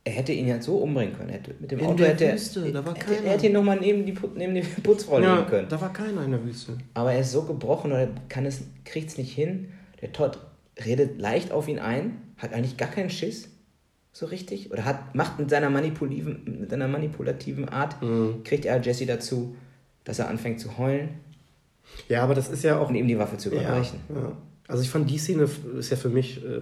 [0.06, 1.30] er hätte ihn ja so umbringen können.
[1.30, 3.48] Er hätte, mit dem In Auto der hätte Wüste, er, da war hätte, er hätte
[3.48, 5.68] ihn nochmal neben die, neben die Putzfrau Ja, können.
[5.70, 6.78] da war keiner in der Wüste.
[6.94, 9.70] Aber er ist so gebrochen oder kann es, kriegt es nicht hin.
[10.02, 10.40] Der Todd
[10.86, 13.50] redet leicht auf ihn ein, hat eigentlich gar keinen Schiss,
[14.12, 14.72] so richtig.
[14.72, 18.44] Oder hat, macht mit seiner manipulativen, mit seiner manipulativen Art, Mhm.
[18.44, 19.56] kriegt er Jesse dazu,
[20.04, 21.10] dass er anfängt zu heulen
[22.10, 22.90] Ja, aber das ist ja auch.
[22.90, 24.00] und ihm die Waffe zu ja, überreichen.
[24.14, 24.36] ja.
[24.68, 25.48] Also ich fand die Szene
[25.78, 26.62] ist ja für mich äh,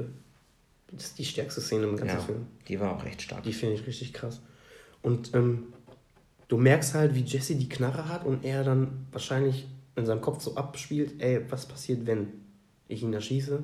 [0.91, 2.47] das ist die stärkste Szene im ganzen Ja, Film.
[2.67, 3.43] die war auch recht stark.
[3.43, 4.41] Die finde ich richtig krass.
[5.01, 5.67] Und ähm,
[6.47, 10.41] du merkst halt, wie Jesse die Knarre hat und er dann wahrscheinlich in seinem Kopf
[10.41, 12.27] so abspielt, ey, was passiert, wenn
[12.87, 13.63] ich ihn erschieße?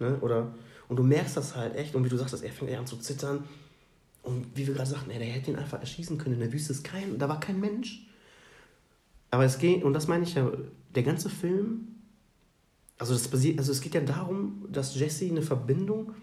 [0.00, 0.18] Ne?
[0.20, 0.54] Oder,
[0.88, 3.44] und du merkst das halt echt und wie du sagst, er fängt an zu zittern.
[4.22, 6.34] Und wie wir gerade sagten, ey, der hätte ihn einfach erschießen können.
[6.34, 8.06] In der Wüste ist kein, da war kein Mensch.
[9.30, 10.50] Aber es geht, und das meine ich ja,
[10.94, 11.88] der ganze Film,
[12.98, 16.14] also, das basiert, also es geht ja darum, dass Jesse eine Verbindung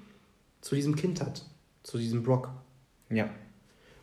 [0.66, 1.46] zu diesem Kind hat,
[1.84, 2.50] zu diesem Brock.
[3.12, 3.30] Ja,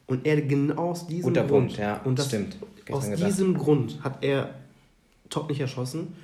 [0.06, 2.56] Und er genau aus diesem Guter Grund, Punkt, ja, und das, stimmt.
[2.90, 4.54] Aus diesem Grund hat er
[5.28, 6.14] Todd nicht erschossen,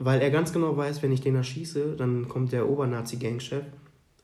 [0.00, 3.62] weil er ganz genau weiß, wenn ich den erschieße, dann kommt der Obernazi-Gangchef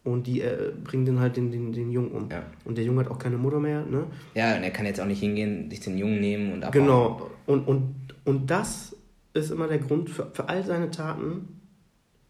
[0.02, 2.28] und die äh, bringen dann halt den, den, den Jungen um.
[2.28, 2.42] Ja.
[2.64, 4.06] Und der Junge hat auch keine Mutter mehr, ne?
[4.34, 6.84] ja, und er kann jetzt auch nicht hingehen, sich den Jungen nehmen und abhauen.
[6.84, 7.30] Genau.
[7.46, 7.94] Und, und,
[8.24, 8.96] und das
[9.34, 11.59] ist immer der Grund für, für all seine Taten,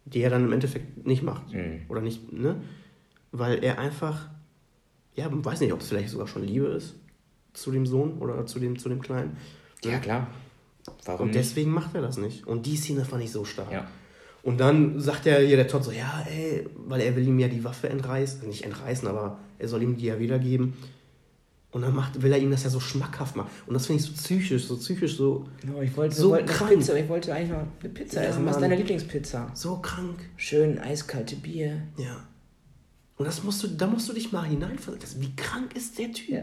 [0.04, 1.52] die er dann im Endeffekt nicht macht.
[1.52, 1.82] Mhm.
[1.88, 2.62] Oder nicht, ne?
[3.32, 4.28] Weil er einfach,
[5.14, 6.96] ja, man weiß nicht, ob es vielleicht sogar schon Liebe ist
[7.52, 9.36] zu dem Sohn oder zu dem, zu dem Kleinen.
[9.84, 10.28] Ja, klar.
[11.04, 11.38] Warum Und nicht?
[11.38, 12.46] deswegen macht er das nicht.
[12.46, 13.70] Und die Szene fand ich so stark.
[13.70, 13.88] Ja.
[14.42, 17.48] Und dann sagt er hier der Todd so, ja, ey, weil er will ihm ja
[17.48, 20.74] die Waffe entreißen, nicht entreißen, aber er soll ihm die ja wiedergeben.
[21.72, 23.48] Und dann macht, will er ihm das ja so schmackhaft machen.
[23.66, 26.70] Und das finde ich so psychisch, so psychisch, so, Genau, ich wollte, So krank.
[26.72, 28.44] Pizza, ich wollte eigentlich noch eine Pizza Ja, essen.
[28.44, 29.50] Was ist deine Lieblingspizza?
[29.54, 30.18] so krank.
[30.36, 31.82] Schön eiskalte Bier.
[31.96, 32.26] Ja.
[33.18, 35.20] Und das musst du, da musst du dich mal hineinversetzen.
[35.22, 36.28] Wie krank ist der Typ?
[36.30, 36.42] Ja.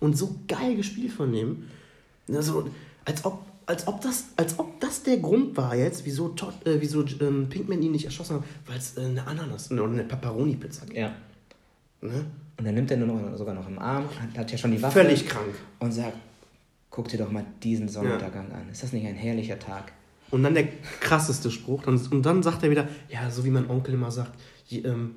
[0.00, 1.64] Und so geil gespielt von dem.
[2.28, 2.68] Also,
[3.06, 6.80] als ob, als ob das, als ob das der Grund war jetzt, wieso, Todd, äh,
[6.80, 10.84] wieso ähm, Pinkman ihn nicht erschossen hat, weil es äh, eine Ananas oder eine Pepperoni-Pizza
[10.84, 10.98] gibt.
[10.98, 11.14] Ja.
[12.02, 12.26] Ne?
[12.58, 14.80] Und dann nimmt er nur noch, sogar noch im Arm, hat, hat ja schon die
[14.82, 15.00] Waffe.
[15.00, 15.54] Völlig krank.
[15.78, 16.16] Und sagt,
[16.90, 18.68] guck dir doch mal diesen Sonnenuntergang an.
[18.70, 19.92] Ist das nicht ein herrlicher Tag?
[20.30, 20.68] Und dann der
[21.00, 21.82] krasseste Spruch.
[21.82, 24.32] Dann, und dann sagt er wieder, ja, so wie mein Onkel immer sagt,
[24.66, 25.16] je, ähm,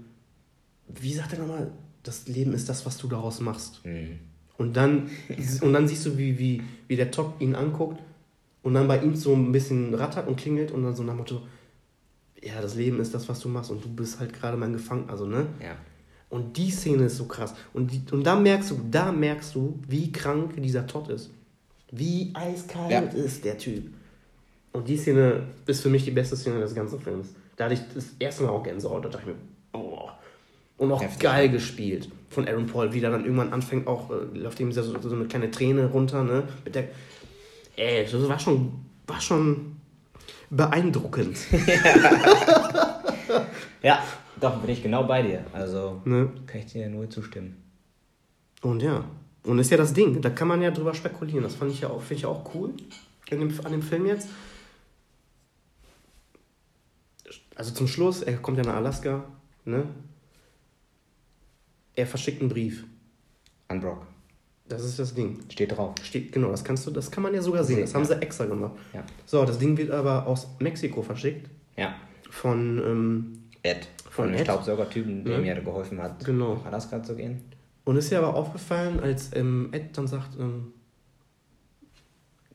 [0.87, 1.71] wie sagt er nochmal,
[2.03, 3.85] das Leben ist das, was du daraus machst.
[3.85, 4.19] Mhm.
[4.57, 5.09] Und dann,
[5.61, 8.01] und dann siehst du, wie, wie, wie der Top ihn anguckt
[8.61, 11.41] und dann bei ihm so ein bisschen rattert und klingelt und dann so nach Motto,
[12.41, 15.11] ja, das Leben ist das, was du machst und du bist halt gerade mein Gefangener,
[15.11, 15.47] also, ne?
[15.61, 15.75] Ja.
[16.29, 17.53] Und die Szene ist so krass.
[17.73, 21.31] Und, die, und da merkst du, da merkst du, wie krank dieser Todd ist.
[21.91, 22.99] Wie eiskalt Ja.
[23.01, 23.91] ist der Typ.
[24.71, 27.29] Und die Szene ist für mich die beste Szene des ganzen Films.
[27.55, 29.03] Da hatte ich das erste Mal auch Gänsehaut.
[29.05, 29.39] Da dachte ich mir,
[29.81, 30.07] oh.
[30.77, 31.19] Und auch Heftig.
[31.19, 34.83] geil gespielt von Aaron Paul, wie der dann irgendwann anfängt, auch äh, läuft ihm so,
[34.83, 36.43] so eine kleine Träne runter, ne?
[36.63, 36.89] Mit der,
[37.75, 38.71] ey, das war schon,
[39.07, 39.77] war schon
[40.51, 41.37] beeindruckend.
[43.81, 44.03] Ja,
[44.39, 45.45] doch, bin ich genau bei dir.
[45.53, 46.29] Also ne?
[46.47, 47.57] kann ich dir nur zustimmen.
[48.61, 49.05] Und ja,
[49.43, 51.43] und ist ja das Ding, da kann man ja drüber spekulieren.
[51.43, 52.73] Das fand ich ja auch, finde ich ja auch cool
[53.29, 54.27] in dem, an dem Film jetzt.
[57.55, 59.23] Also zum Schluss, er kommt ja nach Alaska,
[59.65, 59.83] ne?
[61.95, 62.85] Er verschickt einen Brief.
[63.67, 64.05] An Brock.
[64.69, 65.39] Das ist das Ding.
[65.49, 65.95] Steht drauf.
[66.03, 67.81] Steht, genau, das kannst du, das kann man ja sogar sehen.
[67.81, 68.07] Das haben Ja.
[68.07, 68.73] sie extra gemacht.
[68.93, 69.03] Ja.
[69.25, 71.49] So, das Ding wird aber aus Mexiko verschickt.
[71.75, 71.95] Ja.
[72.29, 73.87] Von, ähm, Ed.
[74.09, 74.37] Von Von?
[74.43, 75.39] Staubsaugertypen, der Ja.
[75.39, 76.55] mir ja geholfen hat, Genau.
[76.55, 77.41] nach Alaska zu gehen.
[77.85, 80.73] Und ist ja aber aufgefallen, als ähm, Ed dann sagt, ähm,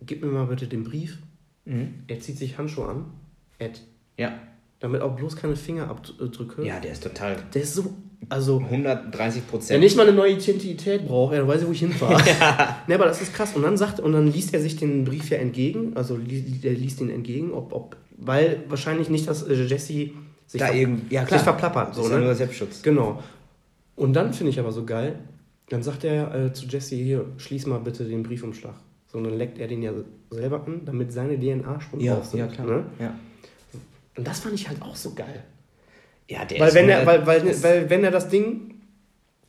[0.04, 1.18] gib mir mal bitte den Brief.
[1.64, 2.04] Mhm.
[2.06, 3.04] Er zieht sich Handschuhe an.
[3.58, 3.80] Ed.
[4.18, 4.38] Ja.
[4.80, 6.64] Damit auch bloß keine Fingerabdrücke.
[6.66, 7.94] Ja, der ist total Der ist so,
[8.28, 9.80] also, 130 wenn Prozent.
[9.80, 12.22] nicht mal eine neue Identität braucht, er weiß, wo ich hinfahre.
[12.86, 13.54] ne, aber das ist krass.
[13.54, 17.00] Und dann sagt, und dann liest er sich den Brief ja entgegen, also er liest
[17.00, 20.10] ihn entgegen, ob, ob, weil wahrscheinlich nicht, dass äh, Jesse
[20.46, 21.40] sich, Da irgendwie, ja sich klar.
[21.44, 21.90] verplappert.
[21.90, 22.24] Das So, ist ja ne?
[22.24, 22.82] nur Selbstschutz.
[22.82, 23.22] Genau.
[23.96, 25.18] Und dann finde ich aber so geil,
[25.68, 28.74] dann sagt er äh, zu Jesse hier, schließ mal bitte den Briefumschlag.
[29.06, 29.92] So, und dann leckt er den ja
[30.30, 32.40] selber an, damit seine DNA-Spuren Ja, drauf sind.
[32.40, 32.66] ja, klar.
[32.66, 32.84] Ne?
[32.98, 33.14] Ja.
[34.16, 35.44] Und das fand ich halt auch so geil.
[36.28, 38.74] Ja, der Weil ist wenn, er, weil, weil, weil wenn er das Ding,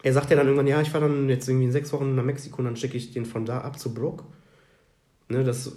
[0.03, 2.23] er sagt ja dann irgendwann, ja, ich fahre dann jetzt irgendwie in sechs Wochen nach
[2.23, 4.23] Mexiko und dann schicke ich den von da ab zu Brooke.
[5.29, 5.71] Ne, das,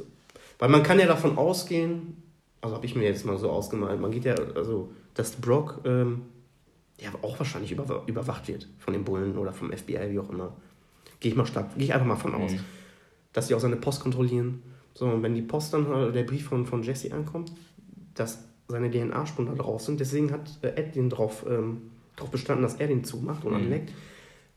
[0.59, 2.23] weil man kann ja davon ausgehen,
[2.61, 6.23] also habe ich mir jetzt mal so ausgemalt, man geht ja, also, dass Brock ähm,
[7.01, 10.53] ja auch wahrscheinlich über, überwacht wird von den Bullen oder vom FBI, wie auch immer.
[11.21, 12.53] Gehe ich mal stark, gehe ich einfach mal von aus.
[12.53, 12.61] Mhm.
[13.33, 14.63] Dass sie auch seine Post kontrollieren.
[14.95, 17.53] So, und wenn die Post dann, der Brief von, von Jesse ankommt,
[18.15, 22.63] dass seine DNA-Spuren da drauf sind, deswegen hat äh, Ed den drauf, ähm, drauf bestanden,
[22.63, 23.59] dass er den zumacht und Mhm.
[23.59, 23.93] anleckt.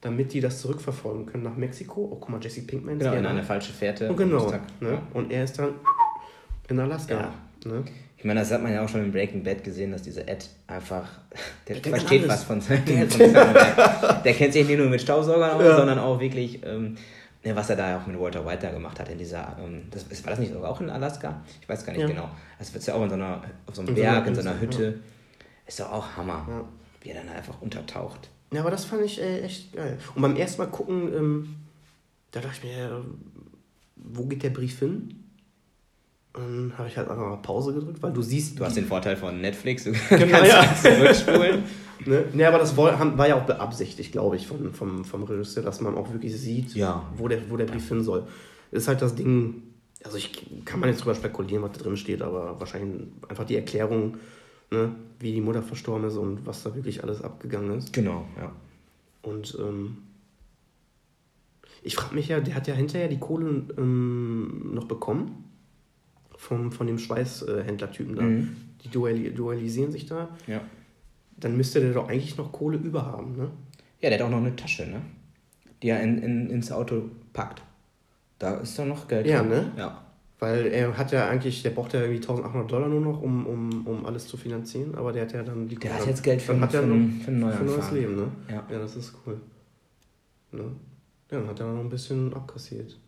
[0.04, 2.02] damit die das zurückverfolgen können nach Mexiko.
[2.12, 3.46] Oh, guck mal, Jesse Pinkman Genau, ist in hier, eine ne?
[3.46, 4.10] falsche Fährte.
[4.10, 4.50] Und genau.
[4.50, 4.64] Zack.
[4.82, 5.00] Ne?
[5.14, 5.76] Und er ist dann
[6.70, 7.32] in Alaska.
[7.68, 7.84] Ne?
[8.22, 10.48] Ich meine, das hat man ja auch schon in Breaking Bad gesehen, dass dieser Ed
[10.68, 11.10] einfach,
[11.68, 14.24] der, Der versteht was von seinem, Werk.
[14.24, 15.76] Der kennt sich nicht nur mit Staubsaugern aus, Ja.
[15.78, 16.98] sondern auch wirklich, ähm,
[17.44, 20.06] ne, was er da auch mit Walter White da gemacht hat in dieser, ähm, das,
[20.24, 21.42] war das nicht sogar auch in Alaska?
[21.64, 22.08] Ich weiß gar nicht Ja.
[22.10, 22.30] genau.
[22.60, 24.42] Das wird ja auch in so einer, auf so einem In so Berg, in so
[24.42, 25.00] einer Hütte.
[25.66, 26.64] Ist doch auch Hammer, Ja.
[27.02, 28.30] wie er dann einfach untertaucht.
[28.54, 29.98] Ja, aber das fand ich äh, echt geil.
[30.14, 31.56] Und beim ersten Mal gucken, ähm,
[32.32, 32.92] da dachte ich mir, äh,
[33.96, 35.21] wo geht der Brief hin?
[36.34, 38.58] Dann habe ich halt einfach mal Pause gedrückt, weil du siehst.
[38.60, 40.76] Du hast den Vorteil von Netflix, du Genau, kannst ja.
[40.96, 41.64] zurückspulen.
[42.06, 42.26] Ne?
[42.34, 45.96] Ne, aber das war ja auch beabsichtigt, glaube ich, von, vom, vom Regisseur, dass man
[45.96, 47.06] auch wirklich sieht, Ja.
[47.16, 48.26] wo, der, wo der Brief hin soll.
[48.72, 49.62] Ist halt das Ding,
[50.04, 50.32] also ich
[50.66, 54.18] kann man jetzt drüber spekulieren, was da drin steht, aber wahrscheinlich einfach die Erklärung,
[54.72, 57.94] ne, wie die Mutter verstorben ist und was da wirklich alles abgegangen ist.
[57.94, 58.52] Genau, ja.
[59.22, 59.98] Und ähm,
[61.84, 65.44] ich frage mich ja, der hat ja hinterher die Kohle ähm, noch bekommen
[66.42, 68.24] vom, von dem Schweißhändlertypen da.
[68.24, 68.56] Mhm.
[68.84, 70.30] Die duali dualisieren sich da.
[70.48, 70.62] ja.
[71.38, 73.50] Dann müsste der doch eigentlich noch Kohle über haben, ne?
[74.00, 75.02] Ja, der hat auch noch eine Tasche, ne?
[75.82, 77.62] Die er in, in, ins Auto packt.
[78.38, 79.50] Da ist doch noch Geld Ja, drin.
[79.50, 79.72] ne?
[79.78, 80.02] Ja.
[80.38, 83.88] Weil er hat ja eigentlich, der braucht ja irgendwie 1800 Dollar nur noch, um, um,
[83.88, 86.42] um alles zu finanzieren, aber der hat ja dann die Der Kohle- hat jetzt Geld
[86.44, 87.92] für, dann hat für, einen- noch für ein neues.
[87.92, 88.28] Leben, ne?
[88.50, 88.64] Ja.
[88.70, 89.40] Ja, das ist cool.
[90.52, 90.64] Ne?
[91.32, 93.00] Ja, dann hat er noch ein bisschen abkassiert.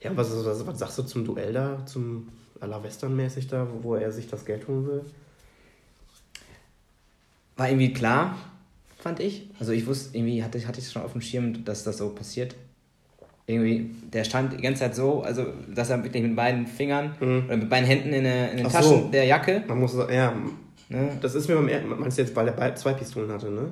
[0.00, 2.28] Ja, was, was, was sagst du zum Duell da, zum
[2.60, 5.02] à la Western-mäßig da, wo, wo er sich das Geld holen will?
[7.56, 8.36] War irgendwie klar,
[8.98, 9.48] fand ich.
[9.58, 12.10] Also ich wusste, irgendwie hatte, ich- hatte ich schon auf dem Schirm, dass das so
[12.10, 12.54] passiert.
[13.46, 17.56] Irgendwie, der stand die ganze Zeit so, also dass er wirklich mit beiden Fingern oder
[17.56, 19.08] mit beiden Händen in, der- in den Ach Taschen so.
[19.12, 19.62] der Jacke.
[19.68, 20.34] Man muss sagen, ja,
[20.88, 21.10] Ne?
[21.20, 23.70] das ist mir beim ersten, meinst du jetzt, weil er zwei Pistolen hatte, ne?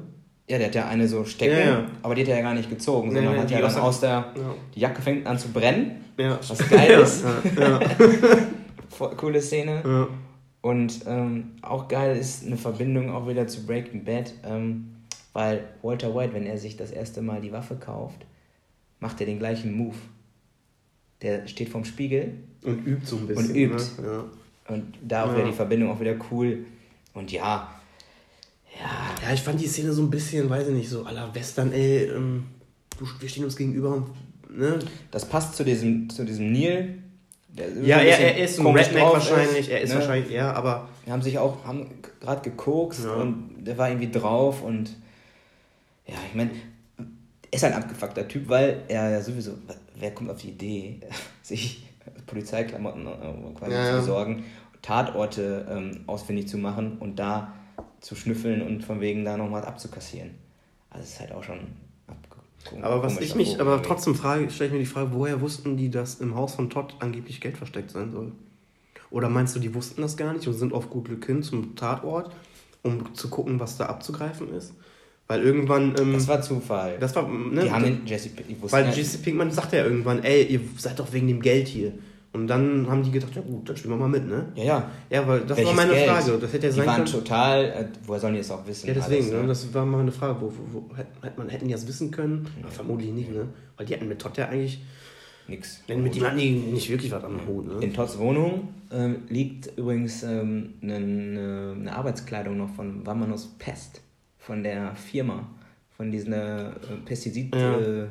[0.48, 1.85] Ja, der hat ja eine so stecken, Ja, ja.
[2.02, 4.11] aber die hat er ja gar nicht gezogen, sondern nee, hat ja dann aus der-
[4.11, 4.55] Ja.
[4.74, 7.24] die Jacke fängt an zu brennen, Ja, was geil ist.
[8.97, 9.83] Voll Coole Szene.
[9.85, 10.09] ja.
[10.62, 14.95] Und ähm, auch geil ist eine Verbindung auch wieder zu Breaking Bad, ähm,
[15.35, 18.25] weil Walter White, wenn er sich das erste Mal die Waffe kauft,
[18.99, 19.97] macht er den gleichen Move.
[21.21, 22.33] Der steht vorm Spiegel
[22.65, 23.51] Und übt so ein bisschen.
[23.51, 23.83] Und übt.
[24.03, 24.09] Ne?
[24.69, 24.75] Ja.
[24.75, 25.37] und da auch Ja.
[25.37, 26.65] wieder die Verbindung auch wieder cool.
[27.12, 27.71] Und ja,
[28.81, 31.73] ja, Ja, ich fand die Szene so ein bisschen, weiß ich nicht, so la Western,
[31.73, 32.45] ey, ähm,
[32.99, 34.07] du, wir stehen uns gegenüber und,
[34.59, 34.79] ne?
[35.11, 36.99] das passt zu diesem, zu diesem Neil.
[37.56, 40.01] Ja, er, er ist ein Redneck wahrscheinlich, er ist ne?
[40.01, 41.89] wahrscheinlich, ja, aber Wir haben sich auch haben
[42.20, 43.14] gerade gekokst Ja.
[43.14, 44.97] und der war irgendwie drauf und
[46.06, 46.51] ja, ich meine,
[46.98, 49.52] er ist ein abgefuckter Typ, weil er ja sowieso,
[49.98, 51.01] wer kommt auf die Idee,
[51.43, 51.86] sich
[52.26, 54.44] Polizeiklamotten äh, quasi Ja, zu besorgen,
[54.82, 57.55] Tatorte ähm, ausfindig zu machen und da
[58.01, 60.32] zu schnüffeln und von wegen da noch was abzukassieren.
[60.90, 61.60] Also es ist halt auch schon
[62.82, 65.91] Aber was ich mich, aber trotzdem frage, stelle ich mir die Frage, woher wussten die,
[65.91, 68.32] dass im Haus von Todd angeblich Geld versteckt sein soll?
[69.11, 71.77] Oder meinst du, die wussten das gar nicht und sind auf gut Glück hin zum
[71.77, 72.32] Tatort,
[72.82, 74.73] um zu gucken, was da abzugreifen ist?
[75.27, 76.99] Weil irgendwann, ähm, Das war Zufall.
[76.99, 79.85] das war, ne, die haben den Jesse, die wussten weil ja- Jesse Pinkman sagt ja
[79.85, 81.93] irgendwann, ey, ihr seid doch wegen dem Geld hier.
[82.35, 84.47] Und dann haben die gedacht, ja gut, dann spielen wir mal mit, ne?
[84.56, 84.90] ja, ja.
[85.09, 86.11] Ja, weil das Welches war meine Geld?
[86.11, 86.39] Frage.
[86.39, 87.12] Das hätte ja Die sein waren können.
[87.12, 88.89] total, äh, woher sollen die das auch wissen?
[88.89, 89.40] Ja, deswegen, alles, ne?
[89.43, 89.47] ne?
[89.47, 90.40] das war mal eine Frage.
[90.40, 92.44] Wo, wo, wo hätte man, hätten die das wissen können?
[92.61, 93.47] Aber vermutlich nicht, ne?
[93.77, 94.82] Weil die hatten mit Todd ja eigentlich,
[95.47, 95.82] Nix.
[95.89, 97.74] denn mit ihm hatten die nicht wirklich was am Hut, ne?
[97.85, 104.01] In Todds Wohnung ähm, liegt übrigens ähm, eine, eine, eine Arbeitskleidung noch von Vamonos Pest,
[104.39, 105.47] von der Firma,
[105.97, 106.73] von dieser äh,
[107.05, 107.78] Pestizid Ja.
[107.78, 108.06] äh,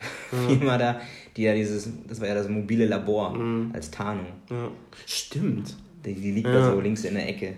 [0.48, 1.00] Firma da,
[1.36, 3.70] die ja dieses, das war ja das mobile Labor Mhm.
[3.72, 4.26] als Tarnung.
[4.50, 4.70] Ja.
[5.06, 5.76] Stimmt.
[6.04, 6.54] Die, die liegt Ja.
[6.54, 7.54] da so links in der Ecke.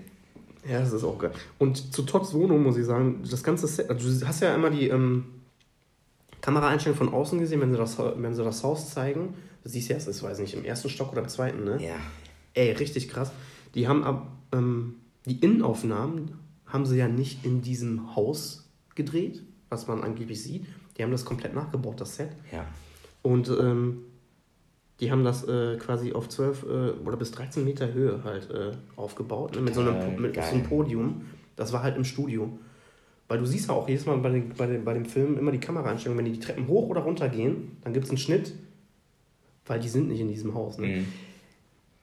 [0.69, 1.32] Ja, das ist auch geil.
[1.59, 4.70] Und zu Todds Wohnung muss ich sagen, das ganze Set, also du hast ja immer
[4.70, 5.24] die ähm,
[6.40, 9.35] Kameraeinstellung von außen gesehen, wenn sie, das, wenn sie das Haus zeigen.
[9.62, 11.78] Du siehst ja, es ist, weiß nicht, im ersten Stock oder im zweiten, ne?
[11.82, 11.94] Ja.
[12.55, 13.31] Ey, richtig krass.
[13.74, 14.97] Die haben ab, ähm,
[15.27, 16.32] die Innenaufnahmen
[16.66, 20.66] haben sie ja nicht in diesem Haus gedreht, was man angeblich sieht.
[20.97, 22.31] Die haben das komplett nachgebaut, das Set.
[22.52, 22.64] Ja.
[23.23, 24.05] Und ähm,
[25.01, 26.66] die haben das äh, quasi auf 12 äh,
[27.05, 29.62] oder bis 13 Meter Höhe halt äh, aufgebaut, ne?
[29.62, 30.44] mit, so einem, mit geil.
[30.48, 31.23] so einem Podium.
[31.56, 32.59] Das war halt im Studio.
[33.28, 35.52] Weil du siehst ja auch jedes Mal bei, den, bei, den, bei dem Film immer
[35.52, 38.52] die Kameraeinstellung, wenn die die Treppen hoch oder runter gehen, dann gibt es einen Schnitt,
[39.66, 40.78] weil die sind nicht in diesem Haus.
[40.78, 40.86] Ne?
[40.86, 41.06] Mhm.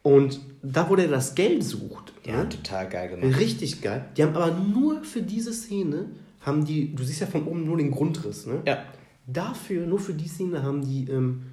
[0.01, 2.49] Und da, wo der das Geld sucht, Die ne?
[2.49, 3.39] total geil gemacht.
[3.39, 4.05] richtig geil.
[4.17, 6.07] Die haben aber nur für diese Szene,
[6.41, 8.61] haben die, du siehst ja von oben nur den Grundriss, ne?
[8.65, 8.83] Ja.
[9.27, 11.43] Dafür, nur für die Szene, haben die ähm,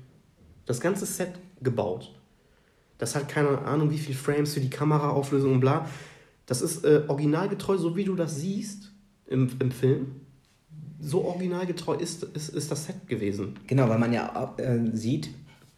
[0.64, 2.14] das ganze Set gebaut.
[2.98, 5.86] Das hat keine Ahnung, wie viele Frames für die Kameraauflösung und bla.
[6.46, 8.92] Das ist äh, originalgetreu, so wie du das siehst
[9.26, 10.20] im, im Film.
[11.00, 13.54] so originalgetreu ist, ist, ist das Set gewesen.
[13.66, 15.30] Genau, weil man ja äh, sieht,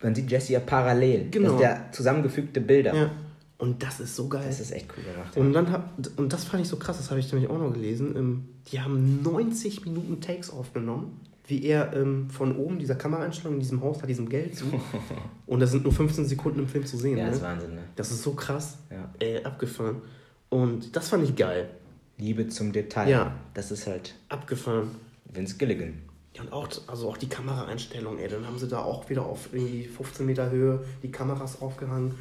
[0.02, 1.30] man sieht Jesse ja parallel.
[1.30, 1.48] Genau.
[1.48, 2.94] Das sind ja zusammengefügte Bilder.
[2.94, 3.10] Ja.
[3.59, 4.44] Und das ist so geil.
[4.47, 5.36] Das ist echt cool gemacht.
[5.36, 7.72] Und dann hab, und das fand ich so krass, das habe ich nämlich auch noch
[7.72, 8.14] gelesen.
[8.16, 13.60] Ähm, die haben 90 Minuten Takes aufgenommen, wie er ähm, von oben dieser Kameraeinstellung in
[13.60, 14.74] diesem Haus hat, diesem Geld sucht.
[15.47, 17.18] und das sind nur 15 Sekunden im Film zu sehen.
[17.18, 17.30] Ja, ne?
[17.30, 17.82] das ist Wahnsinn, ne?
[17.97, 18.78] Das ist so krass.
[18.90, 19.12] Ja.
[19.18, 20.02] Ey, abgefahren.
[20.51, 21.68] Und das fand ich geil.
[22.16, 23.09] Liebe zum Detail.
[23.09, 23.36] Ja.
[23.55, 24.90] Das ist halt Abgefahren.
[25.32, 25.94] Vince Gilligan.
[26.35, 29.52] Ja, und auch, also auch die Kameraeinstellung, ey, dann haben sie da auch wieder auf
[29.52, 32.14] irgendwie 15 Meter Höhe die Kameras aufgehangen,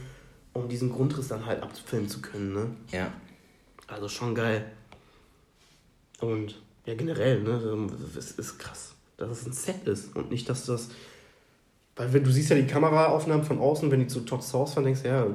[0.58, 2.68] um diesen Grundriss dann halt abfilmen zu können, ne?
[2.92, 3.12] Ja.
[3.88, 4.66] Also schon geil.
[6.20, 10.66] Und ja, generell, ne, es ist krass, dass es ein Set ist und nicht, dass
[10.66, 10.90] das.
[11.96, 14.86] Weil wenn du siehst ja die Kameraaufnahmen von außen, wenn die zu Todd's Haus fahren,
[14.86, 15.26] denkst du, ja,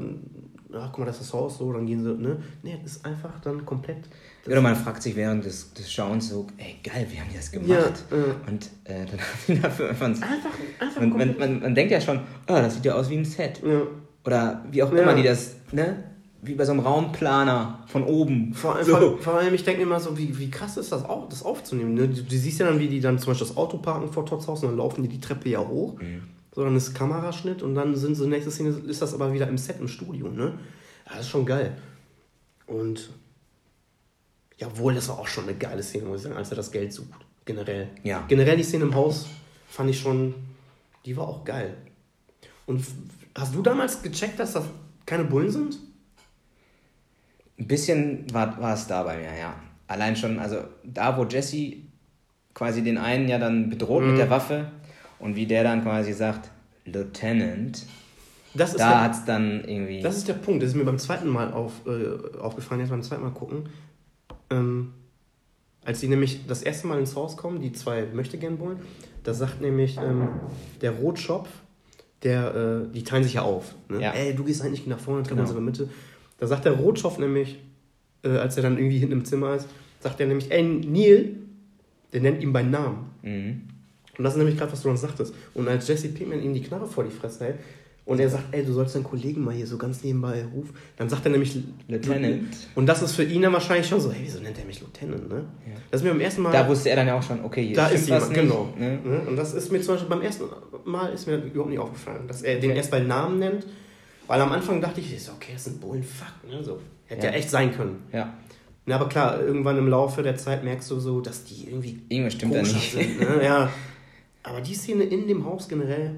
[0.74, 2.42] ach, guck mal, das ist das Haus, so, dann gehen sie, ne?
[2.62, 4.08] Nee, das ist einfach dann komplett.
[4.46, 7.50] Oder man fragt sich während des, des Schauens so, ey geil, wie haben die das
[7.50, 7.68] gemacht?
[7.68, 8.24] Ja, ja.
[8.46, 11.92] Und äh, dann haben die dafür einfach ein Einfach, einfach man, man, man, man denkt
[11.92, 12.22] ja schon, oh,
[12.54, 13.62] das sieht ja aus wie ein Set.
[13.64, 13.82] ja.
[14.24, 15.02] Oder wie auch Ja.
[15.02, 16.04] immer die das, ne?
[16.44, 18.52] Wie bei so einem Raumplaner von oben.
[18.52, 18.96] Vor, so.
[18.96, 21.44] vor, vor allem, ich denke mir immer so, wie, wie krass ist das, auch, das
[21.44, 21.94] aufzunehmen.
[21.94, 22.08] Ne?
[22.08, 24.48] Du, du siehst ja dann, wie die dann zum Beispiel das Auto parken vor Todds
[24.48, 25.98] Haus und dann laufen die die Treppe ja hoch.
[26.54, 29.56] So, dann ist Kameraschnitt und dann sind so nächste Szene, ist das aber wieder im
[29.56, 30.28] Set im Studio.
[30.28, 30.58] Ne?
[31.06, 31.76] Ja, das ist schon geil.
[32.66, 33.10] Und
[34.58, 36.92] jawohl, das war auch schon eine geile Szene, muss ich sagen, als er das Geld
[36.92, 37.08] sucht.
[37.44, 37.88] Generell.
[38.02, 38.24] Ja.
[38.28, 39.26] Generell die Szene im Haus
[39.68, 40.34] fand ich schon,
[41.06, 41.76] die war auch geil.
[42.66, 42.84] Und
[43.36, 44.64] hast du damals gecheckt, dass das
[45.06, 45.78] keine Bullen sind?
[47.58, 49.54] Ein bisschen war, war es da bei mir, ja.
[49.86, 51.74] Allein schon, also da, wo Jesse
[52.54, 54.08] quasi den einen ja dann bedroht Mhm.
[54.10, 54.70] mit der Waffe
[55.18, 56.50] und wie der dann quasi sagt,
[56.84, 57.86] Lieutenant,
[58.54, 60.00] Das ist da der- hat es dann irgendwie.
[60.02, 63.02] Das ist der Punkt, das ist mir beim zweiten Mal auf, äh, aufgefallen, jetzt beim
[63.02, 63.68] zweiten Mal gucken.
[64.50, 64.92] Ähm,
[65.84, 68.78] als die nämlich das erste Mal ins Haus kommen, die zwei Möchtegern-Bullen,
[69.24, 70.28] da sagt nämlich ähm,
[70.80, 71.48] der Rotschopf,
[72.22, 73.74] der, äh, die teilen sich ja auf.
[73.88, 74.00] Ne?
[74.00, 74.12] Ja.
[74.12, 75.42] Ey, du gehst eigentlich nach vorne, treffen Genau.
[75.42, 75.88] uns in der Mitte.
[76.38, 77.58] Da sagt der Rotschopf nämlich,
[78.22, 79.68] äh, als er dann irgendwie hinten im Zimmer ist,
[80.00, 81.36] sagt er nämlich, ey, Neil,
[82.12, 83.10] der nennt ihn beim Namen.
[83.22, 83.62] mhm.
[84.18, 85.34] Und das ist nämlich gerade, was du uns sagtest.
[85.54, 87.58] Und als Jesse Pinkman ihm die Knarre vor die Fresse hält
[88.04, 91.08] und er sagt, ey, du sollst deinen Kollegen mal hier so ganz nebenbei rufen, dann
[91.08, 91.56] sagt er nämlich
[91.88, 92.48] Lieutenant.
[92.74, 95.28] Und das ist für ihn dann wahrscheinlich schon so, hey, wieso nennt er mich Lieutenant,
[95.28, 95.44] ne?
[95.66, 95.72] Ja.
[95.90, 96.52] Das ist mir beim ersten Mal.
[96.52, 98.40] Da wusste er dann ja auch schon, okay, hier da ist was jemand, nicht.
[98.40, 98.68] genau.
[98.78, 98.98] Ne?
[99.04, 99.20] Ne?
[99.28, 100.44] Und das ist mir zum Beispiel beim ersten
[100.84, 102.78] Mal ist mir überhaupt nicht aufgefallen, dass er den Okay.
[102.78, 103.66] erst bei Namen nennt.
[104.26, 106.62] Weil am Anfang dachte ich, ist okay, das sind Bullen, fuck, ne?
[106.62, 106.80] So.
[107.06, 107.32] Hätte ja.
[107.32, 107.38] Ja.
[107.38, 108.02] echt sein können.
[108.12, 108.32] Ja,
[108.86, 112.34] Na, aber klar, irgendwann im Laufe der Zeit merkst du so, dass die irgendwie irgendwas
[112.34, 112.92] stimmt da nicht.
[112.92, 113.20] sind.
[113.20, 113.44] Ne?
[113.44, 113.70] Ja.
[114.44, 116.16] Aber die Szene in dem Haus generell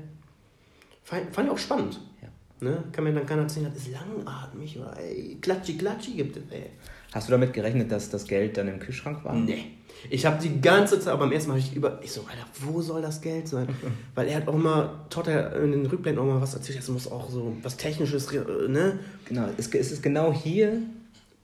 [1.04, 2.00] fand, fand ich auch spannend.
[2.20, 2.28] Ja.
[2.68, 2.84] Ne?
[2.92, 6.70] Kann mir dann keiner erzählen, das ist langatmig oder ey, klatschi klatschi gibt es, ey.
[7.12, 9.34] Hast du damit gerechnet, dass das Geld dann im Kühlschrank war?
[9.34, 9.66] Nee.
[10.10, 12.46] Ich habe die ganze Zeit, aber beim ersten Mal habe ich über, ich so, Alter,
[12.60, 13.68] wo soll das Geld sein?
[14.14, 16.88] Weil er hat auch mal, Todd hat in den Rückblenden auch mal was erzählt, es
[16.88, 18.98] muss auch so was Technisches, äh, ne?
[19.26, 20.82] Genau, es, es ist genau hier.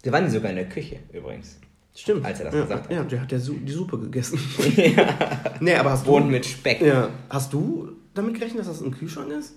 [0.02, 1.58] Wir waren sogar in der Küche übrigens.
[1.94, 2.24] Stimmt.
[2.24, 2.92] Als er das ja, gesagt hat.
[2.92, 4.38] Ja, der hat ja Su die Suppe gegessen.
[5.60, 6.80] Nee, aber hast Bohnen du, mit Speck.
[6.80, 9.54] ja, hast du damit gerechnet, dass das im Kühlschrank ist?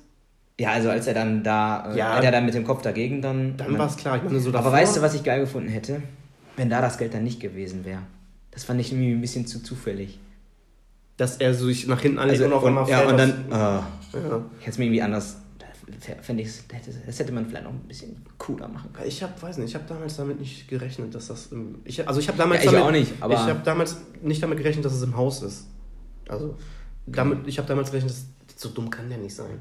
[0.59, 2.19] Ja, also als er dann da, äh, Ja.
[2.19, 3.57] er dann mit dem Kopf dagegen dann.
[3.57, 4.17] Dann war es klar.
[4.17, 6.01] Ich meine, so Aber davor- weißt du, was ich geil gefunden hätte?
[6.55, 8.01] Wenn da das Geld dann nicht gewesen wäre.
[8.51, 10.19] Das fand ich irgendwie ein bisschen zu zufällig.
[11.17, 13.51] Dass er so sich nach hinten anlegt Also, und auf einmal ja, und dann, äh,
[13.53, 13.87] Ja.
[14.13, 15.37] ich hätte es mir irgendwie anders,
[16.21, 16.49] fände ich,
[17.05, 19.07] das hätte man vielleicht noch ein bisschen cooler machen können.
[19.07, 22.19] Ich habe, weiß nicht, ich habe damals damit nicht gerechnet, dass das im, ich, also
[22.19, 24.85] ich habe damals Ja, ich damit, auch nicht, aber- ich habe damals nicht damit gerechnet,
[24.85, 25.65] dass es im Haus ist.
[26.27, 26.55] Also
[27.07, 28.25] damit, ich habe damals gerechnet, dass
[28.55, 29.59] so dumm kann der nicht sein,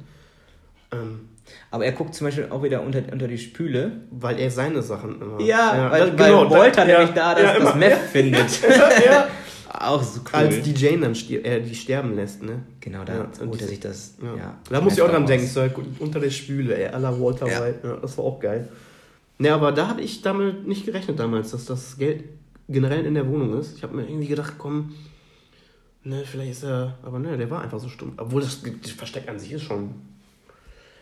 [0.92, 1.28] ähm,
[1.70, 3.92] Aber er guckt zum Beispiel auch wieder unter, unter die Spüle.
[4.10, 5.40] weil er seine Sachen immer.
[5.40, 7.74] Ja, weil, das- weil genau, Walter ja, nämlich da das, ja, das.
[7.74, 8.60] Meth findet.
[9.06, 9.26] ja.
[9.72, 10.26] auch so cool.
[10.32, 12.62] Als die Jane dann stir äh, die sterben lässt, ne?
[12.80, 14.14] genau, da Ja, holt er sich das.
[14.22, 14.36] Ja.
[14.36, 15.28] Ja, da muss ich auch dran raus.
[15.30, 15.62] denken, so
[15.98, 17.64] unter der Spüle, ey, la Walter Ja.
[17.64, 17.78] White.
[17.82, 18.68] Ja, das war auch geil.
[19.38, 22.22] Ne, aber da habe ich damit nicht gerechnet damals, dass das Geld
[22.68, 23.76] generell in der Wohnung ist.
[23.76, 24.94] Ich habe mir irgendwie gedacht, komm,
[26.04, 28.12] ne, vielleicht ist er, aber ne, der war einfach so stumm.
[28.16, 29.90] Obwohl das, das Versteck an sich ist schon,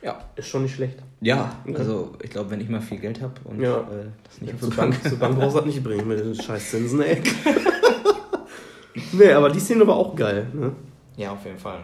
[0.02, 0.18] Ja.
[0.36, 0.98] ist schon nicht schlecht.
[1.20, 3.78] Ja, also ich glaube, wenn ich mal viel Geld habe und Ja.
[3.81, 5.09] äh, das nicht auf Zur Bank, Bank.
[5.09, 7.22] zur Bank brauchst du das nicht bringen mit den scheiß Zinsen, ey.
[9.12, 10.72] ne, aber die Szene war auch geil, ne?
[11.16, 11.81] Ja, auf jeden Fall.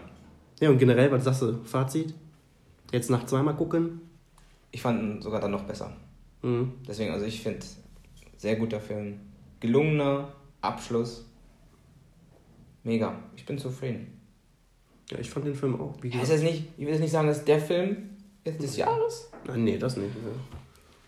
[0.60, 1.58] Ja, und generell, was sagst du?
[1.64, 2.14] Fazit?
[2.92, 4.00] Jetzt nach zweimal gucken?
[4.70, 5.92] Ich fand ihn sogar dann noch besser.
[6.42, 6.72] Mhm.
[6.88, 7.60] Deswegen, also ich finde,
[8.38, 9.20] sehr guter Film.
[9.60, 10.28] Gelungener
[10.62, 11.25] Abschluss.
[12.86, 13.18] Mega.
[13.36, 14.20] Ich bin zufrieden.
[15.10, 15.94] Ja, ich fand den Film auch.
[16.02, 18.10] Wie Ja, ist jetzt nicht, ich will jetzt nicht sagen, das ist der Film
[18.44, 19.28] jetzt des Jahres.
[19.46, 20.10] Nein, nee, das nicht.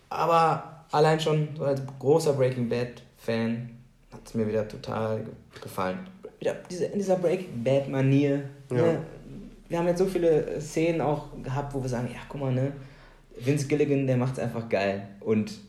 [0.09, 3.69] Aber allein schon so als großer Breaking Bad Fan
[4.11, 5.99] hat es mir wieder total ge- gefallen.
[6.39, 8.43] wieder diese, in dieser Breaking Bad-Manier.
[8.71, 8.75] Ja.
[8.77, 9.01] Ne?
[9.67, 12.71] Wir haben jetzt so viele Szenen auch gehabt, wo wir sagen, ja, guck mal, ne,
[13.39, 15.07] Vince Gilligan, der macht's einfach geil.
[15.19, 15.59] Und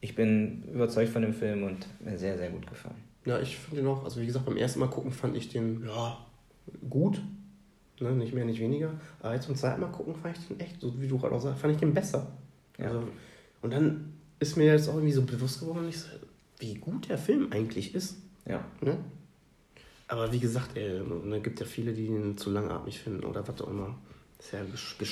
[0.00, 2.96] ich bin überzeugt von dem Film und mir sehr, sehr gut gefallen.
[3.24, 5.84] Ja, ich finde den auch, also wie gesagt, beim ersten Mal gucken fand ich den,
[5.86, 6.18] ja,
[6.90, 7.20] gut.
[8.00, 8.90] Ne, nicht mehr, nicht weniger.
[9.20, 11.40] Aber jetzt beim zweiten Mal gucken fand ich den echt, so wie du gerade auch
[11.40, 12.26] sagst, fand ich den besser.
[12.78, 12.86] Ja.
[12.86, 13.04] Also,
[13.62, 16.06] und dann ist mir jetzt auch irgendwie so bewusst geworden, so,
[16.58, 18.16] wie gut der Film eigentlich ist.
[18.44, 18.64] Ja.
[18.80, 18.96] Ne?
[20.08, 23.60] Aber wie gesagt, ey, ne, gibt ja viele, die ihn zu langatmig finden oder was
[23.62, 23.94] auch immer.
[24.38, 24.52] Ist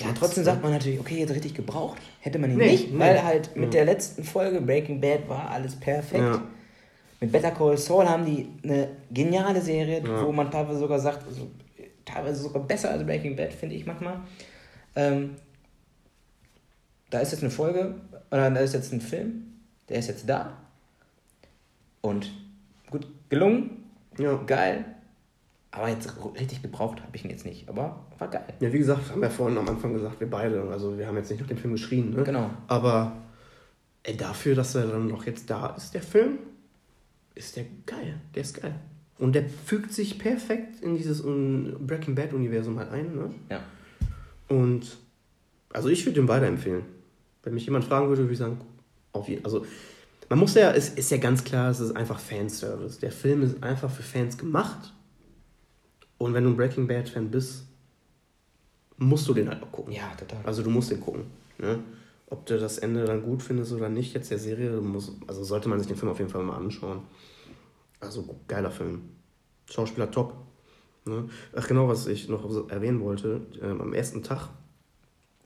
[0.01, 2.03] ja trotzdem sagt man natürlich, okay, jetzt richtig gebraucht.
[2.19, 2.99] Hätte man ihn Nee, nicht, nee.
[2.99, 3.71] weil halt mit Ja.
[3.71, 6.25] der letzten Folge Breaking Bad war alles perfekt.
[6.25, 6.43] Ja.
[7.21, 10.25] Mit Better Call Saul haben die eine geniale Serie, Ja.
[10.27, 11.51] wo man teilweise sogar sagt, also,
[12.05, 14.21] teilweise sogar besser als Breaking Bad, finde ich manchmal.
[14.97, 15.37] Ähm,
[17.11, 17.95] da ist jetzt eine Folge,
[18.31, 19.45] oder da ist jetzt ein Film,
[19.89, 20.57] der ist jetzt da.
[22.01, 22.31] Und
[22.91, 23.85] gut gelungen,
[24.19, 24.37] Ja.
[24.47, 24.85] geil.
[25.73, 27.69] Aber jetzt richtig gebraucht habe ich ihn jetzt nicht.
[27.69, 28.43] Aber war geil.
[28.59, 30.63] Ja, wie gesagt, haben wir vorhin am Anfang gesagt, wir beide.
[30.71, 32.25] Also wir haben jetzt nicht nach dem Film geschrien, ne?
[32.25, 32.51] Genau.
[32.67, 33.13] Aber
[34.03, 36.39] ey, dafür, dass er dann noch jetzt da ist, der Film,
[37.35, 38.21] ist der geil.
[38.35, 38.75] Der ist geil.
[39.19, 43.31] Und der fügt sich perfekt in dieses Breaking Bad-Universum halt ein, ne?
[43.51, 43.63] Ja.
[44.49, 44.97] Und
[45.73, 46.83] also ich würde den weiterempfehlen.
[47.43, 48.59] Wenn mich jemand fragen würde, würde ich sagen,
[49.13, 49.67] auf jeden Also
[50.29, 52.99] man muss ja, es ist ja ganz klar, es ist einfach Fanservice.
[53.01, 54.93] Der Film ist einfach für Fans gemacht.
[56.19, 57.67] Und wenn du ein Breaking Bad-Fan bist,
[58.97, 59.93] musst du den halt auch gucken.
[59.93, 60.41] Ja, total.
[60.45, 61.25] Also du musst den gucken.
[61.59, 61.81] Ne?
[62.31, 65.69] Ob du das Ende dann gut findest oder nicht, jetzt der Serie, muss, also sollte
[65.69, 67.03] man sich den Film auf jeden Fall mal anschauen.
[67.99, 69.03] Also geiler Film.
[69.69, 70.35] Schauspieler top.
[71.05, 71.29] Ne?
[71.55, 74.49] Ach genau, was ich noch erwähnen wollte, ähm, am ersten Tag,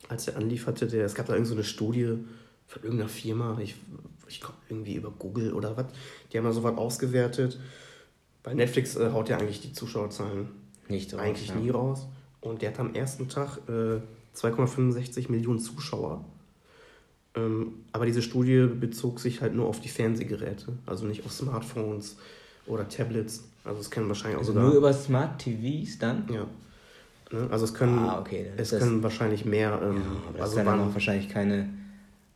[0.08, 2.18] als er anlief, hatte der, es gab da irgendeine so eine Studie
[2.66, 3.76] von irgendeiner Firma, ich,
[4.28, 5.86] ich glaube irgendwie über Google oder was,
[6.32, 7.58] die haben da so was ausgewertet.
[8.42, 10.48] Bei Netflix äh, haut ja eigentlich die Zuschauerzahlen
[10.88, 11.54] Nicht raus, eigentlich ja.
[11.54, 12.06] nie raus.
[12.40, 14.00] Und der hat am ersten Tag äh,
[14.36, 16.24] 2,65 Millionen Zuschauer.
[17.36, 22.16] Ähm, aber diese Studie bezog sich halt nur auf die Fernsehgeräte, also nicht auf Smartphones
[22.66, 23.44] oder Tablets.
[23.64, 24.68] Also es können wahrscheinlich auch Also sogar.
[24.68, 26.28] nur über Smart TVs dann?
[26.32, 26.46] ja.
[27.32, 27.48] Ne?
[27.50, 29.80] Also es können, Ah, okay, es können wahrscheinlich mehr.
[29.82, 31.68] Ähm, Ja, aber das also ist dann waren, auch wahrscheinlich keine,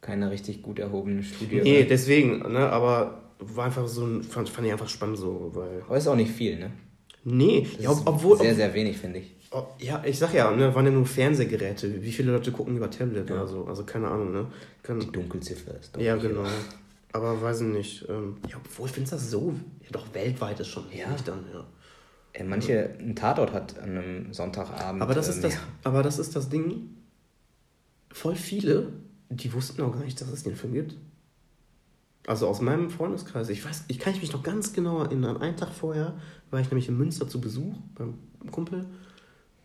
[0.01, 1.61] keine richtig gut erhobene Studie.
[1.63, 1.89] nee, oder?
[1.89, 2.69] deswegen, ne?
[2.71, 5.83] aber war einfach so ein, fand, fand ich einfach spannend so, weil.
[5.87, 6.71] aber ist auch nicht viel, ne?
[7.25, 8.39] Nee, ja, obwohl.
[8.39, 9.35] sehr, ob, sehr wenig, finde ich.
[9.51, 12.03] Ob, ja, ich sag ja, ne, waren ja nur Fernsehgeräte.
[12.03, 13.65] Wie viele Leute gucken über Tablet oder so?
[13.67, 14.47] Also keine Ahnung, ne?
[14.83, 16.29] Können, Die Dunkelziffer ist doch Ja, hier.
[16.31, 16.45] genau.
[17.13, 18.09] Aber weiß ich nicht.
[18.09, 19.55] Ähm, ja, obwohl, findest du das so?
[19.83, 21.11] Ja, doch, weltweit ist schon Ja.
[21.11, 21.65] nicht dann, ja.
[22.35, 25.01] Äh, Manche, ein Tatort hat an einem Sonntagabend.
[25.01, 25.63] Aber das, äh, ist das, mehr.
[25.85, 26.91] aber das ist das Ding.
[28.13, 28.93] Voll viele,
[29.31, 30.97] die wussten auch gar nicht, dass es den Film gibt.
[32.27, 33.49] Also aus meinem Freundeskreis.
[33.49, 35.39] Ich weiß, ich kann mich noch ganz genau erinnern.
[35.39, 36.15] Einen Tag vorher
[36.51, 38.19] war ich nämlich in Münster zu Besuch beim
[38.51, 38.85] Kumpel.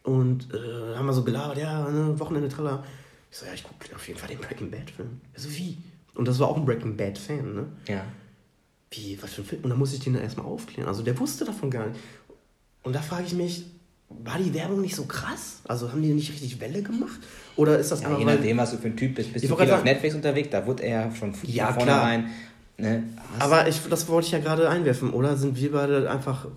[0.04, 2.84] Und äh, haben wir so gelabert, ja, ne, Wochenende Tralla.
[3.32, 5.22] Ich so, ja, ich gucke auf jeden Fall den Breaking Bad Film.
[5.34, 5.78] Also wie?
[6.16, 7.66] Und das war auch ein Breaking Bad Fan, ne?
[7.88, 8.04] Ja.
[8.92, 9.64] Wie, was für ein Film?
[9.64, 10.88] Und dann muss ich den da erstmal aufklären.
[10.88, 12.00] Also der wusste davon gar nicht.
[12.84, 13.66] Und da frage ich mich,
[14.10, 15.62] war die Werbung nicht so krass?
[15.68, 17.20] Also haben die nicht richtig Welle gemacht?
[17.56, 19.34] Oder ist das ja einfach, je nachdem, was du für ein Typ bist.
[19.34, 20.50] Bist du viel grad auf sagen- Netflix unterwegs?
[20.52, 22.30] Da wurde er ja schon von Ja, vornherein.
[22.78, 23.04] Ne,
[23.40, 25.38] Aber ich, das wollte ich ja gerade einwerfen, oder?
[25.38, 26.48] Sind wir beide einfach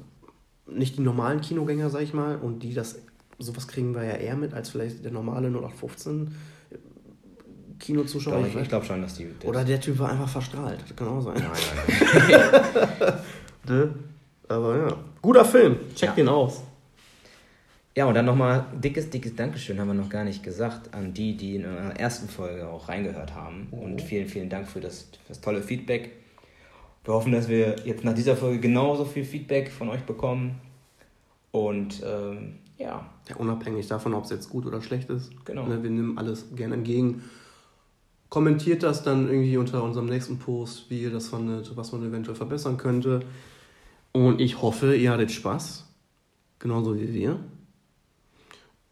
[0.67, 2.97] nicht die normalen Kinogänger, sag ich mal, und die das,
[3.39, 6.35] sowas kriegen wir ja eher mit, als vielleicht der normale 0815
[7.79, 8.41] Kinozuschauer.
[8.41, 9.27] Doch, Ich ich glaube schon, dass die.
[9.39, 10.81] Das Oder der Typ war einfach verstrahlt.
[10.81, 11.35] Das kann auch sein.
[11.35, 12.31] Nein,
[12.99, 13.15] nein,
[13.69, 13.95] Ne?
[14.49, 14.97] Aber ja.
[15.21, 15.77] Guter Film.
[15.95, 16.15] Check Ja.
[16.15, 16.63] den aus.
[17.97, 21.35] Ja, und dann nochmal dickes, dickes Dankeschön, haben wir noch gar nicht gesagt, an die,
[21.37, 23.69] die in der ersten Folge auch reingehört haben.
[23.71, 26.11] Und vielen, vielen Dank für das, für das tolle Feedback.
[27.05, 30.61] Wir hoffen, dass wir jetzt nach dieser Folge genauso viel Feedback von euch bekommen.
[31.53, 35.31] Und ähm, ja, Ja, unabhängig davon, ob es jetzt gut oder schlecht ist.
[35.45, 35.67] Genau.
[35.67, 37.25] Ne, wir nehmen alles gerne entgegen.
[38.29, 42.37] Kommentiert das dann irgendwie unter unserem nächsten Post, wie ihr das fandet, was man eventuell
[42.37, 43.21] verbessern könnte.
[44.13, 45.85] Und ich hoffe, ihr hattet Spaß.
[46.59, 47.39] Genauso wie wir.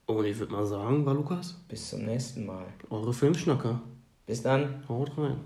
[0.06, 2.66] Und ich würde mal sagen, war Lukas, bis zum nächsten Mal.
[2.90, 3.80] eure Filmschnacker.
[4.26, 4.84] Bis dann.
[4.88, 5.36] Haut rein.